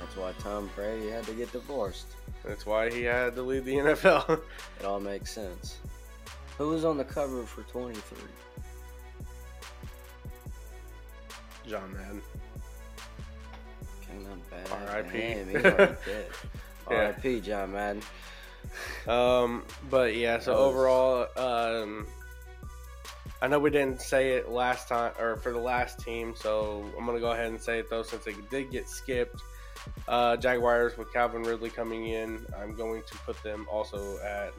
that's 0.01 0.17
why 0.17 0.33
Tom 0.39 0.71
Brady 0.75 1.11
had 1.11 1.25
to 1.25 1.33
get 1.33 1.51
divorced. 1.53 2.07
that's 2.45 2.65
why 2.67 2.91
he 2.91 3.03
had 3.03 3.35
to 3.37 3.43
leave 3.43 3.65
the 3.65 3.75
NFL. 3.77 4.41
It 4.81 4.85
all 4.87 5.01
makes 5.01 5.33
sense. 5.33 5.79
Who 6.57 6.69
was 6.71 6.85
on 6.85 6.97
the 6.97 7.05
cover 7.05 7.43
for 7.45 7.63
23? 7.63 8.19
John 11.69 11.93
Madden. 11.93 12.23
Okay, 14.03 14.19
not 14.25 14.51
bad. 14.51 14.89
R.I.P.. 14.89 15.19
Damn, 15.19 15.47
he's 15.49 15.57
already 15.65 15.77
dead. 16.07 16.29
Yeah. 16.91 16.97
R.I.P. 16.97 17.41
John 17.41 17.73
Madden. 17.73 18.03
Um, 19.07 19.65
but 19.91 20.17
yeah, 20.17 20.39
so 20.39 20.55
overall, 20.55 21.27
um, 21.37 22.07
I 23.41 23.49
know 23.49 23.59
we 23.59 23.71
didn't 23.71 24.01
say 24.01 24.33
it 24.33 24.49
last 24.49 24.89
time 24.89 25.13
or 25.19 25.37
for 25.37 25.53
the 25.53 25.59
last 25.59 26.01
team, 26.01 26.35
so 26.37 26.85
I'm 26.99 27.07
gonna 27.07 27.21
go 27.21 27.33
ahead 27.33 27.47
and 27.47 27.61
say 27.61 27.79
it 27.79 27.89
though 27.89 28.03
since 28.03 28.27
it 28.27 28.51
did 28.51 28.71
get 28.71 28.89
skipped. 28.89 29.41
Uh, 30.07 30.37
Jaguars 30.37 30.99
with 30.99 31.13
Calvin 31.13 31.43
Ridley 31.43 31.71
coming 31.71 32.09
in, 32.09 32.45
I'm 32.61 32.75
going 32.75 33.03
to 33.07 33.15
put 33.19 33.43
them 33.43 33.67
also 33.71 34.19
at 34.19 34.53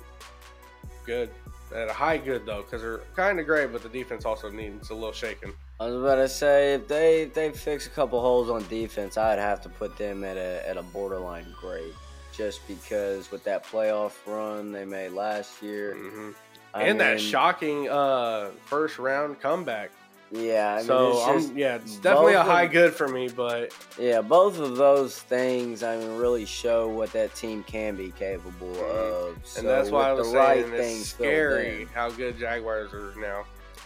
good, 1.05 1.29
at 1.75 1.89
a 1.89 1.93
high 1.93 2.17
good 2.17 2.45
though, 2.45 2.61
because 2.61 2.81
they're 2.81 3.01
kind 3.15 3.39
of 3.39 3.45
great, 3.45 3.71
but 3.71 3.83
the 3.83 3.89
defense 3.89 4.25
also 4.25 4.49
needs 4.49 4.89
a 4.89 4.93
little 4.93 5.11
shaking. 5.11 5.53
I 5.79 5.85
was 5.85 5.95
about 5.95 6.15
to 6.15 6.29
say 6.29 6.73
if 6.73 6.87
they 6.87 7.31
they 7.33 7.51
fix 7.51 7.87
a 7.87 7.89
couple 7.89 8.19
holes 8.21 8.49
on 8.49 8.67
defense, 8.67 9.17
I'd 9.17 9.39
have 9.39 9.61
to 9.61 9.69
put 9.69 9.97
them 9.97 10.23
at 10.23 10.37
a 10.37 10.67
at 10.67 10.77
a 10.77 10.83
borderline 10.83 11.45
great. 11.59 11.93
Just 12.39 12.65
because 12.69 13.29
with 13.31 13.43
that 13.43 13.65
playoff 13.65 14.13
run 14.25 14.71
they 14.71 14.85
made 14.85 15.11
last 15.11 15.61
year, 15.61 15.93
hmm 15.95 16.29
I 16.73 16.83
and 16.83 16.97
that 17.01 17.19
shocking 17.19 17.89
uh, 17.89 18.51
first 18.65 18.97
round 18.97 19.41
comeback. 19.41 19.91
Yeah, 20.31 20.73
I 20.75 20.77
mean, 20.77 20.85
so 20.85 21.09
it's 21.09 21.25
just, 21.25 21.49
I'm, 21.49 21.57
yeah, 21.57 21.75
it's 21.75 21.97
definitely 21.97 22.35
a 22.35 22.37
both 22.37 22.45
of- 22.45 22.51
high 22.53 22.67
good 22.67 22.93
for 22.93 23.09
me. 23.09 23.27
But 23.27 23.73
yeah, 23.99 24.21
both 24.21 24.57
of 24.57 24.77
those 24.77 25.19
things, 25.19 25.83
I 25.83 25.97
mean, 25.97 26.15
really 26.15 26.45
show 26.45 26.87
what 26.87 27.11
that 27.11 27.35
team 27.35 27.61
can 27.63 27.97
be 27.97 28.11
capable 28.11 28.71
of. 28.85 29.33
and 29.35 29.45
So 29.45 29.61
that's 29.63 29.91
why 29.91 30.07
I 30.07 30.13
was 30.13 30.31
the 30.31 30.37
right 30.37 30.65
saying 30.65 30.99
it's 31.01 31.09
scary 31.09 31.87
how 31.93 32.09
good 32.09 32.39
Jaguars 32.39 32.93
are 32.93 33.13
now. 33.19 33.43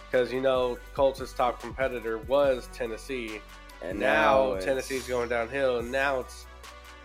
Because 0.08 0.32
you 0.32 0.40
know 0.40 0.78
Colts' 0.94 1.32
top 1.32 1.60
competitor 1.60 2.18
was 2.18 2.68
Tennessee, 2.72 3.40
and 3.82 3.98
now, 3.98 4.50
it's- 4.52 4.64
Tennessee's 4.64 5.08
going 5.08 5.28
downhill, 5.28 5.78
and 5.78 5.90
now 5.90 6.20
it's 6.20 6.46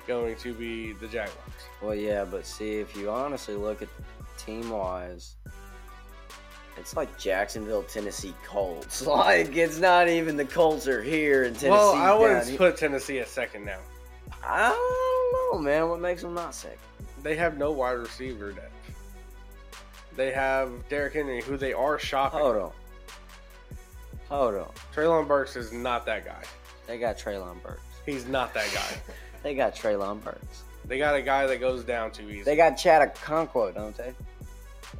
going 0.10 0.36
to 0.36 0.53
be 0.55 0.91
the 0.93 1.07
Jaguars. 1.07 1.38
Well, 1.84 1.93
yeah, 1.93 2.26
but 2.26 2.43
see, 2.43 2.80
if 2.80 2.97
you 2.97 3.12
honestly 3.12 3.55
look 3.55 3.84
at 3.84 3.88
team 4.39 4.72
wise, 4.72 5.36
it's 6.78 6.95
like 6.95 7.16
Jacksonville, 7.20 7.84
Tennessee 7.84 8.34
Colts. 8.43 9.01
Like 9.05 9.55
it's 9.55 9.78
not 9.78 10.10
even 10.10 10.36
the 10.36 10.45
Colts 10.45 10.88
are 10.88 11.03
here 11.03 11.43
in 11.43 11.53
Tennessee. 11.53 11.70
well, 11.70 11.93
I 11.93 12.12
wouldn't 12.18 12.57
put 12.57 12.76
Tennessee 12.76 13.20
at 13.20 13.28
second 13.28 13.66
now. 13.66 13.80
I 14.43 14.70
don't 14.70 15.64
know, 15.64 15.64
man. 15.64 15.89
What 15.89 15.99
makes 15.99 16.24
them 16.24 16.34
not 16.34 16.55
second? 16.55 16.80
They 17.22 17.36
have 17.36 17.60
no 17.60 17.72
wide 17.72 17.91
receiver 17.91 18.51
depth. 18.51 18.74
They 20.16 20.32
have 20.32 20.72
Derrick 20.89 21.14
Henry, 21.14 21.43
who 21.43 21.55
they 21.55 21.74
are 21.74 21.99
shopping. 21.99 22.39
Hold 22.39 22.55
on. 22.55 22.72
Hold 24.30 24.55
on. 24.55 24.72
Treylon 24.93 25.28
Burks 25.28 25.55
is 25.55 25.72
not 25.72 26.03
that 26.07 26.26
guy. 26.26 26.43
They 26.88 26.97
got 26.97 27.20
Treylon 27.20 27.62
Burks. 27.62 27.82
He's 28.07 28.26
not 28.26 28.55
that 28.55 28.72
guy. 28.74 29.14
They 29.43 29.55
got 29.55 29.75
Treylon 29.75 30.23
Burks. 30.23 30.63
they 30.85 30.97
got 30.97 31.15
a 31.15 31.21
guy 31.21 31.45
that 31.47 31.57
goes 31.59 31.83
down 31.83 32.11
too 32.11 32.29
easy. 32.29 32.43
They 32.43 32.55
got 32.55 32.71
Chad 32.75 33.13
Okonkwo, 33.15 33.73
don't 33.73 33.95
they? 33.95 34.13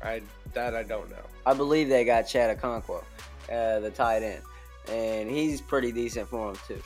I 0.04 0.22
that 0.54 0.76
I 0.76 0.84
don't 0.84 1.10
know. 1.10 1.18
I 1.46 1.54
believe 1.54 1.90
they 1.90 2.06
got 2.06 2.24
Chad 2.24 2.58
Okonkwo, 2.60 3.04
uh, 3.52 3.80
the 3.80 3.92
tight 3.92 4.24
end, 4.24 4.42
and 4.90 5.30
he's 5.30 5.62
pretty 5.62 5.92
decent 5.92 6.28
for 6.30 6.54
them 6.54 6.62
too. 6.68 6.82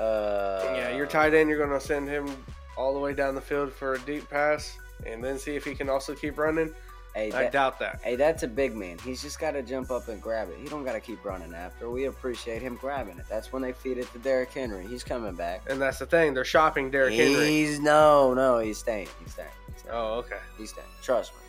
Uh, 0.00 0.60
yeah, 0.74 0.94
your 0.96 1.06
tight 1.06 1.34
end, 1.34 1.48
you're 1.48 1.58
gonna 1.58 1.80
send 1.80 2.08
him 2.08 2.28
all 2.76 2.92
the 2.92 3.00
way 3.00 3.12
down 3.14 3.34
the 3.34 3.40
field 3.40 3.72
for 3.72 3.94
a 3.94 3.98
deep 4.00 4.28
pass, 4.28 4.76
and 5.06 5.22
then 5.24 5.38
see 5.38 5.56
if 5.56 5.64
he 5.64 5.74
can 5.74 5.88
also 5.88 6.14
keep 6.14 6.36
running. 6.38 6.74
Hey, 7.16 7.28
I 7.28 7.44
that- 7.44 7.52
doubt 7.52 7.78
that. 7.78 8.00
Hey, 8.02 8.14
that's 8.14 8.42
a 8.42 8.46
big 8.48 8.76
man. 8.76 8.98
He's 8.98 9.22
just 9.22 9.40
got 9.40 9.52
to 9.52 9.62
jump 9.62 9.90
up 9.90 10.08
and 10.08 10.20
grab 10.20 10.50
it. 10.50 10.58
He 10.60 10.68
don't 10.68 10.84
got 10.84 10.92
to 10.92 11.00
keep 11.00 11.24
running 11.24 11.54
after. 11.54 11.88
We 11.88 12.04
appreciate 12.04 12.60
him 12.60 12.76
grabbing 12.76 13.16
it. 13.18 13.24
That's 13.30 13.52
when 13.54 13.62
they 13.62 13.72
feed 13.72 13.96
it 13.96 14.12
to 14.12 14.18
Derrick 14.18 14.50
Henry. 14.52 14.86
He's 14.86 15.02
coming 15.02 15.34
back. 15.34 15.62
And 15.70 15.80
that's 15.80 15.98
the 15.98 16.04
thing. 16.04 16.34
They're 16.34 16.44
shopping 16.44 16.90
Derrick 16.90 17.14
Henry. 17.14 17.46
He's 17.48 17.80
no, 17.80 18.34
no. 18.34 18.58
He's 18.58 18.76
staying. 18.76 19.08
He's 19.22 19.32
staying. 19.32 19.48
He's 19.68 19.78
staying. 19.78 19.94
Oh, 19.94 20.18
okay. 20.18 20.36
He's 20.58 20.70
staying. 20.70 20.86
Trust 21.02 21.32
me. 21.32 21.40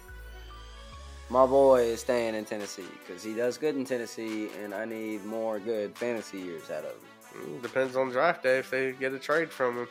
My 1.30 1.45
boy 1.45 1.82
is 1.82 1.99
staying 1.99 2.36
in 2.36 2.45
Tennessee 2.45 2.86
because 3.05 3.22
he 3.22 3.34
does 3.34 3.57
good 3.57 3.76
in 3.76 3.84
Tennessee, 3.84 4.47
and 4.63 4.74
I 4.74 4.86
need 4.86 5.26
more 5.26 5.59
good 5.59 5.97
fantasy 5.97 6.38
years 6.39 6.72
out 6.72 6.86
of 6.86 6.91
him. 6.91 7.57
Mm, 7.57 7.61
Depends 7.61 7.97
on 7.97 8.09
draft 8.09 8.41
day 8.43 8.59
if 8.59 8.70
they 8.72 8.93
get 8.93 9.11
a 9.11 9.20
trade 9.20 9.49
from 9.51 9.80
him. 9.80 9.88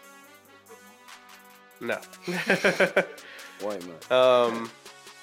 No. 1.83 1.99
Wait 2.27 2.43
a 3.63 3.87
minute. 3.87 4.11
um. 4.11 4.71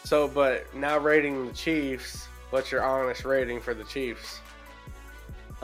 So, 0.03 0.27
but 0.27 0.73
now 0.75 0.97
rating 0.97 1.47
the 1.47 1.53
Chiefs. 1.53 2.27
What's 2.49 2.71
your 2.71 2.83
honest 2.83 3.25
rating 3.25 3.61
for 3.61 3.73
the 3.73 3.83
Chiefs? 3.85 4.39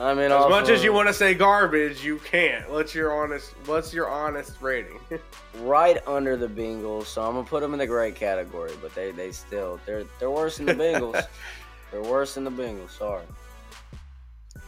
I 0.00 0.14
mean, 0.14 0.32
As 0.32 0.48
much 0.48 0.70
as 0.70 0.82
you 0.82 0.94
want 0.94 1.08
to 1.08 1.14
say 1.14 1.34
garbage, 1.34 2.02
you 2.02 2.18
can't. 2.20 2.68
What's 2.70 2.94
your 2.94 3.12
honest? 3.12 3.50
What's 3.66 3.92
your 3.92 4.08
honest 4.08 4.52
rating? 4.62 4.98
right 5.60 5.98
under 6.08 6.38
the 6.38 6.48
Bengals, 6.48 7.04
so 7.04 7.22
I'm 7.22 7.34
gonna 7.34 7.46
put 7.46 7.60
them 7.60 7.74
in 7.74 7.78
the 7.78 7.86
great 7.86 8.14
category. 8.14 8.72
But 8.80 8.94
they, 8.94 9.10
they 9.10 9.30
still 9.30 9.78
they're 9.84 10.04
they're 10.18 10.30
worse 10.30 10.56
than 10.56 10.66
the 10.66 10.74
Bengals. 10.74 11.22
they're 11.92 12.02
worse 12.02 12.34
than 12.34 12.44
the 12.44 12.50
Bengals. 12.50 12.96
Sorry. 12.96 13.26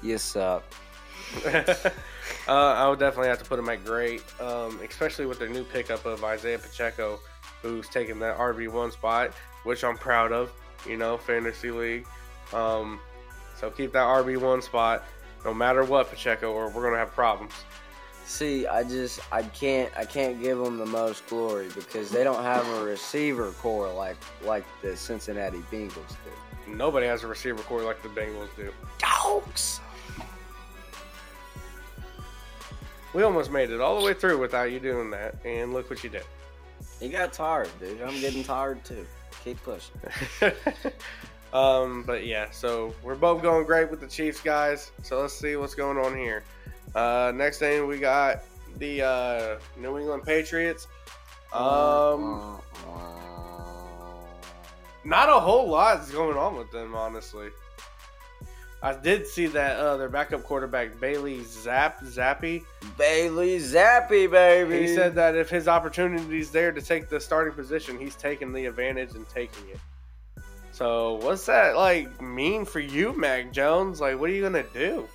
You 0.02 0.18
suck. 0.18 0.64
uh, 1.46 1.80
I 2.48 2.86
would 2.86 2.98
definitely 2.98 3.28
have 3.28 3.38
to 3.38 3.44
put 3.46 3.56
them 3.56 3.70
at 3.70 3.86
great, 3.86 4.22
um, 4.38 4.80
especially 4.86 5.24
with 5.24 5.38
their 5.38 5.48
new 5.48 5.64
pickup 5.64 6.04
of 6.04 6.22
Isaiah 6.24 6.58
Pacheco, 6.58 7.18
who's 7.62 7.88
taking 7.88 8.18
that 8.18 8.36
RB 8.36 8.68
one 8.68 8.90
spot, 8.90 9.32
which 9.64 9.84
I'm 9.84 9.96
proud 9.96 10.32
of. 10.32 10.52
You 10.86 10.96
know, 10.96 11.16
fantasy 11.16 11.70
league. 11.70 12.06
Um, 12.52 13.00
so 13.56 13.70
keep 13.70 13.92
that 13.92 14.06
RB 14.06 14.36
one 14.36 14.60
spot, 14.60 15.04
no 15.44 15.54
matter 15.54 15.84
what, 15.84 16.10
Pacheco, 16.10 16.52
or 16.52 16.68
we're 16.68 16.82
gonna 16.82 16.98
have 16.98 17.12
problems. 17.12 17.52
See, 18.24 18.66
I 18.66 18.84
just 18.84 19.20
I 19.32 19.42
can't 19.42 19.90
I 19.96 20.04
can't 20.04 20.40
give 20.40 20.58
them 20.58 20.78
the 20.78 20.86
most 20.86 21.26
glory 21.28 21.68
because 21.74 22.10
they 22.10 22.24
don't 22.24 22.42
have 22.42 22.66
a 22.68 22.84
receiver 22.84 23.52
core 23.52 23.92
like 23.92 24.16
like 24.42 24.64
the 24.80 24.96
Cincinnati 24.96 25.58
Bengals 25.70 26.16
do. 26.24 26.72
Nobody 26.72 27.06
has 27.06 27.24
a 27.24 27.26
receiver 27.26 27.62
core 27.62 27.82
like 27.82 28.02
the 28.02 28.08
Bengals 28.08 28.48
do. 28.56 28.72
Dogs. 28.98 29.80
We 33.12 33.22
almost 33.24 33.50
made 33.50 33.70
it 33.70 33.80
all 33.80 33.98
the 34.00 34.06
way 34.06 34.14
through 34.14 34.38
without 34.38 34.72
you 34.72 34.80
doing 34.80 35.10
that, 35.10 35.34
and 35.44 35.74
look 35.74 35.90
what 35.90 36.02
you 36.02 36.08
did. 36.08 36.24
You 37.00 37.10
got 37.10 37.32
tired, 37.32 37.68
dude. 37.78 38.00
I'm 38.00 38.18
getting 38.20 38.42
tired 38.42 38.82
too. 38.84 39.06
Keep 39.44 39.62
pushing. 39.62 39.94
um, 41.52 42.04
but 42.04 42.26
yeah, 42.26 42.50
so 42.50 42.94
we're 43.02 43.14
both 43.14 43.42
going 43.42 43.66
great 43.66 43.90
with 43.90 44.00
the 44.00 44.06
Chiefs, 44.06 44.40
guys. 44.40 44.92
So 45.02 45.20
let's 45.20 45.34
see 45.34 45.56
what's 45.56 45.74
going 45.74 45.98
on 45.98 46.16
here. 46.16 46.42
Uh, 46.94 47.32
next 47.34 47.58
thing 47.58 47.86
we 47.86 47.98
got 47.98 48.42
the 48.78 49.02
uh, 49.02 49.58
New 49.78 49.98
England 49.98 50.24
Patriots. 50.24 50.86
Um, 51.52 52.60
not 55.04 55.28
a 55.28 55.40
whole 55.40 55.68
lot 55.68 56.00
is 56.00 56.10
going 56.10 56.36
on 56.36 56.56
with 56.56 56.70
them, 56.70 56.94
honestly. 56.94 57.48
I 58.82 58.94
did 58.94 59.28
see 59.28 59.46
that 59.46 59.76
uh, 59.78 59.96
their 59.96 60.08
backup 60.08 60.42
quarterback 60.42 60.98
Bailey 60.98 61.44
Zapp 61.44 62.00
Zappe. 62.00 62.64
Bailey 62.98 63.58
Zappe, 63.58 64.28
baby. 64.30 64.88
He 64.88 64.94
said 64.94 65.14
that 65.14 65.36
if 65.36 65.48
his 65.48 65.68
opportunity 65.68 66.40
is 66.40 66.50
there 66.50 66.72
to 66.72 66.82
take 66.82 67.08
the 67.08 67.20
starting 67.20 67.54
position, 67.54 67.96
he's 67.96 68.16
taking 68.16 68.52
the 68.52 68.66
advantage 68.66 69.12
and 69.14 69.28
taking 69.28 69.68
it. 69.68 69.78
So 70.72 71.14
what's 71.22 71.46
that 71.46 71.76
like 71.76 72.20
mean 72.20 72.64
for 72.64 72.80
you, 72.80 73.12
Mac 73.16 73.52
Jones? 73.52 74.00
Like, 74.00 74.18
what 74.18 74.30
are 74.30 74.32
you 74.32 74.42
gonna 74.42 74.64
do? 74.74 75.06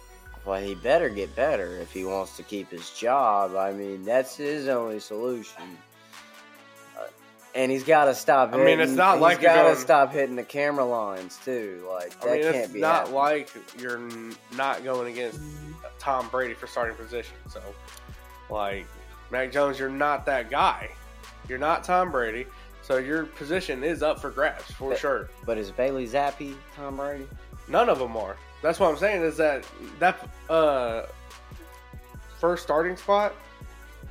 Well, 0.46 0.62
he 0.62 0.76
better 0.76 1.10
get 1.10 1.36
better 1.36 1.76
if 1.82 1.92
he 1.92 2.06
wants 2.06 2.38
to 2.38 2.44
keep 2.44 2.72
his 2.72 2.92
job. 2.92 3.58
I 3.58 3.74
mean, 3.74 4.06
that's 4.06 4.38
his 4.38 4.70
only 4.70 5.02
solution. 5.02 5.78
And 7.58 7.72
he's 7.72 7.84
got 7.84 8.06
to 8.06 8.14
stop. 8.16 8.54
I 8.54 8.58
mean, 8.58 8.68
it's 8.80 8.92
hitting- 8.92 8.96
not 8.96 9.14
he's 9.16 9.22
like 9.22 9.42
got 9.42 9.70
to 9.74 9.76
stop 9.76 10.14
hitting 10.14 10.36
the 10.36 10.44
camera 10.44 10.86
lines 10.86 11.40
too. 11.44 11.84
Like 11.92 12.20
that 12.22 12.30
I 12.30 12.34
mean, 12.34 12.44
can't 12.44 12.56
it's 12.58 12.74
be. 12.74 12.80
not 12.80 12.96
happening. 13.10 13.16
like 13.16 13.50
you're 13.80 14.00
not 14.56 14.84
going 14.84 15.12
against 15.12 15.40
Tom 15.98 16.30
Brady 16.30 16.54
for 16.54 16.68
starting 16.68 16.96
position. 16.96 17.36
So, 17.50 17.62
like, 18.52 18.86
Mac 19.32 19.52
Jones, 19.52 19.80
you're 19.80 19.90
not 19.90 20.26
that 20.28 20.50
guy. 20.52 20.92
You're 21.50 21.58
not 21.58 21.84
Tom 21.84 22.12
Brady. 22.12 22.46
So 22.84 22.98
your 22.98 23.26
position 23.26 23.84
is 23.84 24.04
up 24.04 24.20
for 24.22 24.30
grabs 24.30 24.72
for 24.72 24.92
But- 24.92 25.00
sure. 25.00 25.30
But 25.46 25.58
is 25.58 25.72
Bailey 25.72 26.08
Zappe 26.08 26.56
Tom 26.76 26.96
Brady? 26.98 27.28
None 27.68 27.90
of 27.90 27.98
them 28.00 28.16
are. 28.16 28.38
That's 28.62 28.80
what 28.80 28.90
I'm 28.92 28.98
saying 28.98 29.24
is 29.24 29.36
that 29.38 29.66
that 30.00 30.30
uh, 30.50 31.04
first 32.40 32.64
starting 32.64 32.96
spot 32.96 33.34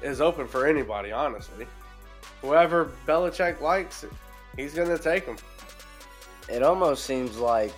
is 0.03 0.20
open 0.20 0.47
for 0.47 0.66
anybody. 0.66 1.12
Honestly, 1.12 1.66
whoever 2.47 2.92
Belichick 3.07 3.61
likes, 3.61 4.05
he's 4.57 4.74
gonna 4.74 4.99
take 4.99 5.24
him. 5.26 5.36
It 6.49 6.62
almost 6.62 7.05
seems 7.05 7.38
like 7.38 7.72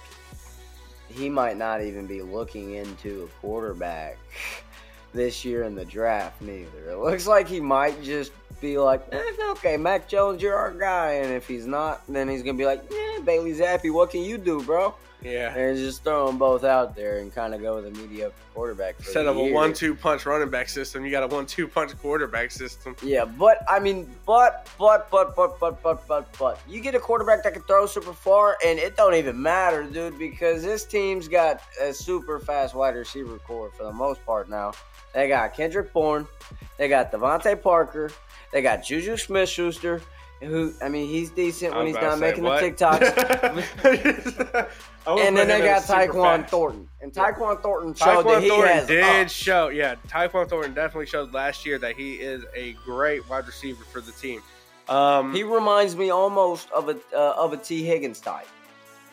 he 1.08 1.30
might 1.30 1.56
not 1.56 1.82
even 1.82 2.06
be 2.06 2.20
looking 2.20 2.74
into 2.74 3.24
a 3.24 3.40
quarterback 3.40 4.18
this 5.14 5.44
year 5.44 5.62
in 5.62 5.74
the 5.74 5.86
draft. 5.86 6.42
Neither. 6.42 6.90
It 6.90 6.98
looks 6.98 7.26
like 7.26 7.48
he 7.48 7.60
might 7.60 8.02
just 8.02 8.32
be 8.60 8.76
like, 8.76 9.02
eh, 9.12 9.22
"Okay, 9.50 9.76
Mac 9.78 10.06
Jones, 10.06 10.42
you're 10.42 10.54
our 10.54 10.72
guy," 10.72 11.12
and 11.12 11.32
if 11.32 11.48
he's 11.48 11.66
not, 11.66 12.02
then 12.06 12.28
he's 12.28 12.42
gonna 12.42 12.58
be 12.58 12.66
like, 12.66 12.82
"Yeah, 12.90 13.20
Bailey 13.24 13.54
Zappe, 13.54 13.90
what 13.92 14.10
can 14.10 14.22
you 14.22 14.36
do, 14.36 14.62
bro?" 14.62 14.94
Yeah. 15.22 15.54
And 15.54 15.76
just 15.76 16.04
throw 16.04 16.26
them 16.26 16.38
both 16.38 16.62
out 16.62 16.94
there 16.94 17.18
and 17.18 17.34
kind 17.34 17.54
of 17.54 17.60
go 17.60 17.76
with 17.76 17.86
a 17.86 17.90
mediocre 17.90 18.32
quarterback. 18.54 18.96
For 18.96 19.02
Instead 19.04 19.26
of 19.26 19.36
a 19.36 19.52
one-two 19.52 19.94
punch 19.94 20.26
running 20.26 20.48
back 20.48 20.68
system, 20.68 21.04
you 21.04 21.10
got 21.10 21.24
a 21.24 21.26
one-two 21.26 21.66
punch 21.66 21.98
quarterback 21.98 22.50
system. 22.50 22.94
Yeah, 23.02 23.24
but 23.24 23.64
I 23.68 23.80
mean, 23.80 24.08
but 24.26 24.68
but 24.78 25.10
but 25.10 25.34
but 25.34 25.58
but 25.58 25.82
but 25.82 26.06
but 26.06 26.38
but 26.38 26.60
you 26.68 26.80
get 26.80 26.94
a 26.94 27.00
quarterback 27.00 27.42
that 27.42 27.54
can 27.54 27.62
throw 27.62 27.86
super 27.86 28.12
far, 28.12 28.56
and 28.64 28.78
it 28.78 28.96
don't 28.96 29.14
even 29.14 29.40
matter, 29.40 29.82
dude, 29.82 30.18
because 30.18 30.62
this 30.62 30.84
team's 30.84 31.26
got 31.26 31.62
a 31.80 31.92
super 31.92 32.38
fast 32.38 32.74
wide 32.74 32.94
receiver 32.94 33.38
core 33.38 33.70
for 33.76 33.84
the 33.84 33.92
most 33.92 34.24
part 34.24 34.48
now. 34.48 34.72
They 35.14 35.26
got 35.26 35.54
Kendrick 35.54 35.92
Bourne, 35.92 36.28
they 36.76 36.88
got 36.88 37.10
DeVante 37.10 37.60
Parker, 37.60 38.10
they 38.52 38.60
got 38.62 38.84
Juju 38.84 39.16
Smith-Schuster, 39.16 40.02
who 40.40 40.72
I 40.82 40.88
mean, 40.88 41.08
he's 41.08 41.30
decent 41.30 41.74
when 41.74 41.86
he's 41.86 41.96
not 41.96 42.18
making 42.18 42.44
what? 42.44 42.60
the 42.62 42.70
TikToks. 42.70 44.68
And 45.06 45.34
then 45.34 45.48
they 45.48 45.60
got 45.60 45.78
as 45.78 45.86
super 45.86 46.00
Tyquan 46.12 46.40
fast. 46.40 46.50
Thornton, 46.50 46.88
and 47.00 47.12
Tyquan 47.12 47.62
Thornton 47.62 47.94
showed 47.94 48.24
that 48.24 48.26
Tyquan 48.26 48.42
he 48.42 48.48
Thornton 48.50 48.74
has 48.74 48.86
did 48.86 49.04
up. 49.22 49.28
show, 49.30 49.68
yeah. 49.68 49.94
Tyquan 50.06 50.46
Thornton 50.50 50.74
definitely 50.74 51.06
showed 51.06 51.32
last 51.32 51.64
year 51.64 51.78
that 51.78 51.96
he 51.96 52.14
is 52.16 52.44
a 52.54 52.74
great 52.84 53.26
wide 53.28 53.46
receiver 53.46 53.84
for 53.84 54.02
the 54.02 54.12
team. 54.12 54.42
Um, 54.86 55.32
He 55.34 55.44
reminds 55.44 55.96
me 55.96 56.10
almost 56.10 56.70
of 56.72 56.90
a 56.90 56.98
uh, 57.14 57.34
of 57.38 57.54
a 57.54 57.56
Tee 57.56 57.84
Higgins 57.84 58.20
type. 58.20 58.48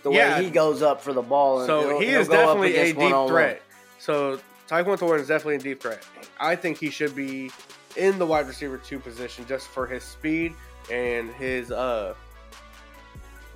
the 0.04 0.12
Yeah. 0.12 0.38
way 0.38 0.44
he 0.46 0.50
goes 0.52 0.82
up 0.82 1.02
for 1.02 1.14
the 1.14 1.22
ball. 1.22 1.60
And 1.60 1.68
So 1.68 1.98
he 2.00 2.08
is 2.08 2.28
definitely 2.28 2.76
a 2.76 2.94
deep 2.94 3.28
threat. 3.30 3.62
So 3.98 4.38
Tyquan 4.68 5.00
Thornton 5.00 5.22
is 5.22 5.28
definitely 5.30 5.56
a 5.56 5.60
deep 5.60 5.82
threat. 5.82 6.06
I 6.42 6.58
think 6.58 6.78
he 6.78 6.90
should 6.90 7.16
be 7.16 7.52
in 7.96 8.20
the 8.20 8.26
wide 8.26 8.48
receiver 8.48 8.78
two 8.78 9.00
position 9.00 9.46
just 9.48 9.68
for 9.68 9.88
his 9.88 10.04
speed 10.04 10.54
and 10.92 11.30
his 11.32 11.72
uh 11.72 12.14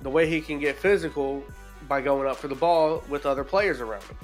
the 0.02 0.10
way 0.10 0.28
he 0.28 0.40
can 0.40 0.58
get 0.58 0.76
physical 0.76 1.44
by 1.88 2.00
going 2.00 2.28
up 2.28 2.36
for 2.36 2.48
the 2.48 2.54
ball 2.54 3.02
with 3.08 3.26
other 3.26 3.44
players 3.44 3.80
around 3.80 4.02
him. 4.04 4.16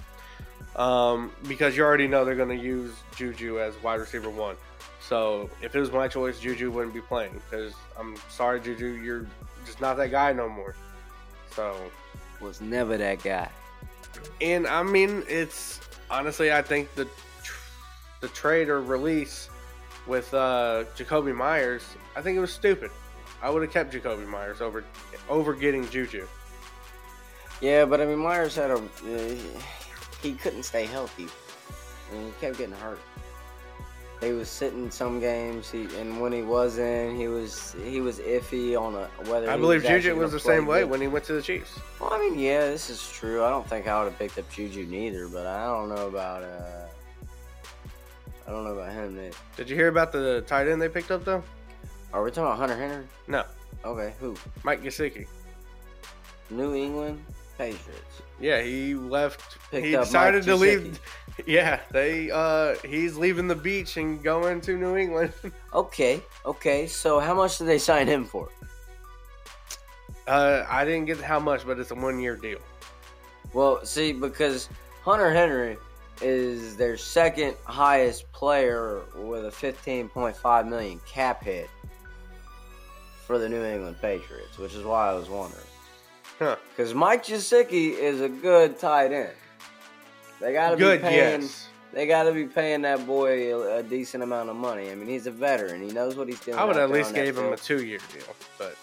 Um, 0.80 1.32
because 1.48 1.76
you 1.76 1.82
already 1.84 2.06
know 2.06 2.24
they're 2.24 2.34
going 2.34 2.56
to 2.56 2.62
use 2.62 2.92
Juju 3.14 3.60
as 3.60 3.74
wide 3.82 4.00
receiver 4.00 4.28
one. 4.30 4.56
So 5.00 5.48
if 5.62 5.74
it 5.74 5.80
was 5.80 5.90
my 5.92 6.06
choice, 6.08 6.38
Juju 6.40 6.70
wouldn't 6.70 6.92
be 6.94 7.00
playing. 7.00 7.40
Because 7.50 7.72
I'm 7.98 8.14
sorry, 8.28 8.60
Juju, 8.60 8.86
you're 9.02 9.26
just 9.64 9.80
not 9.80 9.96
that 9.98 10.10
guy 10.10 10.32
no 10.32 10.48
more. 10.48 10.74
So 11.54 11.74
Was 12.40 12.60
never 12.60 12.96
that 12.98 13.22
guy. 13.22 13.50
and 14.40 14.66
I 14.66 14.82
mean, 14.82 15.22
it's 15.28 15.80
honestly, 16.10 16.52
I 16.52 16.62
think 16.62 16.94
the 16.94 17.08
the 18.20 18.28
trade 18.28 18.68
or 18.68 18.80
release 18.82 19.48
with 20.06 20.32
uh, 20.34 20.84
Jakobi 20.96 21.34
Meyers, 21.34 21.84
I 22.16 22.22
think 22.22 22.36
it 22.36 22.40
was 22.40 22.52
stupid. 22.52 22.90
I 23.42 23.50
would 23.50 23.62
have 23.62 23.70
kept 23.70 23.92
Jakobi 23.92 24.26
Meyers 24.26 24.60
over 24.60 24.82
over 25.28 25.54
getting 25.54 25.88
Juju. 25.90 26.26
Yeah, 27.60 27.84
but 27.84 28.00
I 28.00 28.06
mean, 28.06 28.18
Meyers 28.18 28.56
had 28.56 28.70
a. 28.70 28.76
Uh, 28.76 29.34
he 30.22 30.32
couldn't 30.32 30.62
stay 30.62 30.86
healthy. 30.86 31.26
Mean, 32.12 32.26
he 32.26 32.32
kept 32.40 32.58
getting 32.58 32.74
hurt. 32.74 33.00
He 34.22 34.32
was 34.32 34.48
sitting 34.48 34.90
some 34.90 35.20
games, 35.20 35.70
he, 35.70 35.82
and 35.98 36.22
when 36.22 36.32
he 36.32 36.40
wasn't, 36.40 37.18
he 37.18 37.28
was 37.28 37.76
he 37.84 38.00
was 38.00 38.18
iffy 38.20 38.80
on 38.80 38.94
a 38.94 39.06
whether. 39.30 39.50
I 39.50 39.58
believe 39.58 39.82
was 39.82 39.90
Juju 39.90 40.16
was 40.16 40.32
the 40.32 40.40
same 40.40 40.66
way 40.66 40.84
when 40.84 41.02
he 41.02 41.06
went 41.06 41.26
to 41.26 41.34
the 41.34 41.42
Chiefs. 41.42 41.78
Well, 42.00 42.14
I 42.14 42.18
mean, 42.18 42.38
yeah, 42.38 42.60
this 42.60 42.88
is 42.88 43.06
true. 43.12 43.44
I 43.44 43.50
don't 43.50 43.68
think 43.68 43.86
I 43.86 43.98
would 44.02 44.10
have 44.10 44.18
picked 44.18 44.38
up 44.38 44.50
Juju 44.50 44.86
neither, 44.86 45.28
but 45.28 45.46
I 45.46 45.66
don't 45.66 45.90
know 45.90 46.08
about. 46.08 46.42
uh 46.42 46.86
I 48.46 48.52
don't 48.52 48.64
know 48.64 48.78
about 48.78 48.92
him. 48.92 49.18
Did 49.56 49.68
you 49.68 49.74
hear 49.74 49.88
about 49.88 50.12
the 50.12 50.44
tight 50.46 50.68
end 50.68 50.80
they 50.80 50.88
picked 50.88 51.10
up 51.10 51.24
though? 51.24 51.42
Are 52.16 52.22
we 52.22 52.30
talking 52.30 52.44
about 52.44 52.56
Hunter 52.58 52.76
Henry? 52.78 53.04
No, 53.28 53.44
Okay, 53.84 54.14
who? 54.18 54.34
Mike 54.64 54.82
Gesicki. 54.82 55.26
New 56.48 56.74
England 56.74 57.22
Patriots. 57.58 58.22
Yeah, 58.40 58.62
he 58.62 58.94
left. 58.94 59.58
Picked 59.70 59.84
he 59.84 59.92
decided 59.92 60.42
to 60.44 60.56
leave. 60.56 60.98
Yeah, 61.44 61.80
they. 61.90 62.30
uh 62.30 62.76
He's 62.86 63.16
leaving 63.18 63.48
the 63.48 63.54
beach 63.54 63.98
and 63.98 64.22
going 64.22 64.62
to 64.62 64.78
New 64.78 64.96
England. 64.96 65.34
Okay, 65.74 66.22
okay. 66.46 66.86
So 66.86 67.20
how 67.20 67.34
much 67.34 67.58
did 67.58 67.66
they 67.66 67.76
sign 67.78 68.06
him 68.06 68.24
for? 68.24 68.48
uh 70.26 70.64
I 70.70 70.86
didn't 70.86 71.04
get 71.04 71.20
how 71.20 71.38
much, 71.38 71.66
but 71.66 71.78
it's 71.78 71.90
a 71.90 71.94
one 71.94 72.18
year 72.18 72.34
deal. 72.36 72.60
Well, 73.52 73.84
see, 73.84 74.12
because 74.12 74.70
Hunter 75.02 75.30
Henry 75.34 75.76
is 76.22 76.76
their 76.76 76.96
second 76.96 77.56
highest 77.64 78.32
player 78.32 79.02
with 79.16 79.44
a 79.44 79.50
15.5 79.50 80.66
million 80.68 80.98
cap 81.06 81.44
hit 81.44 81.68
for 83.26 83.38
the 83.38 83.48
New 83.48 83.64
England 83.64 83.96
Patriots, 84.00 84.58
which 84.58 84.74
is 84.74 84.84
why 84.84 85.10
I 85.10 85.14
was 85.14 85.28
wondering. 85.28 85.62
Huh. 86.38 86.56
Because 86.70 86.94
Mike 86.94 87.24
Gesicki 87.24 87.92
is 87.98 88.20
a 88.20 88.28
good 88.28 88.78
tight 88.78 89.12
end. 89.12 89.30
They 90.40 90.52
gotta 90.52 90.76
be 90.76 90.82
paying. 90.98 91.42
yes. 91.42 91.68
They 91.92 92.06
gotta 92.06 92.32
be 92.32 92.44
paying 92.44 92.82
that 92.82 93.06
boy 93.06 93.54
a, 93.54 93.78
a 93.78 93.82
decent 93.82 94.22
amount 94.22 94.50
of 94.50 94.56
money. 94.56 94.90
I 94.90 94.94
mean, 94.94 95.08
he's 95.08 95.26
a 95.26 95.30
veteran. 95.30 95.80
He 95.86 95.92
knows 95.94 96.14
what 96.16 96.28
he's 96.28 96.40
doing. 96.40 96.58
I 96.58 96.64
would 96.64 96.76
at 96.76 96.90
least 96.90 97.14
gave 97.14 97.36
him 97.38 97.52
a 97.52 97.56
two 97.56 97.84
year 97.84 97.98
deal, 98.12 98.34
but 98.58 98.76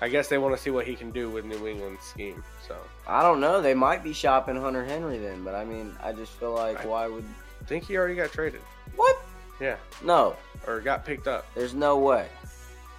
I 0.00 0.08
guess 0.08 0.28
they 0.28 0.38
want 0.38 0.54
to 0.56 0.62
see 0.62 0.70
what 0.70 0.86
he 0.86 0.94
can 0.94 1.10
do 1.10 1.28
with 1.28 1.44
New 1.44 1.66
England's 1.66 2.04
scheme. 2.04 2.42
So 2.68 2.76
I 3.08 3.22
don't 3.22 3.40
know. 3.40 3.60
They 3.60 3.74
might 3.74 4.04
be 4.04 4.12
shopping 4.12 4.54
Hunter 4.56 4.84
Henry 4.84 5.18
then, 5.18 5.42
but 5.42 5.54
I 5.56 5.64
mean, 5.64 5.92
I 6.02 6.12
just 6.12 6.32
feel 6.32 6.54
like 6.54 6.84
I- 6.84 6.86
why 6.86 7.08
would 7.08 7.24
think 7.66 7.84
he 7.84 7.96
already 7.96 8.14
got 8.14 8.30
traded. 8.32 8.60
what? 8.94 9.16
Yeah, 9.60 9.76
No, 10.02 10.36
or 10.66 10.80
got 10.80 11.04
picked 11.04 11.26
up. 11.28 11.46
there's 11.54 11.74
no 11.74 11.96
way. 11.98 12.28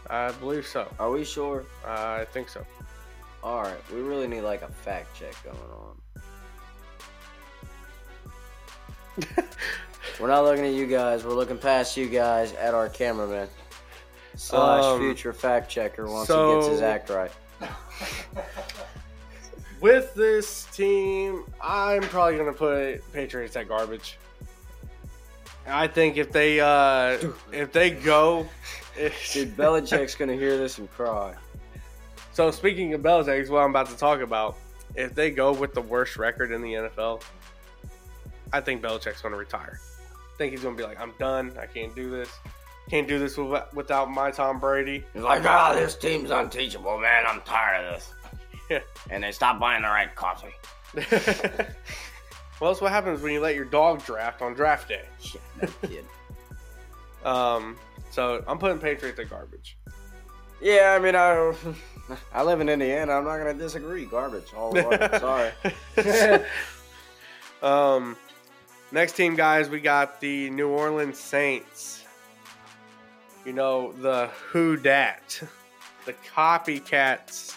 I 0.10 0.32
believe 0.34 0.66
so. 0.68 0.88
Are 1.00 1.10
we 1.10 1.24
sure? 1.26 1.66
I 1.86 2.26
think 2.26 2.50
so. 2.50 2.66
All 3.44 3.62
right, 3.64 3.78
we 3.94 4.02
really 4.02 4.28
need 4.28 4.42
like 4.42 4.62
a 4.62 4.68
fact 4.68 5.16
check 5.16 5.36
going 5.44 5.58
on. 5.72 5.96
we're 10.20 10.28
not 10.28 10.44
looking 10.44 10.66
at 10.66 10.74
you 10.74 10.88
guys. 10.88 11.24
We're 11.24 11.34
looking 11.36 11.58
past 11.58 11.96
you 11.96 12.08
guys 12.10 12.54
at 12.54 12.74
our 12.74 12.90
cameraman 12.90 13.48
slash 14.36 14.84
Um, 14.84 15.00
future 15.00 15.32
fact 15.34 15.70
checker 15.70 16.08
once 16.10 16.28
so- 16.28 16.50
he 16.50 16.56
gets 16.62 16.68
his 16.72 16.82
act 16.82 17.10
right. 17.10 17.32
With 19.82 20.14
this 20.16 20.66
team, 20.74 21.44
I'm 21.62 22.02
probably 22.02 22.38
gonna 22.38 22.54
put 22.54 23.02
Patriots 23.14 23.56
at 23.56 23.68
garbage. 23.68 24.18
I 25.68 25.88
think 25.88 26.18
if 26.18 26.32
they 26.32 26.60
uh 26.60 27.18
if 27.52 27.72
they 27.72 27.92
go, 27.92 28.48
Dude, 28.96 29.56
Belichick's 29.58 30.16
gonna 30.16 30.36
hear 30.36 30.58
this 30.58 30.78
and 30.78 30.90
cry. 30.92 31.36
So 32.36 32.52
speaking 32.52 32.94
of 32.94 33.02
Belichick, 33.02 33.42
is 33.42 33.50
what 33.50 33.64
I'm 33.64 33.70
about 33.70 33.88
to 33.90 33.98
talk 33.98 34.20
about. 34.20 34.58
If 34.96 35.16
they 35.16 35.32
go 35.32 35.54
with 35.54 35.74
the 35.74 35.82
worst 35.82 36.18
record 36.18 36.52
in 36.52 36.62
the 36.62 36.74
NFL, 36.74 37.22
I 38.52 38.60
think 38.60 38.82
Belichick's 38.82 39.22
going 39.22 39.32
to 39.32 39.38
retire. 39.38 39.80
I 40.12 40.38
think 40.38 40.52
he's 40.52 40.62
going 40.62 40.76
to 40.76 40.82
be 40.82 40.86
like, 40.86 41.00
"I'm 41.00 41.14
done. 41.18 41.54
I 41.58 41.66
can't 41.66 41.96
do 41.96 42.10
this. 42.10 42.30
Can't 42.90 43.08
do 43.08 43.20
this 43.20 43.38
without 43.74 44.12
my 44.12 44.32
Tom 44.32 44.60
Brady." 44.60 45.06
He's 45.14 45.24
like, 45.24 45.46
ah, 45.46 45.74
this 45.74 45.96
team's 45.96 46.30
unteachable, 46.30 46.98
man. 46.98 47.24
I'm 47.26 47.42
tired 47.42 47.86
of 47.86 47.94
this. 47.94 48.14
Yeah. 48.70 48.80
And 49.10 49.24
they 49.24 49.32
stopped 49.32 49.60
buying 49.60 49.84
the 49.84 49.88
right 49.88 50.14
coffee. 50.16 50.54
well, 52.60 52.72
that's 52.72 52.82
what 52.82 52.92
happens 52.92 53.22
when 53.22 53.32
you 53.32 53.40
let 53.40 53.56
your 53.56 53.66
dog 53.66 54.04
draft 54.06 54.42
on 54.42 54.56
draft 54.56 54.90
day. 54.90 55.06
Yeah, 55.22 55.40
no 55.62 55.68
kid. 55.88 56.06
Um, 57.24 57.76
so 58.16 58.42
I'm 58.48 58.58
putting 58.58 58.80
Patriots 58.80 59.20
at 59.20 59.30
garbage. 59.30 59.78
Yeah, 60.62 60.96
I 60.98 61.04
mean, 61.04 61.18
I 61.18 61.54
I 62.34 62.44
live 62.44 62.62
in 62.62 62.70
Indiana. 62.70 63.12
I'm 63.12 63.26
not 63.26 63.38
gonna 63.40 63.54
disagree. 63.54 64.06
Garbage. 64.06 64.54
All 64.56 64.72
the 64.72 64.84
way. 64.88 65.20
Sorry. 66.32 66.42
um, 67.62 68.16
next 68.94 69.18
team, 69.18 69.36
guys, 69.36 69.68
we 69.68 69.82
got 69.82 70.22
the 70.22 70.50
New 70.52 70.70
Orleans 70.70 71.20
Saints. 71.20 72.06
You 73.46 73.52
know 73.52 73.92
the 73.92 74.30
who 74.50 74.78
dat, 74.78 75.42
the 76.06 76.14
copycats. 76.34 77.54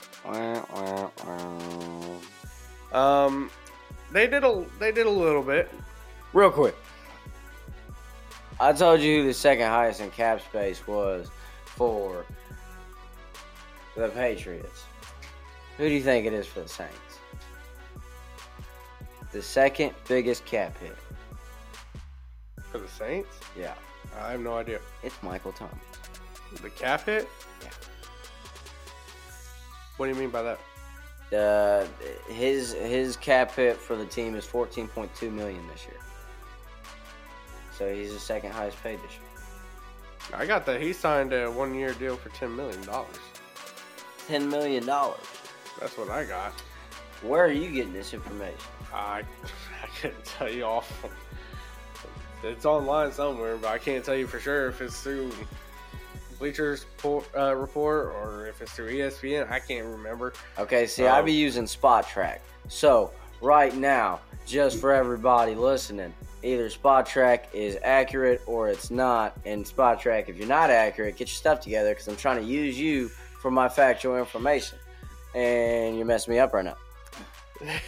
Um, 2.92 3.50
they 4.10 4.26
did 4.26 4.42
a 4.42 4.64
they 4.80 4.90
did 4.90 5.06
a 5.06 5.10
little 5.10 5.44
bit. 5.44 5.70
Real 6.32 6.50
quick, 6.50 6.74
I 8.60 8.72
told 8.72 9.00
you 9.00 9.20
who 9.22 9.28
the 9.28 9.34
second 9.34 9.66
highest 9.68 10.00
in 10.00 10.10
cap 10.10 10.40
space 10.40 10.86
was 10.86 11.30
for 11.64 12.24
the 13.96 14.08
Patriots. 14.08 14.84
Who 15.76 15.88
do 15.88 15.94
you 15.94 16.02
think 16.02 16.26
it 16.26 16.32
is 16.32 16.46
for 16.46 16.60
the 16.60 16.68
Saints? 16.68 16.92
The 19.30 19.42
second 19.42 19.92
biggest 20.08 20.44
cap 20.44 20.76
hit. 20.78 20.96
For 22.72 22.78
the 22.78 22.88
Saints, 22.88 23.38
Yeah, 23.58 23.74
I 24.20 24.32
have 24.32 24.40
no 24.40 24.56
idea. 24.58 24.80
it's 25.02 25.14
Michael 25.22 25.52
Thomas. 25.52 25.74
The 26.62 26.70
cap 26.70 27.04
hit. 27.06 27.28
Yeah. 27.62 27.68
What 29.96 30.06
do 30.06 30.12
you 30.12 30.18
mean 30.18 30.30
by 30.30 30.42
that? 30.42 30.58
Uh, 31.36 31.86
his 32.32 32.72
his 32.72 33.16
cap 33.16 33.54
hit 33.54 33.76
for 33.76 33.96
the 33.96 34.06
team 34.06 34.34
is 34.34 34.46
14.2 34.46 35.30
million 35.32 35.60
this 35.68 35.84
year. 35.84 35.96
So 37.78 37.94
he's 37.94 38.12
the 38.12 38.18
second 38.18 38.50
highest 38.50 38.82
paid 38.82 38.98
this 39.02 39.12
year. 39.12 40.38
I 40.40 40.46
got 40.46 40.66
that 40.66 40.80
he 40.80 40.92
signed 40.92 41.32
a 41.32 41.48
one 41.48 41.74
year 41.74 41.92
deal 41.94 42.16
for 42.16 42.28
ten 42.30 42.56
million 42.56 42.82
dollars. 42.84 43.16
Ten 44.26 44.50
million 44.50 44.84
dollars. 44.84 45.20
That's 45.80 45.96
what 45.96 46.10
I 46.10 46.24
got. 46.24 46.52
Where 47.22 47.44
are 47.44 47.52
you 47.52 47.70
getting 47.70 47.92
this 47.92 48.12
information? 48.12 48.58
I 48.92 49.22
I 49.82 49.86
couldn't 50.00 50.24
tell 50.24 50.50
you 50.50 50.64
off. 50.64 51.04
It's 52.42 52.64
online 52.66 53.12
somewhere, 53.12 53.56
but 53.56 53.68
I 53.68 53.78
can't 53.78 54.04
tell 54.04 54.16
you 54.16 54.26
for 54.26 54.40
sure 54.40 54.68
if 54.68 54.80
it's 54.80 55.00
through 55.00 55.30
Bleachers 56.40 56.84
po- 56.98 57.24
uh, 57.36 57.54
Report 57.54 58.06
or 58.06 58.46
if 58.46 58.60
it's 58.60 58.72
through 58.72 58.92
ESPN. 58.92 59.50
I 59.50 59.60
can't 59.60 59.86
remember. 59.86 60.32
Okay, 60.58 60.86
see, 60.86 61.06
I 61.06 61.20
Um, 61.20 61.24
be 61.24 61.32
using 61.32 61.64
Spotrac. 61.64 62.38
So 62.68 63.12
right 63.40 63.74
now, 63.74 64.20
just 64.46 64.80
for 64.80 64.92
everybody 64.92 65.54
listening, 65.56 66.12
either 66.42 66.68
Spotrac 66.68 67.44
is 67.52 67.78
accurate 67.82 68.42
or 68.46 68.68
it's 68.68 68.90
not. 68.90 69.36
And 69.44 69.64
Spotrac, 69.64 70.28
if 70.28 70.36
you're 70.36 70.48
not 70.48 70.70
accurate, 70.70 71.16
get 71.16 71.28
your 71.28 71.34
stuff 71.34 71.60
together 71.60 71.90
because 71.90 72.08
I'm 72.08 72.16
trying 72.16 72.38
to 72.38 72.44
use 72.44 72.78
you 72.78 73.08
for 73.40 73.50
my 73.50 73.68
factual 73.68 74.16
information, 74.18 74.78
and 75.34 75.96
you're 75.96 76.06
messing 76.06 76.34
me 76.34 76.40
up 76.40 76.52
right 76.52 76.64
now. 76.64 76.76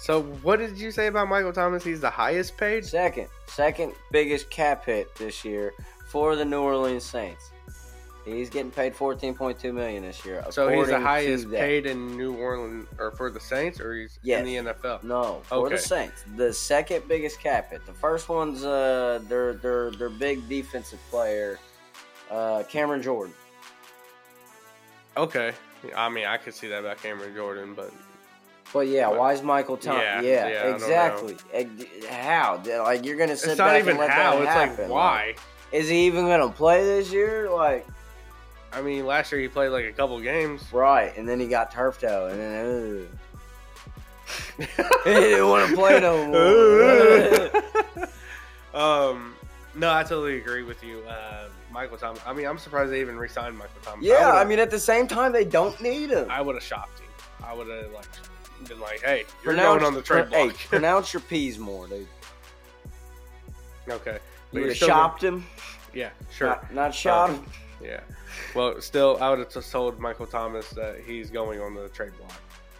So, 0.00 0.22
what 0.22 0.58
did 0.58 0.78
you 0.78 0.92
say 0.92 1.08
about 1.08 1.28
Michael 1.28 1.52
Thomas? 1.52 1.84
He's 1.84 2.00
the 2.00 2.08
highest 2.08 2.56
paid. 2.56 2.86
Second, 2.86 3.28
second 3.46 3.92
biggest 4.10 4.48
cap 4.48 4.86
hit 4.86 5.14
this 5.16 5.44
year 5.44 5.74
for 6.06 6.36
the 6.36 6.44
New 6.44 6.62
Orleans 6.62 7.04
Saints. 7.04 7.50
He's 8.24 8.50
getting 8.50 8.70
paid 8.70 8.94
fourteen 8.94 9.34
point 9.34 9.58
two 9.58 9.72
million 9.72 10.02
this 10.02 10.24
year. 10.24 10.44
So 10.50 10.68
he's 10.68 10.88
the 10.88 11.00
highest 11.00 11.50
paid 11.50 11.86
in 11.86 12.16
New 12.16 12.34
Orleans 12.36 12.86
or 12.98 13.10
for 13.12 13.30
the 13.30 13.40
Saints, 13.40 13.80
or 13.80 13.94
he's 13.94 14.18
Yes. 14.22 14.40
in 14.40 14.44
the 14.64 14.72
NFL. 14.72 15.02
No, 15.02 15.40
for 15.44 15.54
Okay. 15.66 15.76
the 15.76 15.80
Saints, 15.80 16.24
the 16.36 16.52
second 16.52 17.08
biggest 17.08 17.40
cap 17.40 17.70
hit. 17.70 17.84
The 17.86 17.94
first 17.94 18.28
one's 18.28 18.64
uh, 18.64 19.20
their 19.28 19.54
their 19.54 19.90
their 19.92 20.10
big 20.10 20.46
defensive 20.48 20.98
player, 21.10 21.58
uh, 22.30 22.62
Cameron 22.68 23.00
Jordan. 23.02 23.34
Okay, 25.16 25.52
I 25.96 26.08
mean 26.08 26.26
I 26.26 26.36
could 26.36 26.54
see 26.54 26.68
that 26.68 26.80
about 26.80 27.02
Cameron 27.02 27.34
Jordan, 27.34 27.74
but 27.74 27.90
But 28.72 28.86
yeah, 28.86 29.08
But- 29.08 29.18
why 29.18 29.32
is 29.32 29.42
Michael 29.42 29.76
Thomas? 29.76 30.02
Yeah, 30.04 30.20
Yeah, 30.20 30.48
yeah, 30.48 30.74
exactly. 30.74 31.36
How? 32.08 32.60
Like 32.64 33.04
you're 33.04 33.16
gonna 33.16 33.36
sit 33.36 33.50
it's 33.50 33.58
back 33.58 33.72
not 33.72 33.76
even 33.78 33.90
and 33.92 33.98
let 34.00 34.10
how. 34.10 34.32
that 34.38 34.42
It's 34.42 34.50
happen. 34.52 34.84
like 34.84 34.90
why. 34.90 35.34
Is 35.72 35.88
he 35.88 36.06
even 36.06 36.26
gonna 36.26 36.50
play 36.50 36.84
this 36.84 37.10
year? 37.12 37.50
Like 37.50 37.86
I 38.72 38.82
mean, 38.82 39.04
last 39.06 39.32
year 39.32 39.40
he 39.40 39.48
played 39.48 39.68
like 39.68 39.84
a 39.86 39.92
couple 39.92 40.18
games. 40.20 40.62
right, 40.72 41.16
and 41.16 41.28
then 41.28 41.40
he 41.40 41.46
got 41.48 41.70
turf 41.72 42.00
toe, 42.00 42.28
and 42.28 42.40
then. 42.40 43.08
he 45.04 45.10
didn't 45.12 45.48
want 45.48 45.68
to 45.70 45.76
play 45.76 45.98
no 46.00 46.26
more. 48.72 48.80
um, 48.80 49.34
no, 49.74 49.92
I 49.92 50.02
totally 50.02 50.38
agree 50.38 50.62
with 50.62 50.84
you, 50.84 51.00
uh, 51.08 51.48
Michael 51.72 51.96
Thomas. 51.96 52.20
I 52.24 52.32
mean, 52.32 52.46
I'm 52.46 52.58
surprised 52.58 52.92
they 52.92 53.00
even 53.00 53.16
re-signed 53.18 53.56
Michael 53.58 53.80
Thomas. 53.82 54.04
yeah, 54.04 54.28
I 54.28 54.34
would've- 54.38 54.48
mean, 54.50 54.58
at 54.60 54.70
the 54.70 54.78
same 54.78 55.08
time, 55.08 55.32
they 55.32 55.44
don't 55.44 55.80
need 55.80 56.10
him. 56.10 56.30
I 56.30 56.40
would 56.42 56.54
have 56.54 56.62
shopped 56.64 57.00
him. 57.00 57.08
I 57.44 57.54
would 57.54 57.66
have 57.68 57.90
like 57.92 58.06
been 58.68 58.78
like, 58.80 59.00
"Hey, 59.02 59.24
you're 59.42 59.54
Pronounce- 59.54 59.80
going 59.80 59.84
on 59.84 59.94
the 59.94 60.02
trade 60.02 60.28
Hey, 60.30 60.50
pronounce 60.68 61.12
your 61.12 61.22
P's 61.22 61.58
more, 61.58 61.88
dude. 61.88 62.06
okay, 63.88 64.12
You 64.12 64.12
But 64.12 64.20
would 64.52 64.60
you're 64.60 64.68
have 64.68 64.76
shopped 64.76 65.24
him, 65.24 65.44
yeah, 65.94 66.10
sure, 66.30 66.48
not, 66.48 66.74
not 66.74 66.94
shot 66.94 67.30
Um, 67.30 67.36
him. 67.36 67.46
yeah. 67.82 68.00
Well, 68.54 68.80
still, 68.80 69.18
I 69.20 69.30
would 69.30 69.38
have 69.38 69.50
just 69.50 69.70
told 69.70 69.98
Michael 69.98 70.26
Thomas 70.26 70.70
that 70.70 71.00
he's 71.06 71.30
going 71.30 71.60
on 71.60 71.74
the 71.74 71.88
trade 71.88 72.12
block. 72.18 72.32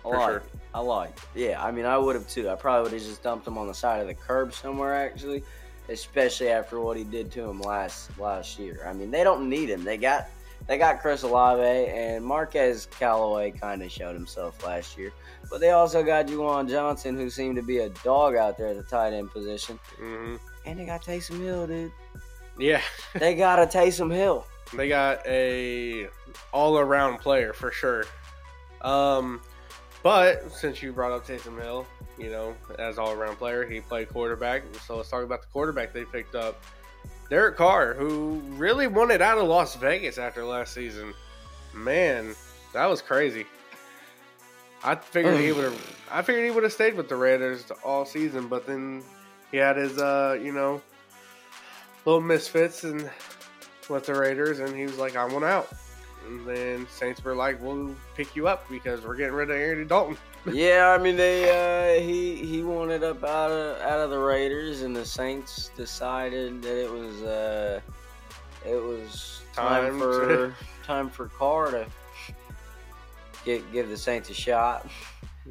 I 0.05 0.09
like 0.09 0.29
sure. 0.31 0.43
I 0.75 0.81
like. 0.81 1.19
Yeah, 1.35 1.63
I 1.63 1.71
mean, 1.71 1.85
I 1.85 1.99
would 1.99 2.15
have 2.15 2.29
too. 2.29 2.49
I 2.49 2.55
probably 2.55 2.85
would 2.85 2.93
have 2.99 3.09
just 3.09 3.23
dumped 3.23 3.47
him 3.47 3.59
on 3.59 3.67
the 3.67 3.75
side 3.75 4.01
of 4.01 4.07
the 4.07 4.15
curb 4.15 4.55
somewhere, 4.55 4.95
actually, 4.95 5.43
especially 5.89 6.49
after 6.49 6.81
what 6.81 6.97
he 6.97 7.05
did 7.05 7.31
to 7.33 7.45
him 7.49 7.61
last 7.61 8.17
last 8.19 8.59
year. 8.59 8.85
I 8.87 8.93
mean, 8.93 9.11
they 9.11 9.25
don't 9.25 9.49
need 9.49 9.69
him. 9.69 9.85
They 9.85 9.99
got 9.99 10.29
they 10.67 10.79
got 10.79 11.01
Chris 11.01 11.23
Olave 11.23 11.63
and 11.91 12.25
Marquez 12.25 12.87
Callaway 12.99 13.51
kind 13.51 13.83
of 13.83 13.91
showed 13.91 14.15
himself 14.15 14.65
last 14.65 14.97
year, 14.97 15.13
but 15.51 15.61
they 15.61 15.71
also 15.71 16.03
got 16.03 16.27
Juwan 16.27 16.69
Johnson, 16.69 17.17
who 17.17 17.29
seemed 17.29 17.57
to 17.57 17.63
be 17.63 17.79
a 17.79 17.89
dog 18.05 18.37
out 18.37 18.57
there 18.57 18.69
at 18.69 18.77
the 18.77 18.83
tight 18.83 19.13
end 19.13 19.31
position, 19.31 19.79
hmm 19.99 20.37
and 20.67 20.79
they 20.79 20.85
got 20.85 21.03
Taysom 21.03 21.41
Hill, 21.41 21.67
dude. 21.67 21.93
Yeah, 22.59 22.83
They 23.19 23.35
got 23.35 23.59
a 23.59 23.65
Taysom 23.65 24.13
Hill. 24.15 24.47
They 24.75 24.89
got 24.89 25.27
a 25.27 26.09
all-around 26.53 27.19
player 27.19 27.53
for 27.53 27.71
sure. 27.71 28.05
Um, 28.83 29.41
but 30.03 30.51
since 30.53 30.83
you 30.83 30.93
brought 30.93 31.13
up 31.13 31.27
Taysom 31.27 31.61
Hill, 31.61 31.87
you 32.19 32.31
know, 32.31 32.55
as 32.79 32.99
all-around 32.99 33.37
player, 33.37 33.67
he 33.67 33.81
played 33.81 34.09
quarterback. 34.09 34.63
So 34.87 34.97
let's 34.97 35.11
talk 35.11 35.25
about 35.25 35.43
the 35.43 35.49
quarterback 35.49 35.93
they 35.93 36.05
picked 36.05 36.35
up, 36.35 36.63
Derek 37.29 37.57
Carr, 37.57 37.95
who 37.95 38.43
really 38.51 38.87
wanted 38.87 39.21
out 39.23 39.39
of 39.39 39.47
Las 39.47 39.75
Vegas 39.77 40.19
after 40.19 40.45
last 40.45 40.73
season. 40.73 41.13
Man, 41.75 42.35
that 42.73 42.87
was 42.87 43.03
crazy. 43.03 43.47
I 44.83 44.95
figured 44.95 45.39
he 45.39 45.53
would 45.53 45.65
have. 45.65 45.97
I 46.11 46.23
figured 46.23 46.45
he 46.45 46.51
would 46.51 46.63
have 46.63 46.73
stayed 46.73 46.97
with 46.97 47.09
the 47.09 47.17
Raiders 47.17 47.71
all 47.85 48.05
season, 48.07 48.49
but 48.49 48.67
then 48.67 49.03
he 49.51 49.59
had 49.59 49.77
his, 49.77 49.99
uh, 49.99 50.39
you 50.43 50.53
know, 50.53 50.81
little 52.07 52.23
misfits 52.23 52.85
and 52.85 53.11
with 53.91 54.07
the 54.07 54.15
Raiders, 54.15 54.61
and 54.61 54.75
he 54.75 54.85
was 54.85 54.97
like, 54.99 55.17
"I 55.17 55.25
want 55.27 55.45
out." 55.45 55.69
And 56.27 56.47
then 56.47 56.87
Saints 56.89 57.23
were 57.25 57.35
like, 57.35 57.61
"We'll 57.63 57.95
pick 58.15 58.35
you 58.37 58.49
up 58.49 58.69
because 58.71 59.03
we're 59.03 59.17
getting 59.17 59.35
rid 59.35 59.51
of 59.51 59.57
Andy 59.57 59.85
Dalton." 59.85 60.17
yeah, 60.53 60.97
I 60.99 61.03
mean 61.03 61.17
they 61.17 61.51
uh, 61.99 62.01
he 62.01 62.37
he 62.37 62.63
wanted 62.63 63.03
up 63.05 63.23
out 63.25 63.51
of 63.51 63.81
out 63.83 64.01
of 64.01 64.11
the 64.11 64.19
Raiders, 64.19 64.83
and 64.83 64.95
the 64.97 65.05
Saints 65.05 65.71
decided 65.77 66.63
that 66.63 66.83
it 66.83 66.91
was 66.91 67.23
uh, 67.23 67.81
it 68.65 68.83
was 68.83 69.43
time, 69.53 69.91
Time 69.91 69.99
for 69.99 70.29
to- 70.29 70.55
time 70.87 71.11
for 71.11 71.29
Carr 71.29 71.71
to 71.73 71.87
get 73.45 73.71
give 73.73 73.89
the 73.89 73.99
Saints 73.99 74.31
a 74.31 74.35
shot. 74.35 74.87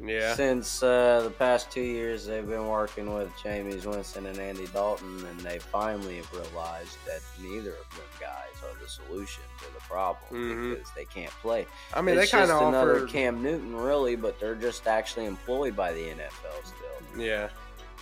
Yeah, 0.02 0.34
Since 0.34 0.82
uh, 0.82 1.20
the 1.24 1.30
past 1.30 1.70
two 1.70 1.82
years, 1.82 2.24
they've 2.24 2.46
been 2.48 2.66
working 2.68 3.12
with 3.14 3.30
Jameis 3.36 3.84
Winston 3.84 4.24
and 4.26 4.38
Andy 4.38 4.66
Dalton, 4.68 5.24
and 5.26 5.38
they 5.40 5.58
finally 5.58 6.16
have 6.16 6.32
realized 6.32 6.96
that 7.06 7.20
neither 7.42 7.72
of 7.72 7.90
them 7.96 8.06
guys 8.18 8.62
are 8.64 8.82
the 8.82 8.88
solution 8.88 9.42
to 9.58 9.64
the 9.74 9.80
problem 9.80 10.32
Mhm. 10.32 10.74
because 10.74 10.90
they 10.96 11.04
can't 11.04 11.32
play. 11.42 11.66
I 11.92 12.00
mean 12.00 12.16
it's 12.18 12.30
they 12.30 12.38
kind 12.38 12.50
of 12.50 12.62
another 12.68 12.96
offered. 12.96 13.10
Cam 13.10 13.42
Newton, 13.42 13.76
really, 13.76 14.16
but 14.16 14.40
they're 14.40 14.54
just 14.54 14.86
actually 14.86 15.26
employed 15.26 15.76
by 15.76 15.92
the 15.92 16.00
NFL 16.08 16.64
still. 16.64 17.20
Yeah, 17.22 17.48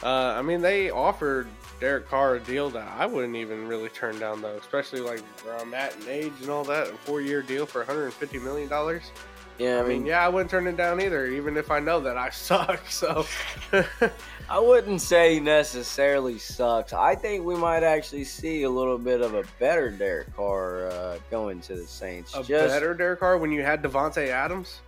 uh, 0.03 0.35
I 0.39 0.43
mean 0.43 0.61
they 0.61 0.91
offered 0.91 1.49
Derek 1.81 2.09
Carr 2.09 2.37
a 2.37 2.41
deal 2.41 2.71
that 2.71 2.87
I 2.97 3.07
wouldn't 3.07 3.35
even 3.37 3.67
really 3.67 3.89
turn 3.89 4.21
down 4.21 4.41
though, 4.41 4.57
especially 4.57 5.01
like 5.01 5.21
where 5.45 5.57
I'm 5.59 5.75
at 5.75 5.97
in 5.97 6.09
age 6.09 6.33
and 6.43 6.51
all 6.51 6.63
that. 6.65 6.89
A 6.89 6.93
four-year 6.99 7.43
deal 7.43 7.67
for 7.67 7.81
150 7.81 8.39
million 8.39 8.69
dollars. 8.69 9.11
Yeah, 9.59 9.83
I 9.83 9.87
mean, 9.89 10.07
yeah, 10.07 10.25
I 10.25 10.29
wouldn't 10.29 10.51
turn 10.51 10.67
it 10.69 10.77
down 10.77 11.01
either, 11.01 11.27
even 11.27 11.57
if 11.57 11.71
I 11.71 11.81
know 11.81 11.99
that 12.01 12.17
I 12.17 12.31
suck. 12.31 12.87
So, 12.89 13.27
I 14.51 14.59
wouldn't 14.59 15.01
say 15.03 15.41
necessarily 15.41 16.39
sucks. 16.39 16.93
I 16.93 17.15
think 17.15 17.45
we 17.45 17.57
might 17.57 17.83
actually 17.83 18.25
see 18.25 18.63
a 18.63 18.71
little 18.71 18.99
bit 18.99 19.21
of 19.21 19.35
a 19.35 19.45
better 19.59 19.91
Derek 19.91 20.35
Carr 20.37 20.87
uh, 20.89 21.19
going 21.31 21.61
to 21.63 21.75
the 21.75 21.87
Saints. 21.87 22.35
a 22.35 22.43
Just 22.43 22.69
better 22.69 22.95
Derek 22.95 23.21
Carr 23.21 23.37
when 23.39 23.53
you 23.53 23.63
had 23.63 23.83
Davante 23.83 24.29
Adams. 24.29 24.81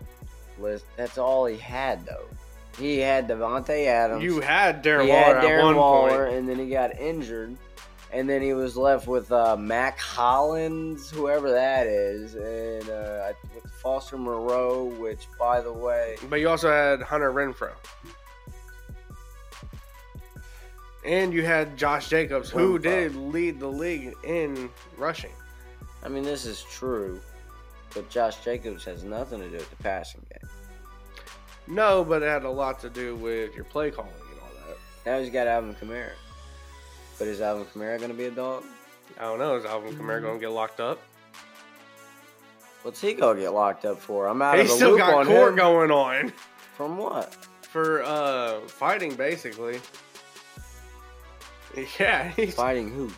that's 0.96 1.18
all 1.18 1.46
he 1.46 1.58
had 1.58 2.06
though. 2.06 2.26
He 2.78 2.98
had 2.98 3.28
Davante 3.28 3.86
Adams. 3.86 4.22
You 4.22 4.40
had 4.40 4.82
Darren 4.82 5.04
he 5.04 5.10
Waller 5.10 5.34
had 5.34 5.44
Darren 5.44 5.76
Waller, 5.76 6.26
point. 6.26 6.38
and 6.38 6.48
then 6.48 6.58
he 6.58 6.70
got 6.70 6.98
injured, 6.98 7.56
and 8.12 8.28
then 8.28 8.42
he 8.42 8.52
was 8.54 8.76
left 8.76 9.06
with 9.06 9.30
uh, 9.32 9.56
Mack 9.56 9.98
Hollins, 9.98 11.10
whoever 11.10 11.50
that 11.50 11.86
is, 11.86 12.34
and 12.34 12.88
uh, 12.90 13.32
with 13.54 13.70
Foster 13.74 14.16
Moreau, 14.18 14.84
which, 14.98 15.26
by 15.38 15.60
the 15.60 15.72
way, 15.72 16.16
But 16.28 16.40
you 16.40 16.48
also 16.48 16.70
had 16.70 17.02
Hunter 17.02 17.32
Renfrow. 17.32 17.72
And 21.04 21.32
you 21.32 21.44
had 21.44 21.76
Josh 21.76 22.08
Jacobs, 22.08 22.50
who 22.50 22.78
Renfrow. 22.78 22.82
did 22.82 23.16
lead 23.16 23.58
the 23.60 23.66
league 23.68 24.14
in 24.24 24.68
rushing. 24.98 25.32
I 26.04 26.08
mean, 26.08 26.24
this 26.24 26.44
is 26.44 26.62
true, 26.70 27.20
but 27.94 28.08
Josh 28.10 28.44
Jacobs 28.44 28.84
has 28.84 29.02
nothing 29.04 29.40
to 29.40 29.48
do 29.48 29.56
with 29.56 29.70
the 29.70 29.82
passing 29.82 30.24
game. 30.30 30.50
No, 31.66 32.04
but 32.04 32.22
it 32.22 32.26
had 32.26 32.44
a 32.44 32.50
lot 32.50 32.80
to 32.80 32.90
do 32.90 33.14
with 33.16 33.54
your 33.54 33.64
play 33.64 33.90
calling 33.90 34.10
and 34.30 34.40
all 34.40 34.48
that. 34.66 34.76
Now 35.06 35.20
he's 35.20 35.30
got 35.32 35.46
Alvin 35.46 35.74
Kamara, 35.74 36.10
but 37.20 37.28
is 37.28 37.40
Alvin 37.42 37.66
Kamara 37.66 37.98
going 37.98 38.10
to 38.10 38.16
be 38.16 38.24
a 38.24 38.30
dog? 38.30 38.64
I 39.18 39.22
don't 39.24 39.38
know. 39.38 39.54
Is 39.54 39.64
Alvin. 39.66 39.94
Kamara 39.94 40.20
going 40.22 40.34
to 40.34 40.40
get 40.40 40.50
locked 40.52 40.80
up? 40.80 40.98
What's 42.82 42.98
he 43.00 43.12
going 43.12 43.36
to 43.36 43.42
get 43.42 43.52
locked 43.52 43.84
up 43.84 44.00
for? 44.00 44.26
I'm 44.26 44.40
out 44.40 44.54
He 44.54 44.62
of 44.62 44.68
the 44.68 44.74
still 44.74 44.90
loop 44.92 44.98
got 45.00 45.14
on 45.14 45.26
court 45.26 45.50
him. 45.50 45.56
going 45.56 45.90
on 45.90 46.32
From 46.76 46.96
what? 46.96 47.34
for 47.60 48.02
uh, 48.02 48.60
fighting, 48.66 49.14
basically. 49.14 49.78
Yeah, 52.00 52.30
he's 52.30 52.54
Fighting 52.56 52.90
who? 52.90 53.08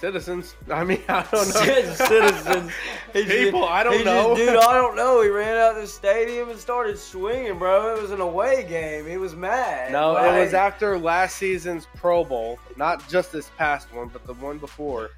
Citizens. 0.00 0.54
I 0.70 0.84
mean, 0.84 1.02
I 1.08 1.22
don't 1.30 1.32
know. 1.54 1.94
Citizens. 1.94 2.72
He 3.12 3.24
just- 3.24 3.36
People, 3.36 3.64
I 3.64 3.82
don't 3.82 4.04
know. 4.04 4.36
Just, 4.36 4.52
dude, 4.52 4.56
I 4.62 4.74
don't 4.74 4.94
know. 4.94 5.20
He 5.22 5.28
ran 5.28 5.56
out 5.56 5.74
of 5.76 5.82
the 5.82 5.88
stadium 5.88 6.48
and 6.48 6.58
started 6.58 6.96
swinging, 6.98 7.58
bro. 7.58 7.96
It 7.96 8.02
was 8.02 8.12
an 8.12 8.20
away 8.20 8.64
game. 8.68 9.04
He 9.06 9.16
was 9.16 9.34
mad. 9.34 9.90
No, 9.90 10.12
Like, 10.12 10.32
it 10.32 10.40
was 10.44 10.54
after 10.54 10.96
last 10.96 11.36
season's 11.36 11.86
Pro 11.96 12.22
Bowl, 12.24 12.58
not 12.76 13.06
just 13.08 13.32
this 13.32 13.50
past 13.58 13.92
one, 13.92 14.08
but 14.08 14.24
the 14.26 14.34
one 14.34 14.58
before. 14.58 15.10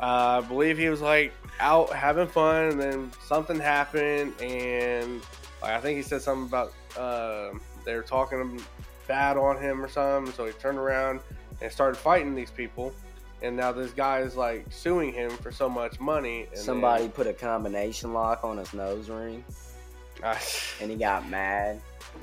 Uh, 0.00 0.40
I 0.42 0.46
believe 0.46 0.78
he 0.78 0.88
was 0.88 1.00
like 1.00 1.32
out 1.60 1.92
having 1.92 2.26
fun, 2.28 2.64
and 2.70 2.80
then 2.80 3.12
something 3.26 3.58
happened, 3.58 4.32
and 4.40 5.20
like, 5.62 5.72
I 5.72 5.80
think 5.80 5.96
he 5.96 6.02
said 6.02 6.20
something 6.22 6.46
about 6.46 6.72
uh, 6.96 7.56
they 7.84 7.94
were 7.96 8.02
talking 8.02 8.60
bad 9.08 9.36
on 9.36 9.60
him 9.60 9.82
or 9.82 9.88
something. 9.88 10.32
So 10.34 10.46
he 10.46 10.52
turned 10.52 10.78
around 10.78 11.20
and 11.60 11.70
started 11.72 11.96
fighting 11.96 12.34
these 12.34 12.50
people, 12.50 12.92
and 13.42 13.56
now 13.56 13.72
this 13.72 13.92
guy 13.92 14.20
is 14.20 14.36
like 14.36 14.66
suing 14.70 15.12
him 15.12 15.30
for 15.30 15.52
so 15.52 15.68
much 15.68 16.00
money. 16.00 16.46
And 16.50 16.58
Somebody 16.58 17.08
put 17.08 17.26
a 17.26 17.32
combination 17.32 18.12
lock 18.12 18.44
on 18.44 18.56
his 18.58 18.72
nose 18.74 19.08
ring, 19.10 19.44
then- 20.22 20.38
and 20.80 20.90
he 20.90 20.96
got 20.96 21.28
mad, 21.28 21.80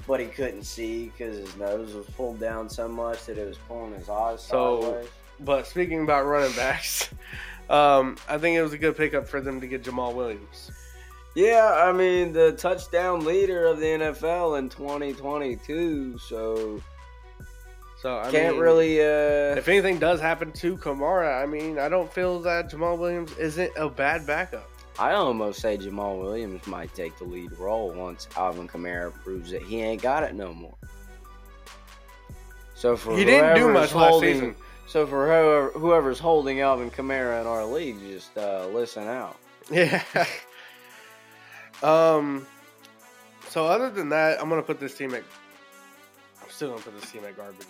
but 0.08 0.20
he 0.20 0.28
couldn't 0.28 0.64
see 0.64 1.06
because 1.16 1.38
his 1.38 1.56
nose 1.58 1.94
was 1.94 2.06
pulled 2.18 2.40
down 2.40 2.70
so 2.70 2.88
much 2.88 3.26
that 3.26 3.38
it 3.38 3.48
was 3.48 3.58
pulling 3.68 3.94
his 3.94 4.10
eyes 4.10 4.42
So- 4.42 4.82
sideways. 4.82 5.08
But 5.44 5.66
speaking 5.66 6.04
about 6.04 6.26
running 6.28 6.56
backs, 6.56 7.10
um, 7.70 8.16
I 8.30 8.38
think 8.38 8.58
it 8.58 8.62
was 8.62 8.74
a 8.74 8.78
good 8.78 8.96
pickup 8.96 9.28
for 9.28 9.42
them 9.42 9.60
to 9.62 9.68
get 9.68 9.84
Jamaal 9.84 10.14
Williams. 10.14 10.70
Yeah, 11.34 11.74
I 11.88 11.94
mean 11.94 12.34
the 12.34 12.52
touchdown 12.52 13.24
leader 13.26 13.66
of 13.66 13.80
the 13.80 13.86
NFL 13.86 14.60
in 14.60 14.70
2022. 14.70 16.18
So 16.20 16.82
So 18.02 18.18
I 18.18 18.32
Can't 18.32 18.56
mean, 18.56 18.62
really. 18.64 19.00
Uh, 19.00 19.56
If 19.56 19.68
anything 19.68 20.00
does 20.00 20.20
happen 20.20 20.52
to 20.54 20.76
Kamara, 20.78 21.40
I 21.42 21.46
mean, 21.46 21.78
I 21.78 21.88
don't 21.88 22.12
feel 22.12 22.40
that 22.40 22.72
Jamaal 22.72 22.98
Williams 22.98 23.38
isn't 23.38 23.72
a 23.78 23.88
bad 23.90 24.26
backup. 24.26 24.68
I 24.98 25.12
almost 25.14 25.62
say 25.62 25.78
Jamaal 25.78 26.20
Williams 26.20 26.66
might 26.66 26.94
take 26.96 27.16
the 27.20 27.26
lead 27.26 27.52
role 27.60 27.92
once 27.92 28.28
Alvin 28.36 28.68
Kamara 28.68 29.14
proves 29.14 29.52
that 29.52 29.62
he 29.62 29.82
ain't 29.82 30.02
got 30.02 30.24
it 30.24 30.34
no 30.34 30.52
more. 30.52 30.74
So 32.74 32.98
for 32.98 33.16
He 33.16 33.24
didn't 33.24 33.56
do 33.56 33.70
much 33.70 33.94
last 33.94 34.10
holding- 34.10 34.34
season. 34.34 34.56
So 34.88 35.06
for 35.06 35.28
whoever, 35.28 35.70
whoever's 35.80 36.20
holding 36.20 36.60
Alvin 36.62 36.90
Kamara 36.92 37.40
in 37.40 37.48
our 37.48 37.64
league, 37.66 38.00
just 38.02 38.36
uh, 38.38 38.66
listen 38.74 39.08
out. 39.08 39.38
Yeah. 39.70 40.04
um. 41.84 42.46
So 43.50 43.66
other 43.68 43.90
than 43.92 44.10
that, 44.10 44.42
I'm 44.42 44.50
gonna 44.50 44.64
put 44.64 44.80
this 44.80 44.96
team 44.98 45.14
at. 45.14 45.24
Put 46.70 47.00
this 47.00 47.12
team 47.12 47.24
at 47.26 47.36
garbage. 47.36 47.66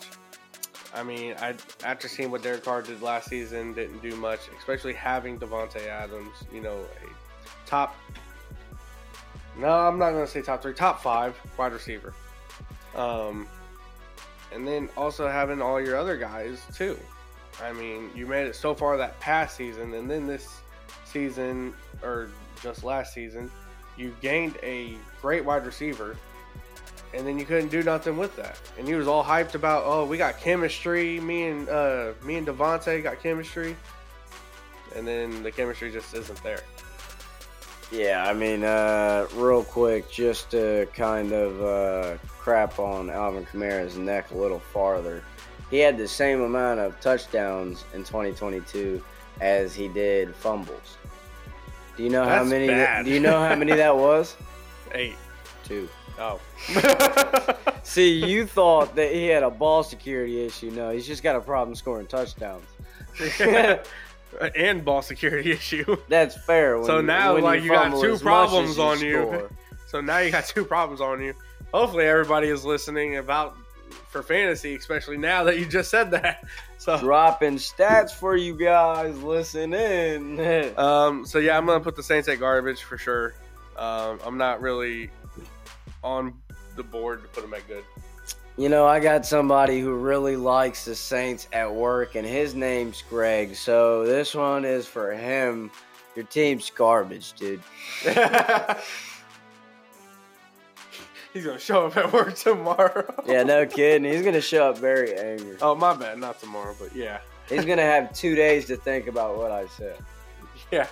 I 0.94 1.04
mean, 1.04 1.36
I 1.40 1.56
after 1.86 2.10
seeing 2.10 2.30
what 2.30 2.44
Derek 2.44 2.66
Carr 2.66 2.82
did 2.82 3.02
last 3.02 3.30
season, 3.30 3.74
didn't 3.74 4.02
do 4.02 4.16
much, 4.18 4.42
especially 4.60 4.94
having 4.94 5.40
Davante 5.40 5.88
Adams. 5.88 6.36
You 6.54 6.62
know, 6.62 6.78
a 6.78 7.68
top. 7.70 7.96
No, 9.58 9.70
I'm 9.70 9.98
not 9.98 10.12
gonna 10.12 10.28
say 10.28 10.42
top 10.42 10.62
three, 10.62 10.74
top 10.74 11.02
five 11.02 11.40
wide 11.58 11.72
receiver. 11.72 12.14
Um, 12.96 13.48
and 14.54 14.68
then 14.68 14.90
also 14.98 15.30
having 15.30 15.62
all 15.62 15.80
your 15.80 15.96
other 15.96 16.18
guys 16.18 16.62
too. 16.76 17.00
I 17.64 17.72
mean, 17.72 18.10
you 18.14 18.28
made 18.28 18.48
it 18.48 18.56
so 18.56 18.76
far 18.76 18.98
that 18.98 19.18
past 19.22 19.56
season, 19.56 19.94
and 19.94 20.12
then 20.12 20.28
this 20.28 20.62
season 21.06 21.74
or 22.04 22.30
just 22.62 22.84
last 22.84 23.14
season, 23.14 23.50
you 23.98 24.14
gained 24.22 24.58
a 24.64 24.98
great 25.22 25.46
wide 25.46 25.66
receiver, 25.66 26.18
and 27.14 27.26
then 27.26 27.38
you 27.38 27.46
couldn't 27.46 27.70
do 27.70 27.84
nothing 27.84 28.18
with 28.18 28.36
that. 28.38 28.60
And 28.78 28.88
he 28.88 28.96
was 28.96 29.08
all 29.08 29.24
hyped 29.24 29.56
about, 29.56 29.84
oh, 29.86 30.06
we 30.06 30.18
got 30.18 30.40
chemistry. 30.40 31.20
Me 31.20 31.48
and 31.48 31.70
uh, 31.70 32.12
me 32.24 32.36
and 32.36 32.48
Davante 32.48 33.02
got 33.04 33.22
chemistry, 33.22 33.76
and 34.96 35.08
then 35.08 35.44
the 35.44 35.52
chemistry 35.52 35.92
just 35.92 36.14
isn't 36.14 36.42
there. 36.44 36.62
Yeah, 37.92 38.26
I 38.26 38.34
mean, 38.34 38.64
uh, 38.64 39.28
real 39.36 39.66
quick, 39.66 40.10
just 40.10 40.52
to 40.52 40.88
kind 40.94 41.34
of 41.34 41.62
uh, 41.62 42.18
crap 42.28 42.80
on 42.80 43.10
Alvin 43.10 43.46
Kamara's 43.46 43.98
neck 43.98 44.32
a 44.32 44.38
little 44.38 44.60
farther. 44.60 45.24
He 45.70 45.80
had 45.80 45.98
the 45.98 46.08
same 46.08 46.42
amount 46.42 46.80
of 46.80 47.00
touchdowns 47.02 47.84
in 47.94 48.04
2022 48.04 49.04
as 49.42 49.76
he 49.76 49.88
did 49.90 50.34
fumbles. 50.36 50.98
Do 51.98 52.04
you 52.04 52.10
know 52.10 52.24
how 52.24 52.44
many? 52.44 52.68
bad. 52.68 53.06
Do 53.06 53.12
you 53.12 53.20
know 53.20 53.40
how 53.40 53.56
many 53.56 53.74
that 53.74 53.96
was? 53.98 54.38
Eight. 54.94 55.16
Two. 55.66 55.90
Oh. 56.22 56.40
See, 57.84 58.24
you 58.26 58.46
thought 58.46 58.96
that 58.96 59.12
he 59.12 59.26
had 59.26 59.42
a 59.42 59.50
ball 59.50 59.82
security 59.82 60.46
issue. 60.46 60.70
No, 60.70 60.92
he's 60.92 61.08
just 61.08 61.24
got 61.24 61.36
a 61.36 61.42
problem 61.42 61.76
scoring 61.76 62.06
touchdowns. 62.06 62.64
and 64.56 64.86
ball 64.86 65.02
security 65.02 65.52
issue. 65.60 65.98
That's 66.08 66.38
fair. 66.46 66.78
When, 66.78 66.86
So 66.86 67.02
now, 67.02 67.38
like, 67.38 67.64
you 67.64 67.70
got 67.70 68.00
two 68.00 68.18
problems 68.20 68.72
as 68.72 68.80
on 68.80 69.00
you. 69.00 69.14
score. 69.24 69.50
So 69.88 70.00
now 70.00 70.20
you 70.20 70.32
got 70.32 70.46
two 70.46 70.64
problems 70.64 71.02
on 71.02 71.22
you. 71.22 71.34
Hopefully, 71.74 72.06
everybody 72.06 72.50
is 72.50 72.64
listening 72.64 73.18
about 73.18 73.58
for 74.10 74.22
fantasy, 74.22 74.76
especially 74.76 75.18
now 75.18 75.44
that 75.46 75.58
you 75.58 75.66
just 75.66 75.90
said 75.90 76.12
that. 76.12 76.44
So, 76.78 77.00
Dropping 77.00 77.56
stats 77.56 78.12
for 78.12 78.36
you 78.36 78.56
guys. 78.56 79.18
Listen 79.22 79.74
in. 79.74 80.78
um, 80.78 81.26
so 81.26 81.40
yeah, 81.40 81.58
I'm 81.58 81.66
gonna 81.66 81.80
put 81.80 81.96
the 81.96 82.04
Saints 82.04 82.28
at 82.28 82.40
garbage 82.40 82.84
for 82.84 82.98
sure. 82.98 83.34
Um, 83.78 84.20
I'm 84.26 84.38
not 84.38 84.62
really 84.62 85.10
on 86.04 86.34
the 86.76 86.84
board 86.84 87.22
to 87.22 87.28
put 87.30 87.42
them 87.44 87.54
at 87.54 87.68
good. 87.68 87.84
You 88.58 88.70
know, 88.70 88.86
I 88.86 89.00
got 89.00 89.26
somebody 89.26 89.80
who 89.80 89.96
really 89.96 90.36
likes 90.36 90.86
the 90.86 90.96
Saints 90.96 91.48
at 91.54 91.74
work, 91.74 92.16
and 92.16 92.28
his 92.28 92.54
name's 92.54 93.04
Greg. 93.10 93.56
So 93.56 94.06
this 94.06 94.36
one 94.36 94.66
is 94.66 94.86
for 94.86 95.12
him. 95.12 95.72
Your 96.16 96.26
team's 96.26 96.70
garbage, 96.70 97.34
dude. 97.34 97.62
He's 101.34 101.46
gonna 101.46 101.60
show 101.60 101.88
up 101.88 101.96
at 101.96 102.12
work 102.12 102.36
tomorrow. 102.36 103.06
Yeah, 103.26 103.44
no 103.44 103.66
kidding. 103.66 104.12
He's 104.12 104.22
gonna 104.22 104.42
show 104.42 104.70
up 104.70 104.78
very 104.78 105.18
angry. 105.18 105.56
Oh 105.62 105.74
my 105.76 105.96
bad, 105.96 106.20
not 106.20 106.40
tomorrow, 106.40 106.76
but 106.78 106.94
yeah, 106.94 107.20
He's 107.48 107.66
gonna 107.66 107.82
have 107.84 108.14
two 108.14 108.36
days 108.36 108.66
to 108.66 108.76
think 108.76 109.08
about 109.08 109.38
what 109.38 109.52
I 109.52 109.68
said. 109.68 109.98
yeah. 110.72 110.88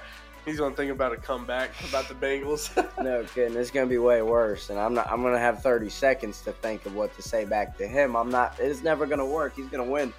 He's 0.50 0.58
gonna 0.58 0.76
think 0.76 0.92
about 0.92 1.14
a 1.14 1.18
comeback 1.18 1.70
about 1.88 2.08
the 2.08 2.16
Bengals. 2.16 2.70
No 3.04 3.24
kidding. 3.24 3.56
It's 3.56 3.70
gonna 3.70 3.86
be 3.86 4.00
way 4.00 4.24
worse, 4.24 4.72
and 4.72 4.80
I'm 4.80 4.96
not. 4.96 5.10
I'm 5.12 5.22
gonna 5.22 5.38
have 5.38 5.62
30 5.62 5.90
seconds 5.90 6.42
to 6.42 6.52
think 6.52 6.88
of 6.88 6.96
what 6.96 7.16
to 7.18 7.22
say 7.22 7.46
back 7.46 7.78
to 7.78 7.88
him. 7.88 8.16
I'm 8.16 8.30
not. 8.30 8.60
It's 8.60 8.82
never 8.82 9.06
gonna 9.06 9.26
work. 9.26 9.56
He's 9.56 9.68
gonna 9.68 9.84
win. 9.90 10.12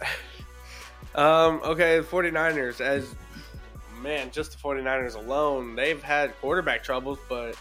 Um, 1.16 1.60
okay, 1.62 2.00
the 2.00 2.04
49ers, 2.04 2.80
as 2.80 3.14
man, 4.02 4.32
just 4.32 4.50
the 4.50 4.58
49ers 4.58 5.14
alone, 5.14 5.76
they've 5.76 6.02
had 6.02 6.36
quarterback 6.40 6.82
troubles, 6.82 7.20
but 7.28 7.56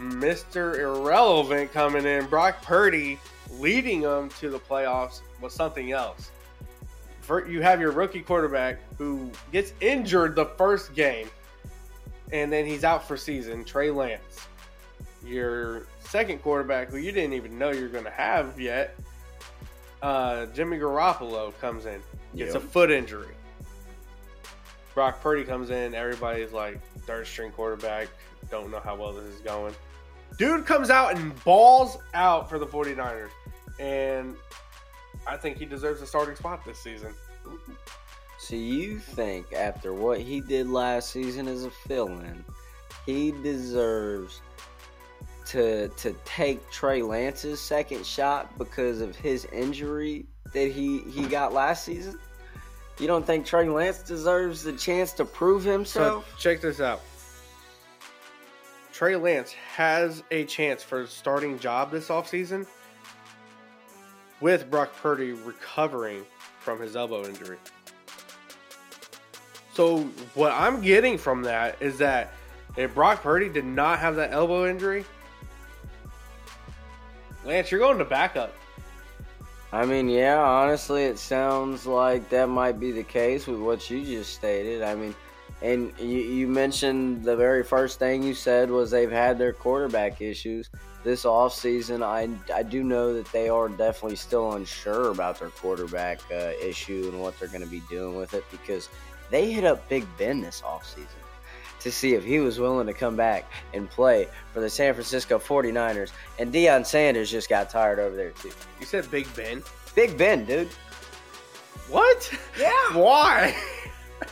Mr. 0.00 0.78
Irrelevant 0.78 1.70
coming 1.70 2.06
in, 2.06 2.24
Brock 2.28 2.62
Purdy 2.62 3.20
leading 3.50 4.00
them 4.00 4.30
to 4.40 4.48
the 4.48 4.58
playoffs 4.58 5.20
was 5.42 5.52
something 5.52 5.92
else. 5.92 6.30
You 7.30 7.60
have 7.62 7.80
your 7.80 7.92
rookie 7.92 8.20
quarterback 8.20 8.78
who 8.96 9.30
gets 9.52 9.72
injured 9.80 10.34
the 10.34 10.46
first 10.46 10.94
game, 10.94 11.28
and 12.32 12.52
then 12.52 12.64
he's 12.64 12.84
out 12.84 13.06
for 13.06 13.16
season, 13.16 13.64
Trey 13.64 13.90
Lance. 13.90 14.46
Your 15.24 15.86
second 16.00 16.42
quarterback, 16.42 16.88
who 16.88 16.96
you 16.96 17.12
didn't 17.12 17.34
even 17.34 17.58
know 17.58 17.70
you're 17.70 17.88
going 17.88 18.04
to 18.04 18.10
have 18.10 18.58
yet, 18.58 18.98
uh, 20.00 20.46
Jimmy 20.46 20.78
Garoppolo 20.78 21.52
comes 21.60 21.86
in, 21.86 22.00
gets 22.36 22.54
a 22.54 22.60
foot 22.60 22.90
injury. 22.90 23.34
Brock 24.94 25.20
Purdy 25.20 25.44
comes 25.44 25.70
in, 25.70 25.94
everybody's 25.94 26.52
like 26.52 26.80
third 27.02 27.26
string 27.26 27.52
quarterback, 27.52 28.08
don't 28.50 28.70
know 28.70 28.80
how 28.80 28.96
well 28.96 29.12
this 29.12 29.24
is 29.24 29.40
going. 29.40 29.74
Dude 30.38 30.66
comes 30.66 30.90
out 30.90 31.16
and 31.16 31.44
balls 31.44 31.98
out 32.14 32.48
for 32.48 32.58
the 32.58 32.66
49ers. 32.66 33.30
And 33.78 34.36
I 35.26 35.36
think 35.36 35.58
he 35.58 35.64
deserves 35.66 36.00
a 36.02 36.06
starting 36.06 36.36
spot 36.36 36.64
this 36.64 36.78
season. 36.78 37.14
So 38.38 38.56
you 38.56 38.98
think 38.98 39.52
after 39.52 39.92
what 39.92 40.20
he 40.20 40.40
did 40.40 40.68
last 40.68 41.10
season 41.10 41.48
as 41.48 41.64
a 41.64 41.70
fill-in, 41.70 42.44
he 43.04 43.32
deserves 43.42 44.40
to 45.46 45.88
to 45.88 46.14
take 46.24 46.70
Trey 46.70 47.02
Lance's 47.02 47.60
second 47.60 48.04
shot 48.06 48.56
because 48.58 49.00
of 49.00 49.16
his 49.16 49.44
injury 49.46 50.26
that 50.52 50.70
he 50.70 51.00
he 51.00 51.26
got 51.26 51.52
last 51.52 51.84
season? 51.84 52.18
You 52.98 53.06
don't 53.06 53.26
think 53.26 53.46
Trey 53.46 53.68
Lance 53.68 54.02
deserves 54.02 54.62
the 54.62 54.72
chance 54.72 55.12
to 55.14 55.24
prove 55.24 55.62
So 55.62 55.72
himself? 55.72 56.34
check 56.38 56.60
this 56.60 56.80
out. 56.80 57.00
Trey 58.92 59.14
Lance 59.16 59.52
has 59.52 60.22
a 60.32 60.44
chance 60.44 60.82
for 60.82 61.02
a 61.02 61.06
starting 61.06 61.58
job 61.58 61.90
this 61.92 62.08
offseason 62.08 62.66
with 64.40 64.70
Brock 64.70 64.94
Purdy 64.96 65.32
recovering 65.32 66.24
from 66.60 66.80
his 66.80 66.96
elbow 66.96 67.24
injury. 67.24 67.58
So 69.74 70.00
what 70.34 70.52
I'm 70.52 70.80
getting 70.80 71.18
from 71.18 71.42
that 71.42 71.76
is 71.80 71.98
that 71.98 72.32
if 72.76 72.94
Brock 72.94 73.22
Purdy 73.22 73.48
did 73.48 73.64
not 73.64 73.98
have 73.98 74.16
that 74.16 74.32
elbow 74.32 74.68
injury, 74.68 75.04
Lance, 77.44 77.70
you're 77.70 77.80
going 77.80 77.98
to 77.98 78.04
backup. 78.04 78.52
I 79.72 79.84
mean, 79.84 80.08
yeah, 80.08 80.38
honestly, 80.38 81.04
it 81.04 81.18
sounds 81.18 81.86
like 81.86 82.28
that 82.30 82.48
might 82.48 82.80
be 82.80 82.90
the 82.90 83.02
case 83.02 83.46
with 83.46 83.60
what 83.60 83.88
you 83.90 84.04
just 84.04 84.34
stated. 84.34 84.82
I 84.82 84.94
mean, 84.94 85.14
and 85.60 85.92
you, 85.98 86.18
you 86.18 86.46
mentioned 86.46 87.24
the 87.24 87.36
very 87.36 87.62
first 87.62 87.98
thing 87.98 88.22
you 88.22 88.34
said 88.34 88.70
was 88.70 88.90
they've 88.90 89.10
had 89.10 89.38
their 89.38 89.52
quarterback 89.52 90.20
issues 90.20 90.70
this 91.04 91.24
offseason. 91.24 92.02
I, 92.02 92.28
I 92.54 92.62
do 92.62 92.82
know 92.82 93.14
that 93.14 93.30
they 93.32 93.48
are 93.48 93.68
definitely 93.68 94.16
still 94.16 94.52
unsure 94.52 95.10
about 95.10 95.38
their 95.38 95.50
quarterback 95.50 96.20
uh, 96.30 96.52
issue 96.62 97.08
and 97.12 97.20
what 97.20 97.38
they're 97.38 97.48
going 97.48 97.62
to 97.62 97.66
be 97.66 97.82
doing 97.88 98.16
with 98.16 98.34
it 98.34 98.44
because 98.50 98.88
they 99.30 99.52
hit 99.52 99.64
up 99.64 99.88
Big 99.88 100.06
Ben 100.16 100.40
this 100.40 100.62
offseason 100.62 101.06
to 101.80 101.92
see 101.92 102.14
if 102.14 102.24
he 102.24 102.40
was 102.40 102.58
willing 102.58 102.86
to 102.86 102.92
come 102.92 103.14
back 103.16 103.50
and 103.72 103.88
play 103.88 104.28
for 104.52 104.60
the 104.60 104.68
San 104.70 104.94
Francisco 104.94 105.38
49ers. 105.38 106.10
And 106.38 106.52
Deion 106.52 106.84
Sanders 106.84 107.30
just 107.30 107.48
got 107.48 107.70
tired 107.70 107.98
over 107.98 108.16
there, 108.16 108.30
too. 108.30 108.50
You 108.80 108.86
said 108.86 109.08
Big 109.10 109.32
Ben. 109.36 109.62
Big 109.94 110.18
Ben, 110.18 110.44
dude. 110.44 110.68
What? 111.88 112.32
Yeah. 112.58 112.72
Why? 112.94 113.54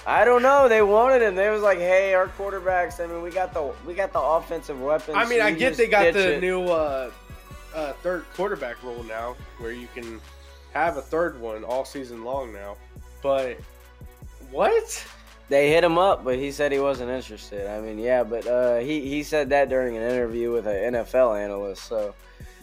I 0.06 0.24
don't 0.24 0.42
know. 0.42 0.68
They 0.68 0.82
wanted 0.82 1.22
him. 1.22 1.34
They 1.34 1.50
was 1.50 1.62
like, 1.62 1.78
"Hey, 1.78 2.14
our 2.14 2.28
quarterbacks. 2.28 3.02
I 3.02 3.06
mean, 3.06 3.22
we 3.22 3.30
got 3.30 3.52
the 3.54 3.72
we 3.86 3.94
got 3.94 4.12
the 4.12 4.20
offensive 4.20 4.80
weapons." 4.80 5.16
I 5.16 5.24
mean, 5.28 5.40
I 5.40 5.50
get 5.52 5.76
they 5.76 5.86
got 5.86 6.12
the 6.12 6.34
it." 6.36 6.40
new 6.40 6.64
uh, 6.64 7.10
uh, 7.74 7.92
third 7.94 8.24
quarterback 8.34 8.82
rule 8.82 9.02
now, 9.04 9.36
where 9.58 9.72
you 9.72 9.88
can 9.94 10.20
have 10.72 10.96
a 10.96 11.02
third 11.02 11.40
one 11.40 11.64
all 11.64 11.84
season 11.84 12.24
long 12.24 12.52
now. 12.52 12.76
But 13.22 13.58
what? 14.50 15.06
They 15.48 15.70
hit 15.70 15.84
him 15.84 15.96
up, 15.96 16.24
but 16.24 16.36
he 16.38 16.50
said 16.50 16.72
he 16.72 16.80
wasn't 16.80 17.10
interested. 17.10 17.68
I 17.70 17.80
mean, 17.80 17.98
yeah, 18.00 18.24
but 18.24 18.46
uh, 18.46 18.78
he 18.78 19.08
he 19.08 19.22
said 19.22 19.50
that 19.50 19.68
during 19.68 19.96
an 19.96 20.02
interview 20.02 20.50
with 20.52 20.66
an 20.66 20.94
NFL 20.94 21.40
analyst. 21.40 21.84
So 21.84 22.14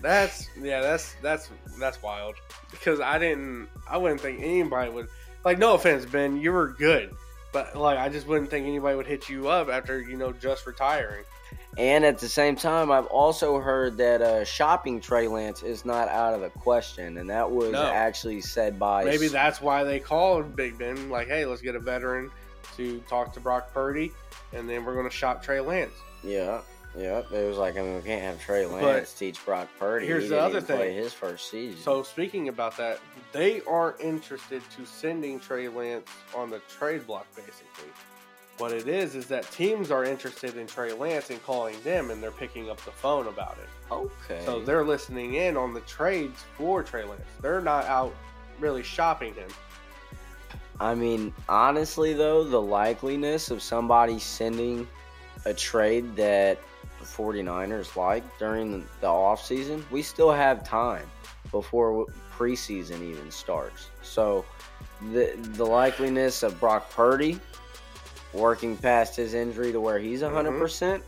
That's 0.02 0.50
yeah, 0.62 0.82
that's 0.82 1.16
that's 1.22 1.50
that's 1.80 2.02
wild. 2.04 2.36
Because 2.72 3.00
I 3.00 3.18
didn't, 3.20 3.70
I 3.90 3.96
wouldn't 3.98 4.20
think 4.20 4.42
anybody 4.42 4.92
would. 4.92 5.08
Like, 5.46 5.58
no 5.60 5.74
offense, 5.76 6.06
Ben, 6.06 6.38
you 6.38 6.52
were 6.52 6.70
good, 6.70 7.16
but 7.52 7.76
like, 7.76 7.98
I 7.98 8.10
just 8.10 8.28
wouldn't 8.28 8.50
think 8.50 8.66
anybody 8.66 8.96
would 8.96 9.08
hit 9.08 9.28
you 9.30 9.48
up 9.50 9.70
after 9.70 10.02
you 10.02 10.18
know 10.18 10.32
just 10.32 10.66
retiring. 10.66 11.24
And 11.78 12.06
at 12.06 12.20
the 12.20 12.30
same 12.30 12.56
time, 12.56 12.92
I've 12.92 13.08
also 13.08 13.60
heard 13.60 13.98
that 13.98 14.22
uh, 14.22 14.44
shopping 14.46 15.02
Trey 15.02 15.28
Lance 15.28 15.64
is 15.64 15.86
not 15.86 16.08
out 16.08 16.34
of 16.34 16.42
the 16.42 16.50
question, 16.50 17.18
and 17.18 17.30
that 17.30 17.50
was 17.50 17.72
No. 17.72 17.84
actually 17.92 18.42
said 18.42 18.78
by 18.80 19.04
Maybe 19.04 19.28
that's 19.28 19.60
why 19.62 19.84
they 19.84 20.00
called 20.00 20.56
Big 20.56 20.78
Ben. 20.78 21.10
Like, 21.10 21.28
hey, 21.28 21.46
let's 21.46 21.62
get 21.62 21.76
a 21.76 21.80
veteran 21.80 22.30
to 22.78 23.00
talk 23.02 23.34
to 23.34 23.40
Brock 23.40 23.74
Purdy, 23.74 24.12
and 24.54 24.70
then 24.70 24.86
we're 24.86 24.94
going 24.94 25.10
to 25.10 25.16
shop 25.16 25.44
Trey 25.44 25.60
Lance. 25.60 25.94
Yeah, 26.24 26.62
yeah. 26.98 27.22
It 27.32 27.48
was 27.48 27.58
like 27.58 27.78
I 27.78 27.82
mean, 27.82 27.96
we 27.96 28.02
can't 28.02 28.22
have 28.22 28.42
Trey 28.42 28.66
Lance 28.66 29.14
teach 29.14 29.44
Brock 29.46 29.68
Purdy. 29.80 30.06
here's 30.06 30.24
he 30.24 30.30
the 30.30 30.40
other 30.40 30.58
even 30.58 30.76
play 30.76 30.88
thing. 30.90 30.98
his 30.98 31.14
first 31.14 31.50
season. 31.50 31.80
So 31.82 32.04
speaking 32.04 32.50
about 32.50 32.78
that, 32.78 33.00
they 33.32 33.62
aren't 33.62 34.00
interested 34.00 34.62
to 34.78 34.86
sending 34.86 35.40
Trey 35.40 35.68
Lance 35.68 36.10
on 36.36 36.50
the 36.50 36.60
trade 36.70 37.06
block. 37.08 37.28
Basically, 37.36 37.92
what 38.58 38.72
it 38.72 38.88
is 38.88 39.16
is 39.16 39.28
that 39.28 39.50
teams 39.52 39.90
are 39.92 40.04
interested 40.04 40.58
in 40.58 40.68
Trey 40.68 40.94
Lance 40.94 41.30
and 41.30 41.44
calling 41.44 41.76
them, 41.84 42.12
and 42.12 42.22
they're 42.22 42.32
picking 42.32 42.70
up 42.70 42.78
the 42.86 42.92
phone 42.92 43.28
about 43.28 43.58
it. 43.62 43.70
okay. 43.92 44.44
So 44.46 44.62
they're 44.62 44.86
listening 44.86 45.36
in 45.36 45.58
on 45.58 45.74
the 45.74 45.82
trades 45.82 46.44
for 46.56 46.84
Trey 46.84 47.04
Lance. 47.04 47.22
They're 47.42 47.62
not 47.62 47.86
out 47.86 48.14
really 48.60 48.84
shopping 48.84 49.34
him. 49.34 49.50
I 50.80 50.96
mean, 50.96 51.34
honestly, 51.50 52.14
though, 52.14 52.44
the 52.44 52.62
likeliness 52.62 53.52
of 53.52 53.62
somebody 53.62 54.20
sending 54.20 54.88
a 55.46 55.54
trade 55.54 56.16
that 56.16 56.60
49ers 57.16 57.96
like 57.96 58.24
during 58.40 58.72
the, 58.72 58.86
the 59.02 59.08
offseason, 59.08 59.84
we 59.92 60.02
still 60.02 60.32
have 60.32 60.68
time 60.68 61.10
before 61.52 62.08
preseason 62.36 63.02
even 63.02 63.30
starts. 63.30 63.90
So 64.02 64.46
the, 65.12 65.36
the 65.38 65.66
likeliness 65.66 66.44
of 66.44 66.60
Brock 66.60 66.90
Purdy 66.92 67.40
working 68.34 68.76
past 68.76 69.16
his 69.16 69.34
injury 69.34 69.72
to 69.72 69.80
where 69.80 70.00
he's 70.00 70.22
100%, 70.22 70.58
percent 70.58 71.04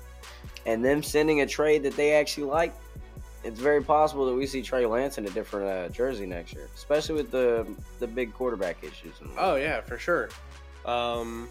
and 0.66 0.84
them 0.84 1.02
sending 1.04 1.42
a 1.42 1.48
trade 1.48 1.84
that 1.84 1.96
they 1.96 2.14
actually 2.14 2.46
like, 2.46 2.74
it's 3.44 3.60
very 3.60 3.84
possible 3.84 4.26
that 4.26 4.34
we 4.34 4.48
see 4.48 4.62
Trey 4.62 4.86
Lance 4.86 5.18
in 5.18 5.26
a 5.26 5.30
different 5.30 5.68
uh, 5.68 5.90
jersey 5.90 6.26
next 6.26 6.54
year, 6.54 6.68
especially 6.74 7.16
with 7.16 7.30
the 7.30 7.68
the 8.00 8.08
big 8.08 8.34
quarterback 8.34 8.84
issues. 8.84 9.14
in 9.22 9.28
the. 9.28 9.36
Oh 9.38 9.56
yeah, 9.56 9.82
for 9.82 10.00
sure. 10.00 10.30
Um, 10.84 11.48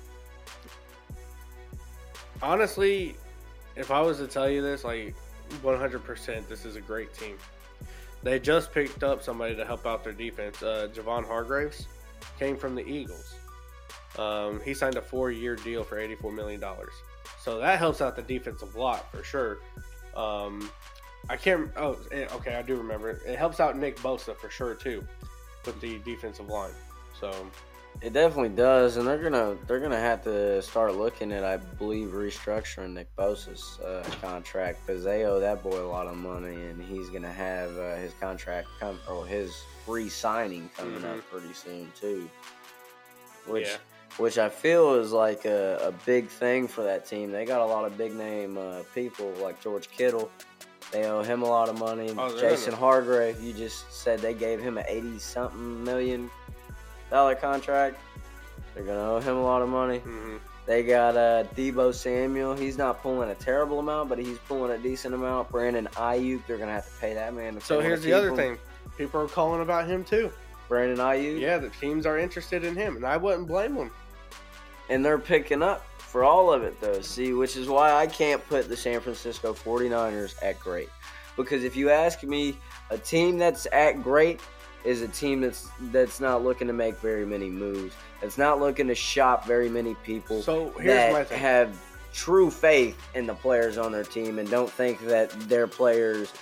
honestly, 2.42 3.16
if 3.76 3.90
I 3.90 4.00
was 4.00 4.18
to 4.18 4.26
tell 4.26 4.48
you 4.48 4.62
this, 4.62 4.84
like 4.84 5.14
100%, 5.62 6.48
this 6.48 6.64
is 6.64 6.76
a 6.76 6.80
great 6.80 7.12
team. 7.14 7.36
They 8.22 8.38
just 8.38 8.72
picked 8.72 9.02
up 9.02 9.22
somebody 9.22 9.54
to 9.56 9.64
help 9.64 9.86
out 9.86 10.02
their 10.02 10.12
defense. 10.12 10.62
Uh, 10.62 10.88
Javon 10.92 11.26
Hargraves 11.26 11.86
came 12.38 12.56
from 12.56 12.74
the 12.74 12.86
Eagles. 12.86 13.34
Um, 14.18 14.60
he 14.64 14.72
signed 14.72 14.96
a 14.96 15.02
four-year 15.02 15.56
deal 15.56 15.84
for 15.84 15.96
$84 15.96 16.34
million. 16.34 16.62
So 17.40 17.58
that 17.58 17.78
helps 17.78 18.00
out 18.00 18.16
the 18.16 18.22
defensive 18.22 18.76
lot 18.76 19.10
for 19.12 19.22
sure. 19.22 19.58
Um, 20.16 20.70
I 21.28 21.36
can't. 21.36 21.70
Oh, 21.76 21.98
eh, 22.12 22.26
okay, 22.34 22.54
I 22.54 22.62
do 22.62 22.76
remember. 22.76 23.10
It 23.26 23.38
helps 23.38 23.60
out 23.60 23.76
Nick 23.76 23.96
Bosa 23.98 24.36
for 24.36 24.50
sure 24.50 24.74
too, 24.74 25.06
with 25.64 25.80
the 25.80 25.98
defensive 26.04 26.48
line. 26.48 26.72
So 27.18 27.32
It 28.00 28.12
definitely 28.12 28.50
does, 28.50 28.96
and 28.98 29.06
they're 29.08 29.22
gonna 29.22 29.56
they're 29.66 29.80
gonna 29.80 29.98
have 29.98 30.22
to 30.24 30.60
start 30.60 30.94
looking 30.94 31.32
at, 31.32 31.42
I 31.44 31.56
believe, 31.56 32.08
restructuring 32.08 32.92
Nick 32.92 33.14
Bosa's 33.16 33.78
uh, 33.80 34.04
contract 34.20 34.84
because 34.86 35.04
they 35.04 35.24
owe 35.24 35.40
that 35.40 35.62
boy 35.62 35.80
a 35.82 35.88
lot 35.88 36.06
of 36.06 36.16
money, 36.16 36.54
and 36.54 36.82
he's 36.82 37.08
gonna 37.08 37.32
have 37.32 37.76
uh, 37.78 37.96
his 37.96 38.12
contract 38.20 38.68
come 38.78 38.98
or 39.10 39.26
his 39.26 39.54
re-signing 39.86 40.68
coming 40.76 41.04
up 41.04 41.18
pretty 41.30 41.52
soon 41.54 41.90
too. 41.98 42.28
Which 43.46 43.68
Yeah. 43.68 43.76
which 44.18 44.36
I 44.38 44.48
feel 44.50 44.94
is 44.94 45.12
like 45.12 45.44
a, 45.46 45.78
a 45.88 45.92
big 46.04 46.28
thing 46.28 46.68
for 46.68 46.82
that 46.82 47.06
team. 47.06 47.30
They 47.32 47.46
got 47.46 47.60
a 47.62 47.66
lot 47.66 47.84
of 47.86 47.96
big 47.96 48.14
name 48.14 48.58
uh, 48.58 48.82
people 48.94 49.30
like 49.40 49.62
George 49.62 49.88
Kittle. 49.88 50.30
They 50.92 51.06
owe 51.06 51.22
him 51.22 51.42
a 51.42 51.48
lot 51.48 51.68
of 51.70 51.78
money. 51.78 52.12
Oh, 52.18 52.38
Jason 52.38 52.74
Hargrave, 52.74 53.42
you 53.42 53.52
just 53.54 53.90
said 53.90 54.18
they 54.20 54.34
gave 54.34 54.60
him 54.60 54.76
an 54.78 54.84
eighty 54.88 55.18
something 55.18 55.82
million 55.82 56.30
dollar 57.10 57.34
contract. 57.34 57.98
They're 58.74 58.84
gonna 58.84 59.10
owe 59.12 59.20
him 59.20 59.36
a 59.36 59.42
lot 59.42 59.62
of 59.62 59.68
money. 59.68 60.00
mhm. 60.00 60.38
They 60.66 60.82
got 60.82 61.14
uh, 61.16 61.44
Deebo 61.54 61.92
Samuel. 61.94 62.54
He's 62.54 62.78
not 62.78 63.02
pulling 63.02 63.28
a 63.28 63.34
terrible 63.34 63.80
amount, 63.80 64.08
but 64.08 64.18
he's 64.18 64.38
pulling 64.38 64.70
a 64.72 64.78
decent 64.78 65.14
amount. 65.14 65.50
Brandon 65.50 65.86
Aiyuk, 65.92 66.46
they're 66.46 66.56
gonna 66.56 66.72
have 66.72 66.86
to 66.86 67.00
pay 67.00 67.12
that 67.14 67.34
man. 67.34 67.60
so 67.60 67.80
here's 67.80 68.02
the 68.02 68.12
other 68.14 68.30
him. 68.30 68.36
thing: 68.36 68.58
people 68.96 69.20
are 69.20 69.28
calling 69.28 69.60
about 69.60 69.86
him 69.86 70.04
too. 70.04 70.32
Brandon 70.68 70.98
Aiyuk. 70.98 71.38
Yeah, 71.38 71.58
the 71.58 71.68
teams 71.68 72.06
are 72.06 72.18
interested 72.18 72.64
in 72.64 72.74
him, 72.74 72.96
and 72.96 73.04
I 73.04 73.16
wouldn't 73.18 73.46
blame 73.46 73.74
them. 73.74 73.90
and 74.88 75.04
they're 75.04 75.18
picking 75.18 75.62
up 75.62 75.84
for 75.98 76.24
all 76.24 76.52
of 76.52 76.62
it 76.62 76.80
though 76.80 77.00
see 77.00 77.32
which 77.32 77.56
is 77.56 77.66
why 77.68 77.92
i 77.92 78.06
can't 78.06 78.46
put 78.48 78.68
the 78.68 78.76
san 78.76 79.00
francisco 79.00 79.52
49ers 79.52 80.34
at 80.42 80.60
great 80.60 80.88
because 81.36 81.64
if 81.64 81.74
you 81.74 81.90
ask 81.90 82.22
me 82.22 82.56
a 82.90 82.98
team 82.98 83.36
that's 83.36 83.66
at 83.72 84.00
great 84.00 84.40
is 84.84 85.02
a 85.02 85.08
team 85.08 85.40
that's 85.40 85.68
that's 85.92 86.20
not 86.20 86.44
looking 86.44 86.66
to 86.66 86.72
make 86.72 86.96
very 86.98 87.24
many 87.24 87.48
moves 87.48 87.94
that's 88.20 88.38
not 88.38 88.60
looking 88.60 88.86
to 88.86 88.94
shop 88.94 89.46
very 89.46 89.68
many 89.68 89.94
people 90.04 90.42
So 90.42 90.70
here's 90.78 91.12
my 91.12 91.24
that 91.24 91.38
have 91.38 91.76
true 92.12 92.50
faith 92.50 92.96
in 93.14 93.26
the 93.26 93.34
players 93.34 93.78
on 93.78 93.90
their 93.92 94.04
team 94.04 94.38
and 94.38 94.48
don't 94.48 94.70
think 94.70 95.00
that 95.06 95.30
their 95.48 95.66
players 95.66 96.32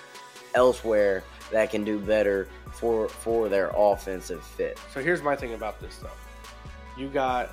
elsewhere 0.55 1.23
that 1.51 1.71
can 1.71 1.83
do 1.83 1.99
better 1.99 2.47
for 2.73 3.07
for 3.07 3.49
their 3.49 3.71
offensive 3.75 4.43
fit 4.43 4.79
So 4.93 5.01
here's 5.01 5.21
my 5.21 5.35
thing 5.35 5.53
about 5.53 5.79
this 5.79 5.97
though. 5.97 6.09
You 6.97 7.07
got 7.09 7.51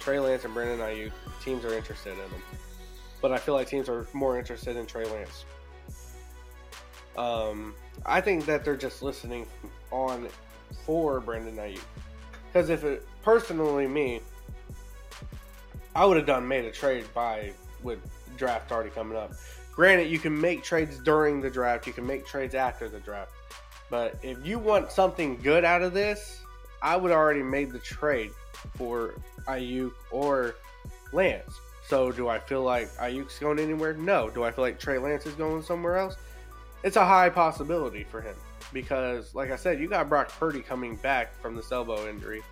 Trey 0.00 0.18
Lance 0.18 0.44
and 0.44 0.52
Brandon 0.52 0.80
Aiyuk. 0.80 1.12
Teams 1.44 1.64
are 1.64 1.74
interested 1.74 2.12
in 2.12 2.18
them, 2.18 2.42
but 3.20 3.30
I 3.30 3.38
feel 3.38 3.54
like 3.54 3.68
teams 3.68 3.88
are 3.88 4.06
more 4.12 4.36
interested 4.36 4.76
in 4.76 4.86
Trey 4.86 5.04
Lance. 5.04 5.44
Um, 7.16 7.74
I 8.04 8.20
think 8.20 8.46
that 8.46 8.64
they're 8.64 8.76
just 8.76 9.02
listening 9.02 9.46
on 9.92 10.28
for 10.84 11.20
Brandon 11.20 11.56
Aiyuk. 11.56 11.80
Because 12.52 12.70
if 12.70 12.84
it 12.84 13.06
personally 13.22 13.86
me, 13.86 14.20
I 15.94 16.04
would 16.04 16.16
have 16.16 16.26
done 16.26 16.46
made 16.48 16.64
a 16.64 16.72
trade 16.72 17.04
by 17.14 17.52
with 17.82 17.98
draft 18.36 18.72
already 18.72 18.90
coming 18.90 19.16
up. 19.16 19.32
Granted, 19.72 20.10
you 20.10 20.18
can 20.18 20.38
make 20.38 20.62
trades 20.62 20.98
during 20.98 21.40
the 21.40 21.50
draft. 21.50 21.86
You 21.86 21.92
can 21.92 22.06
make 22.06 22.26
trades 22.26 22.54
after 22.54 22.88
the 22.88 23.00
draft. 23.00 23.30
But 23.90 24.18
if 24.22 24.44
you 24.44 24.58
want 24.58 24.90
something 24.90 25.38
good 25.42 25.64
out 25.64 25.82
of 25.82 25.92
this, 25.92 26.42
I 26.82 26.96
would 26.96 27.12
already 27.12 27.42
made 27.42 27.72
the 27.72 27.78
trade 27.78 28.32
for 28.74 29.14
Aiyuk 29.46 29.92
or 30.10 30.56
Lance. 31.12 31.60
So 31.86 32.10
do 32.10 32.28
I 32.28 32.38
feel 32.38 32.62
like 32.62 32.88
Aiyuk's 32.96 33.38
going 33.38 33.58
anywhere? 33.58 33.94
No. 33.94 34.30
Do 34.30 34.44
I 34.44 34.50
feel 34.50 34.64
like 34.64 34.78
Trey 34.78 34.98
Lance 34.98 35.26
is 35.26 35.34
going 35.34 35.62
somewhere 35.62 35.96
else? 35.96 36.16
It's 36.82 36.96
a 36.96 37.04
high 37.04 37.28
possibility 37.28 38.04
for 38.04 38.20
him 38.20 38.34
because, 38.72 39.34
like 39.34 39.50
I 39.50 39.56
said, 39.56 39.80
you 39.80 39.88
got 39.88 40.08
Brock 40.08 40.28
Purdy 40.28 40.60
coming 40.60 40.96
back 40.96 41.40
from 41.40 41.54
this 41.54 41.70
elbow 41.72 42.08
injury, 42.08 42.42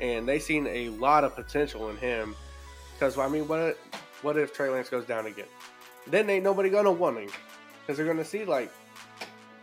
and 0.00 0.28
they 0.28 0.38
seen 0.38 0.66
a 0.66 0.90
lot 0.90 1.24
of 1.24 1.34
potential 1.34 1.90
in 1.90 1.96
him. 1.96 2.34
Because 2.94 3.18
I 3.18 3.28
mean, 3.28 3.48
what 3.48 3.78
what 4.22 4.36
if 4.36 4.52
Trey 4.52 4.70
Lance 4.70 4.88
goes 4.88 5.04
down 5.04 5.26
again? 5.26 5.46
Then 6.06 6.28
ain't 6.28 6.44
nobody 6.44 6.70
gonna 6.70 6.92
want 6.92 7.18
him 7.18 7.30
because 7.80 7.96
they're 7.96 8.06
gonna 8.06 8.24
see 8.24 8.44
like 8.44 8.72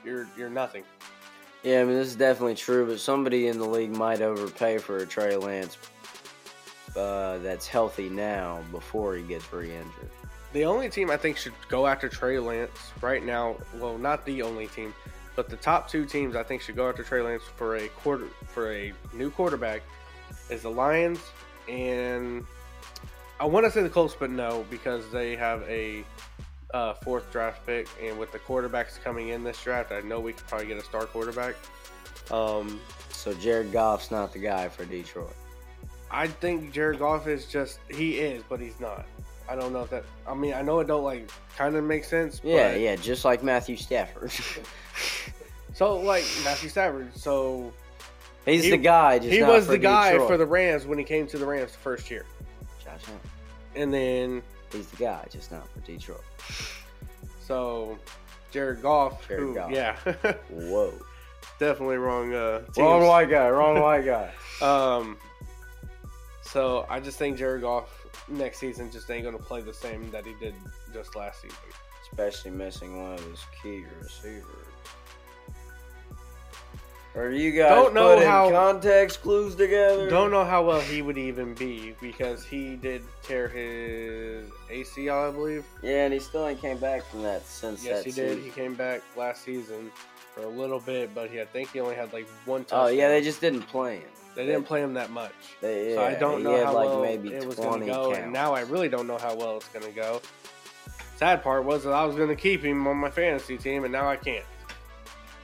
you're 0.03 0.27
you're 0.37 0.49
nothing. 0.49 0.83
Yeah, 1.63 1.81
I 1.81 1.83
mean 1.83 1.95
this 1.95 2.07
is 2.07 2.15
definitely 2.15 2.55
true, 2.55 2.87
but 2.87 2.99
somebody 2.99 3.47
in 3.47 3.59
the 3.59 3.65
league 3.65 3.95
might 3.95 4.21
overpay 4.21 4.79
for 4.79 4.97
a 4.97 5.05
Trey 5.05 5.35
Lance 5.35 5.77
uh, 6.95 7.37
that's 7.39 7.67
healthy 7.67 8.09
now 8.09 8.63
before 8.71 9.15
he 9.15 9.23
gets 9.23 9.51
re-injured. 9.53 10.09
The 10.53 10.65
only 10.65 10.89
team 10.89 11.09
I 11.09 11.17
think 11.17 11.37
should 11.37 11.53
go 11.69 11.87
after 11.87 12.09
Trey 12.09 12.39
Lance 12.39 12.91
right 13.01 13.23
now, 13.23 13.55
well, 13.79 13.97
not 13.97 14.25
the 14.25 14.41
only 14.41 14.67
team, 14.67 14.93
but 15.35 15.49
the 15.49 15.55
top 15.57 15.89
two 15.89 16.05
teams 16.05 16.35
I 16.35 16.43
think 16.43 16.61
should 16.61 16.75
go 16.75 16.89
after 16.89 17.03
Trey 17.03 17.21
Lance 17.21 17.43
for 17.55 17.77
a 17.77 17.87
quarter 17.89 18.27
for 18.47 18.73
a 18.73 18.93
new 19.13 19.29
quarterback 19.29 19.81
is 20.49 20.63
the 20.63 20.71
Lions 20.71 21.19
and 21.69 22.45
I 23.39 23.45
want 23.45 23.65
to 23.65 23.71
say 23.71 23.81
the 23.81 23.89
Colts, 23.89 24.15
but 24.17 24.29
no, 24.29 24.65
because 24.69 25.09
they 25.11 25.35
have 25.35 25.63
a 25.63 26.03
uh, 26.75 26.93
fourth 26.93 27.31
draft 27.31 27.65
pick, 27.65 27.87
and 28.01 28.19
with 28.19 28.31
the 28.31 28.37
quarterbacks 28.37 29.01
coming 29.01 29.29
in 29.29 29.43
this 29.43 29.61
draft, 29.63 29.91
I 29.91 30.01
know 30.01 30.19
we 30.19 30.33
could 30.33 30.45
probably 30.47 30.67
get 30.67 30.77
a 30.77 30.83
star 30.83 31.05
quarterback. 31.05 31.55
Um, 32.29 32.79
So 33.09 33.33
Jared 33.33 33.71
Goff's 33.71 34.11
not 34.11 34.31
the 34.31 34.39
guy 34.39 34.69
for 34.69 34.85
Detroit. 34.85 35.33
I 36.11 36.27
think 36.27 36.71
Jared 36.71 36.99
Goff 36.99 37.27
is 37.27 37.45
just 37.45 37.79
he 37.89 38.19
is, 38.19 38.43
but 38.47 38.59
he's 38.59 38.79
not. 38.79 39.05
I 39.51 39.55
don't 39.55 39.73
know 39.73 39.81
if 39.81 39.89
that. 39.89 40.05
I 40.25 40.33
mean, 40.33 40.53
I 40.53 40.61
know 40.61 40.79
it 40.79 40.87
don't 40.87 41.03
like 41.03 41.29
kind 41.57 41.75
of 41.75 41.83
make 41.83 42.05
sense. 42.05 42.39
Yeah, 42.43 42.71
but, 42.71 42.79
yeah, 42.79 42.95
just 42.95 43.25
like 43.25 43.43
Matthew 43.43 43.75
Stafford. 43.75 44.31
So 45.73 45.95
like 45.97 46.25
Matthew 46.43 46.69
Stafford. 46.69 47.15
So 47.17 47.71
He's 48.45 48.65
He- 48.65 48.71
the 48.71 48.77
guy. 48.77 49.19
Just 49.19 49.31
he 49.31 49.41
was 49.41 49.67
the 49.67 49.77
guy 49.77 50.11
Detroit. 50.11 50.27
for 50.29 50.37
the 50.37 50.45
Rams 50.45 50.85
when 50.85 50.97
he 50.97 51.03
came 51.03 51.27
to 51.27 51.37
the 51.37 51.45
Rams 51.45 51.71
the 51.71 51.77
first 51.77 52.11
year, 52.11 52.25
Josh 52.83 52.99
Allen. 53.07 53.19
and 53.75 53.93
then 53.93 54.43
He's 54.71 54.87
the 54.87 54.97
guy, 54.97 55.25
just 55.31 55.51
not 55.51 55.67
for 55.69 55.79
Detroit. 55.79 56.21
so 57.39 57.97
Jared 58.51 58.81
Goff. 58.81 59.27
Jared 59.27 59.43
who, 59.43 59.55
Goff. 59.55 59.71
Yeah, 59.71 59.95
Whoa. 60.49 60.93
definitely 61.59 61.97
wrong. 61.97 62.33
Uh, 62.33 62.61
Wrong 62.77 63.07
white 63.07 63.29
guy. 63.29 63.49
Wrong 63.49 63.79
white 63.81 64.05
guy. 64.05 64.29
Um, 64.61 65.17
so 66.41 66.85
I 66.89 66.99
just 66.99 67.17
think 67.17 67.37
Jared 67.37 67.61
Goff 67.61 68.00
next 68.31 68.59
season 68.59 68.91
just 68.91 69.09
ain't 69.11 69.23
gonna 69.25 69.37
play 69.37 69.61
the 69.61 69.73
same 69.73 70.09
that 70.11 70.25
he 70.25 70.33
did 70.39 70.53
just 70.93 71.15
last 71.15 71.41
season. 71.41 71.57
Especially 72.11 72.51
missing 72.51 73.01
one 73.01 73.13
of 73.13 73.23
his 73.25 73.43
key 73.61 73.83
receivers. 74.01 74.45
Or 77.13 77.29
you 77.29 77.51
guys 77.51 77.69
Don't 77.71 77.93
know 77.93 78.13
putting 78.15 78.29
how- 78.29 78.49
context 78.49 79.21
clues 79.21 79.55
together? 79.55 80.09
Don't 80.09 80.31
know 80.31 80.45
how 80.45 80.63
well 80.65 80.79
he 80.79 81.01
would 81.01 81.17
even 81.17 81.53
be 81.55 81.93
because 81.99 82.45
he 82.45 82.77
did 82.77 83.01
tear 83.21 83.49
his 83.49 84.49
ACL, 84.69 85.27
I 85.27 85.31
believe. 85.31 85.65
Yeah, 85.83 86.05
and 86.05 86.13
he 86.13 86.21
still 86.21 86.47
ain't 86.47 86.61
came 86.61 86.77
back 86.77 87.03
from 87.03 87.23
that 87.23 87.45
since 87.45 87.83
Yes, 87.83 87.97
that 87.97 88.05
he 88.05 88.11
did. 88.13 88.39
He 88.39 88.49
came 88.49 88.75
back 88.75 89.01
last 89.17 89.43
season 89.43 89.91
for 90.33 90.43
a 90.43 90.47
little 90.47 90.79
bit, 90.79 91.13
but 91.13 91.29
he, 91.29 91.41
I 91.41 91.45
think 91.45 91.71
he 91.73 91.81
only 91.81 91.95
had 91.95 92.13
like 92.13 92.27
one. 92.45 92.61
touchdown. 92.63 92.85
Oh 92.85 92.87
yeah, 92.87 93.09
they 93.09 93.21
just 93.21 93.41
didn't 93.41 93.63
play 93.63 93.97
him. 93.97 94.09
They 94.35 94.45
didn't 94.45 94.63
play 94.63 94.81
him 94.81 94.93
that 94.95 95.09
much. 95.11 95.33
They, 95.61 95.95
so 95.95 96.03
I 96.03 96.13
don't 96.15 96.43
know 96.43 96.63
how 96.65 96.73
like 96.73 96.89
well 96.89 97.01
maybe 97.01 97.33
it 97.33 97.45
was 97.45 97.55
going 97.55 97.81
to 97.81 97.85
go, 97.85 98.13
and 98.13 98.31
now 98.31 98.53
I 98.53 98.61
really 98.61 98.89
don't 98.89 99.07
know 99.07 99.17
how 99.17 99.35
well 99.35 99.57
it's 99.57 99.67
going 99.69 99.85
to 99.85 99.91
go. 99.91 100.21
Sad 101.17 101.43
part 101.43 101.65
was 101.65 101.83
that 101.83 101.93
I 101.93 102.03
was 102.05 102.15
going 102.15 102.29
to 102.29 102.35
keep 102.35 102.63
him 102.63 102.87
on 102.87 102.97
my 102.97 103.09
fantasy 103.11 103.57
team, 103.57 103.83
and 103.83 103.91
now 103.91 104.09
I 104.09 104.15
can't. 104.15 104.45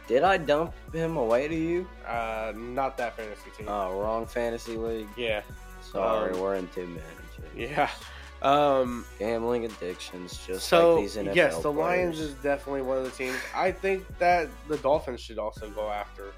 Did 0.07 0.23
I 0.23 0.37
dump 0.37 0.73
him 0.93 1.17
away 1.17 1.47
to 1.49 1.55
you? 1.55 1.87
Uh, 2.07 2.53
not 2.55 2.97
that 2.97 3.17
fantasy 3.17 3.49
team. 3.57 3.67
Oh, 3.69 3.99
wrong 3.99 4.25
fantasy 4.25 4.77
league. 4.77 5.09
yeah, 5.17 5.41
Sorry, 5.81 6.33
Um, 6.33 6.39
we're 6.39 6.55
in 6.55 6.67
two 6.69 6.87
managers. 6.87 7.75
yeah. 7.75 7.89
Um, 8.41 9.03
Gambling 9.19 9.65
addictions, 9.65 10.39
just 10.45 10.67
so 10.67 10.93
like 10.95 11.03
these 11.03 11.15
NFL 11.17 11.35
yes, 11.35 11.61
the 11.61 11.71
Lions 11.71 12.19
is 12.19 12.35
definitely 12.35 12.83
one 12.83 12.97
of 12.97 13.03
the 13.03 13.09
teams. 13.09 13.35
I 13.55 13.71
think 13.71 14.05
that 14.19 14.47
the 14.67 14.77
Dolphins 14.77 15.21
should 15.21 15.39
also 15.39 15.69
go 15.71 15.89
after 15.89 16.33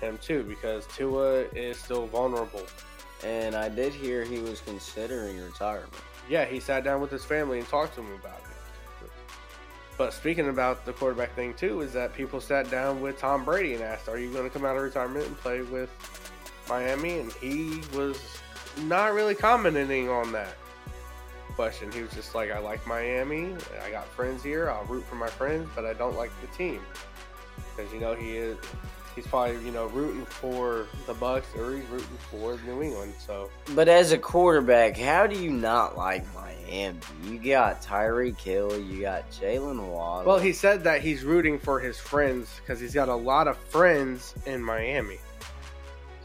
him 0.00 0.18
too 0.18 0.42
because 0.44 0.86
Tua 0.86 1.42
is 1.54 1.78
still 1.78 2.06
vulnerable. 2.06 2.62
And 3.24 3.54
I 3.54 3.68
did 3.68 3.92
hear 3.92 4.24
he 4.24 4.38
was 4.38 4.60
considering 4.60 5.40
retirement. 5.42 5.92
Yeah, 6.28 6.44
he 6.44 6.60
sat 6.60 6.84
down 6.84 7.00
with 7.00 7.10
his 7.10 7.24
family 7.24 7.58
and 7.58 7.68
talked 7.68 7.94
to 7.96 8.00
him 8.00 8.12
about 8.14 8.38
it. 8.38 8.48
But 9.96 10.12
speaking 10.12 10.48
about 10.48 10.86
the 10.86 10.92
quarterback 10.92 11.34
thing 11.34 11.54
too, 11.54 11.80
is 11.80 11.92
that 11.94 12.14
people 12.14 12.40
sat 12.40 12.70
down 12.70 13.00
with 13.00 13.18
Tom 13.18 13.44
Brady 13.44 13.74
and 13.74 13.82
asked, 13.82 14.08
"Are 14.08 14.16
you 14.18 14.32
going 14.32 14.44
to 14.44 14.50
come 14.50 14.64
out 14.64 14.76
of 14.76 14.82
retirement 14.82 15.26
and 15.26 15.36
play 15.38 15.62
with 15.62 15.90
Miami?" 16.68 17.18
And 17.18 17.32
he 17.32 17.82
was 17.92 18.20
not 18.82 19.12
really 19.12 19.34
commenting 19.34 20.08
on 20.08 20.30
that 20.32 20.56
question. 21.56 21.90
He 21.90 22.02
was 22.02 22.12
just 22.12 22.36
like, 22.36 22.52
"I 22.52 22.60
like 22.60 22.86
Miami. 22.86 23.56
I 23.84 23.90
got 23.90 24.06
friends 24.06 24.44
here. 24.44 24.70
I'll 24.70 24.84
root 24.84 25.04
for 25.04 25.16
my 25.16 25.26
friends, 25.26 25.68
but 25.74 25.84
I 25.84 25.94
don't 25.94 26.16
like 26.16 26.30
the 26.40 26.46
team 26.56 26.80
because 27.74 27.92
you 27.92 27.98
know 27.98 28.14
he 28.14 28.36
is." 28.36 28.56
He's 29.18 29.26
probably 29.26 29.56
you 29.64 29.72
know 29.72 29.86
rooting 29.88 30.24
for 30.26 30.86
the 31.08 31.14
Bucks 31.14 31.48
or 31.56 31.74
he's 31.74 31.84
rooting 31.86 32.06
for 32.30 32.56
New 32.64 32.82
England. 32.82 33.14
So 33.18 33.50
But 33.74 33.88
as 33.88 34.12
a 34.12 34.18
quarterback, 34.18 34.96
how 34.96 35.26
do 35.26 35.36
you 35.36 35.50
not 35.50 35.96
like 35.96 36.24
Miami? 36.36 37.00
You 37.24 37.38
got 37.40 37.82
Tyreek 37.82 38.38
Hill, 38.38 38.78
you 38.78 39.00
got 39.00 39.28
Jaylen 39.32 39.88
Waddle. 39.88 40.24
Well, 40.24 40.38
he 40.38 40.52
said 40.52 40.84
that 40.84 41.00
he's 41.00 41.24
rooting 41.24 41.58
for 41.58 41.80
his 41.80 41.98
friends 41.98 42.60
because 42.60 42.78
he's 42.78 42.94
got 42.94 43.08
a 43.08 43.14
lot 43.14 43.48
of 43.48 43.56
friends 43.56 44.36
in 44.46 44.62
Miami. 44.62 45.18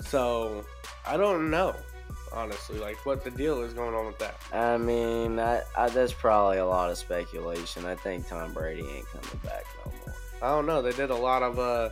So 0.01 0.63
I 1.07 1.17
don't 1.17 1.49
know, 1.49 1.75
honestly, 2.31 2.77
like 2.77 3.03
what 3.07 3.23
the 3.23 3.31
deal 3.31 3.63
is 3.63 3.73
going 3.73 3.95
on 3.95 4.05
with 4.05 4.19
that. 4.19 4.35
I 4.53 4.77
mean, 4.77 5.39
I, 5.39 5.63
I, 5.75 5.89
that's 5.89 6.13
probably 6.13 6.59
a 6.59 6.65
lot 6.67 6.91
of 6.91 6.97
speculation. 6.99 7.85
I 7.87 7.95
think 7.95 8.27
Tom 8.27 8.53
Brady 8.53 8.83
ain't 8.83 9.07
coming 9.07 9.39
back 9.43 9.63
no 9.83 9.91
more. 10.05 10.15
I 10.43 10.49
don't 10.49 10.67
know. 10.67 10.83
They 10.83 10.91
did 10.91 11.09
a 11.09 11.15
lot 11.15 11.41
of 11.41 11.57
uh, 11.57 11.89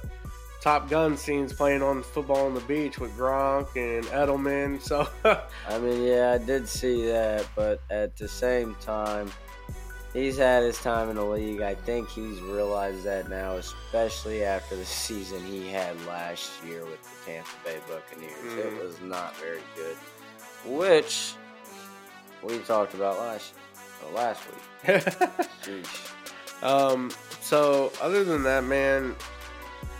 Top 0.61 0.89
Gun 0.89 1.17
scenes 1.17 1.51
playing 1.53 1.81
on 1.81 2.03
football 2.03 2.45
on 2.45 2.53
the 2.53 2.61
beach 2.61 2.99
with 2.99 3.17
Gronk 3.17 3.75
and 3.75 4.05
Edelman. 4.05 4.79
So 4.79 5.07
I 5.67 5.79
mean, 5.79 6.03
yeah, 6.03 6.33
I 6.33 6.37
did 6.37 6.67
see 6.67 7.05
that, 7.07 7.47
but 7.55 7.81
at 7.89 8.15
the 8.15 8.27
same 8.27 8.75
time, 8.75 9.31
he's 10.13 10.37
had 10.37 10.61
his 10.61 10.77
time 10.77 11.09
in 11.09 11.15
the 11.15 11.25
league. 11.25 11.61
I 11.61 11.73
think 11.73 12.09
he's 12.09 12.39
realized 12.41 13.03
that 13.05 13.27
now, 13.27 13.53
especially 13.55 14.43
after 14.43 14.75
the 14.75 14.85
season 14.85 15.43
he 15.43 15.67
had 15.67 15.95
last 16.05 16.51
year 16.63 16.85
with 16.85 17.01
the 17.01 17.31
Tampa 17.31 17.49
Bay 17.65 17.77
Buccaneers. 17.87 18.53
It 18.59 18.71
Mhm. 18.73 18.83
was 18.85 19.01
not 19.01 19.35
very 19.37 19.63
good, 19.75 19.97
which 20.63 21.33
we 22.43 22.59
talked 22.59 22.93
about 22.93 23.17
last 23.17 23.53
uh, 24.03 24.11
last 24.15 24.41
week. 24.85 25.83
Um, 26.63 27.09
so 27.41 27.91
other 27.99 28.23
than 28.23 28.43
that, 28.43 28.63
man, 28.63 29.15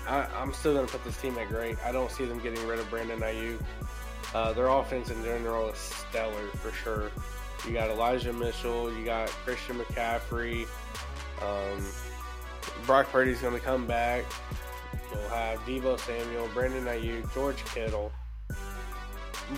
I, 0.08 0.28
I'm 0.36 0.54
still 0.54 0.74
gonna 0.74 0.88
put 0.88 1.04
this 1.04 1.20
team 1.22 1.38
at 1.38 1.50
great. 1.50 1.78
I 1.84 1.92
don't 1.92 2.12
see 2.12 2.26
them 2.26 2.40
getting 2.40 2.66
rid 2.68 2.80
of 2.80 2.90
Brandon 2.90 3.20
Aiyuk. 3.20 3.62
Uh, 4.34 4.54
their 4.54 4.68
offense 4.68 5.10
in 5.10 5.24
general 5.24 5.70
is 5.70 5.78
stellar 5.78 6.48
for 6.56 6.72
sure. 6.72 7.12
You 7.68 7.74
got 7.74 7.90
Elijah 7.90 8.34
Mitchell, 8.34 8.92
you 8.94 9.06
got 9.06 9.30
Christian 9.30 9.78
McCaffrey. 9.78 10.68
Um, 11.42 11.86
Brock 12.86 13.12
Purdy's 13.12 13.42
gonna 13.42 13.60
come 13.60 13.86
back. 13.86 14.26
You'll 15.12 15.30
have 15.30 15.60
Deebo 15.60 16.00
Samuel, 16.00 16.50
Brandon 16.54 16.86
Aiyuk, 16.86 17.34
George 17.34 17.64
Kittle. 17.66 18.12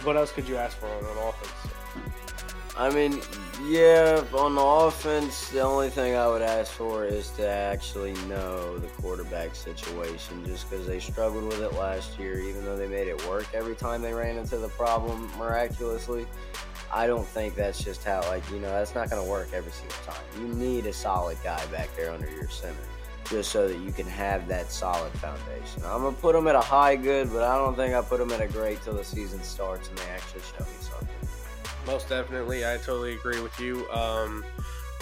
What 0.03 0.17
else 0.17 0.31
could 0.31 0.47
you 0.47 0.57
ask 0.57 0.77
for 0.77 0.87
on 0.87 1.03
an 1.05 1.17
offense? 1.17 1.52
I 2.75 2.89
mean, 2.89 3.21
yeah, 3.67 4.23
on 4.33 4.55
the 4.55 4.61
offense, 4.61 5.49
the 5.49 5.61
only 5.61 5.91
thing 5.91 6.15
I 6.15 6.27
would 6.27 6.41
ask 6.41 6.71
for 6.71 7.05
is 7.05 7.29
to 7.31 7.47
actually 7.47 8.13
know 8.27 8.79
the 8.79 8.87
quarterback 8.87 9.53
situation 9.53 10.43
just 10.43 10.67
because 10.67 10.87
they 10.87 10.99
struggled 10.99 11.45
with 11.45 11.61
it 11.61 11.73
last 11.73 12.17
year, 12.17 12.39
even 12.39 12.65
though 12.65 12.75
they 12.75 12.87
made 12.87 13.07
it 13.07 13.27
work 13.27 13.45
every 13.53 13.75
time 13.75 14.01
they 14.01 14.11
ran 14.11 14.37
into 14.37 14.57
the 14.57 14.69
problem 14.69 15.29
miraculously. 15.37 16.25
I 16.91 17.05
don't 17.05 17.27
think 17.27 17.53
that's 17.53 17.83
just 17.83 18.03
how, 18.03 18.21
like, 18.21 18.47
you 18.49 18.59
know, 18.59 18.69
that's 18.69 18.95
not 18.95 19.07
going 19.09 19.23
to 19.23 19.29
work 19.29 19.49
every 19.53 19.71
single 19.71 19.97
time. 20.03 20.23
You 20.39 20.47
need 20.47 20.87
a 20.87 20.93
solid 20.93 21.37
guy 21.43 21.63
back 21.67 21.95
there 21.95 22.11
under 22.11 22.29
your 22.29 22.49
center 22.49 22.75
just 23.25 23.51
so 23.51 23.67
that 23.67 23.77
you 23.79 23.91
can 23.91 24.07
have 24.07 24.47
that 24.47 24.71
solid 24.71 25.11
foundation. 25.13 25.83
I'm 25.85 26.01
going 26.01 26.15
to 26.15 26.21
put 26.21 26.33
them 26.33 26.47
at 26.47 26.55
a 26.55 26.61
high 26.61 26.95
good, 26.95 27.31
but 27.31 27.43
I 27.43 27.55
don't 27.57 27.75
think 27.75 27.93
I 27.93 28.01
put 28.01 28.17
them 28.17 28.31
at 28.31 28.41
a 28.41 28.47
great 28.47 28.81
till 28.81 28.95
the 28.95 29.03
season 29.03 29.41
starts 29.43 29.89
and 29.89 29.97
they 29.99 30.09
actually 30.09 30.41
show 30.41 30.65
me 30.65 30.77
something. 30.79 31.22
Most 31.85 32.07
definitely, 32.09 32.65
I 32.65 32.77
totally 32.77 33.13
agree 33.13 33.41
with 33.41 33.59
you. 33.59 33.89
Um, 33.89 34.43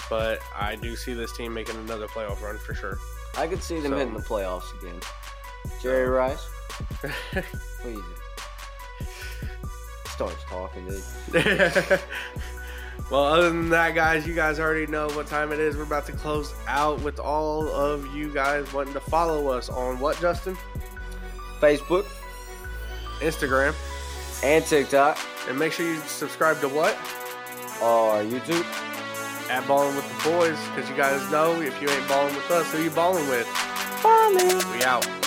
but 0.09 0.39
I 0.57 0.75
do 0.75 0.95
see 0.95 1.13
this 1.13 1.35
team 1.35 1.53
making 1.53 1.75
another 1.77 2.07
playoff 2.07 2.41
run 2.41 2.57
for 2.57 2.73
sure. 2.73 2.97
I 3.37 3.47
could 3.47 3.61
see 3.63 3.79
them 3.79 3.91
So- 3.93 3.97
hitting 3.97 4.13
the 4.13 4.19
playoffs 4.21 4.77
again. 4.81 4.99
Jerry 5.81 6.09
Rice, 6.09 6.43
what 7.01 7.13
do 7.83 7.89
you 7.91 8.03
think? 8.99 9.09
Starts 10.07 10.43
talking, 10.49 10.87
dude. 10.87 11.03
well, 13.11 13.23
other 13.25 13.49
than 13.49 13.69
that, 13.69 13.93
guys, 13.93 14.25
you 14.27 14.33
guys 14.33 14.59
already 14.59 14.87
know 14.87 15.07
what 15.09 15.27
time 15.27 15.51
it 15.51 15.59
is. 15.59 15.77
We're 15.77 15.83
about 15.83 16.07
to 16.07 16.11
close 16.13 16.53
out 16.67 16.99
with 17.01 17.19
all 17.19 17.67
of 17.69 18.07
you 18.15 18.33
guys 18.33 18.71
wanting 18.73 18.93
to 18.93 18.99
follow 18.99 19.49
us 19.49 19.69
on 19.69 19.99
what, 19.99 20.19
Justin? 20.19 20.57
Facebook 21.59 22.05
Instagram. 23.19 23.75
And 24.43 24.65
TikTok 24.65 25.17
And 25.47 25.57
make 25.57 25.73
sure 25.73 25.85
you 25.85 25.99
subscribe 26.01 26.59
to 26.61 26.69
what? 26.69 26.97
or 27.81 28.23
YouTube. 28.23 28.65
At 29.49 29.67
Balling 29.67 29.95
with 29.95 30.07
the 30.07 30.29
Boys, 30.29 30.57
because 30.69 30.89
you 30.89 30.95
guys 30.95 31.29
know 31.31 31.59
if 31.61 31.81
you 31.81 31.89
ain't 31.89 32.07
balling 32.07 32.33
with 32.35 32.49
us, 32.51 32.71
who 32.71 32.81
you 32.83 32.91
balling 32.91 33.27
with? 33.27 33.47
Balling. 34.01 34.57
We 34.71 34.83
out. 34.85 35.20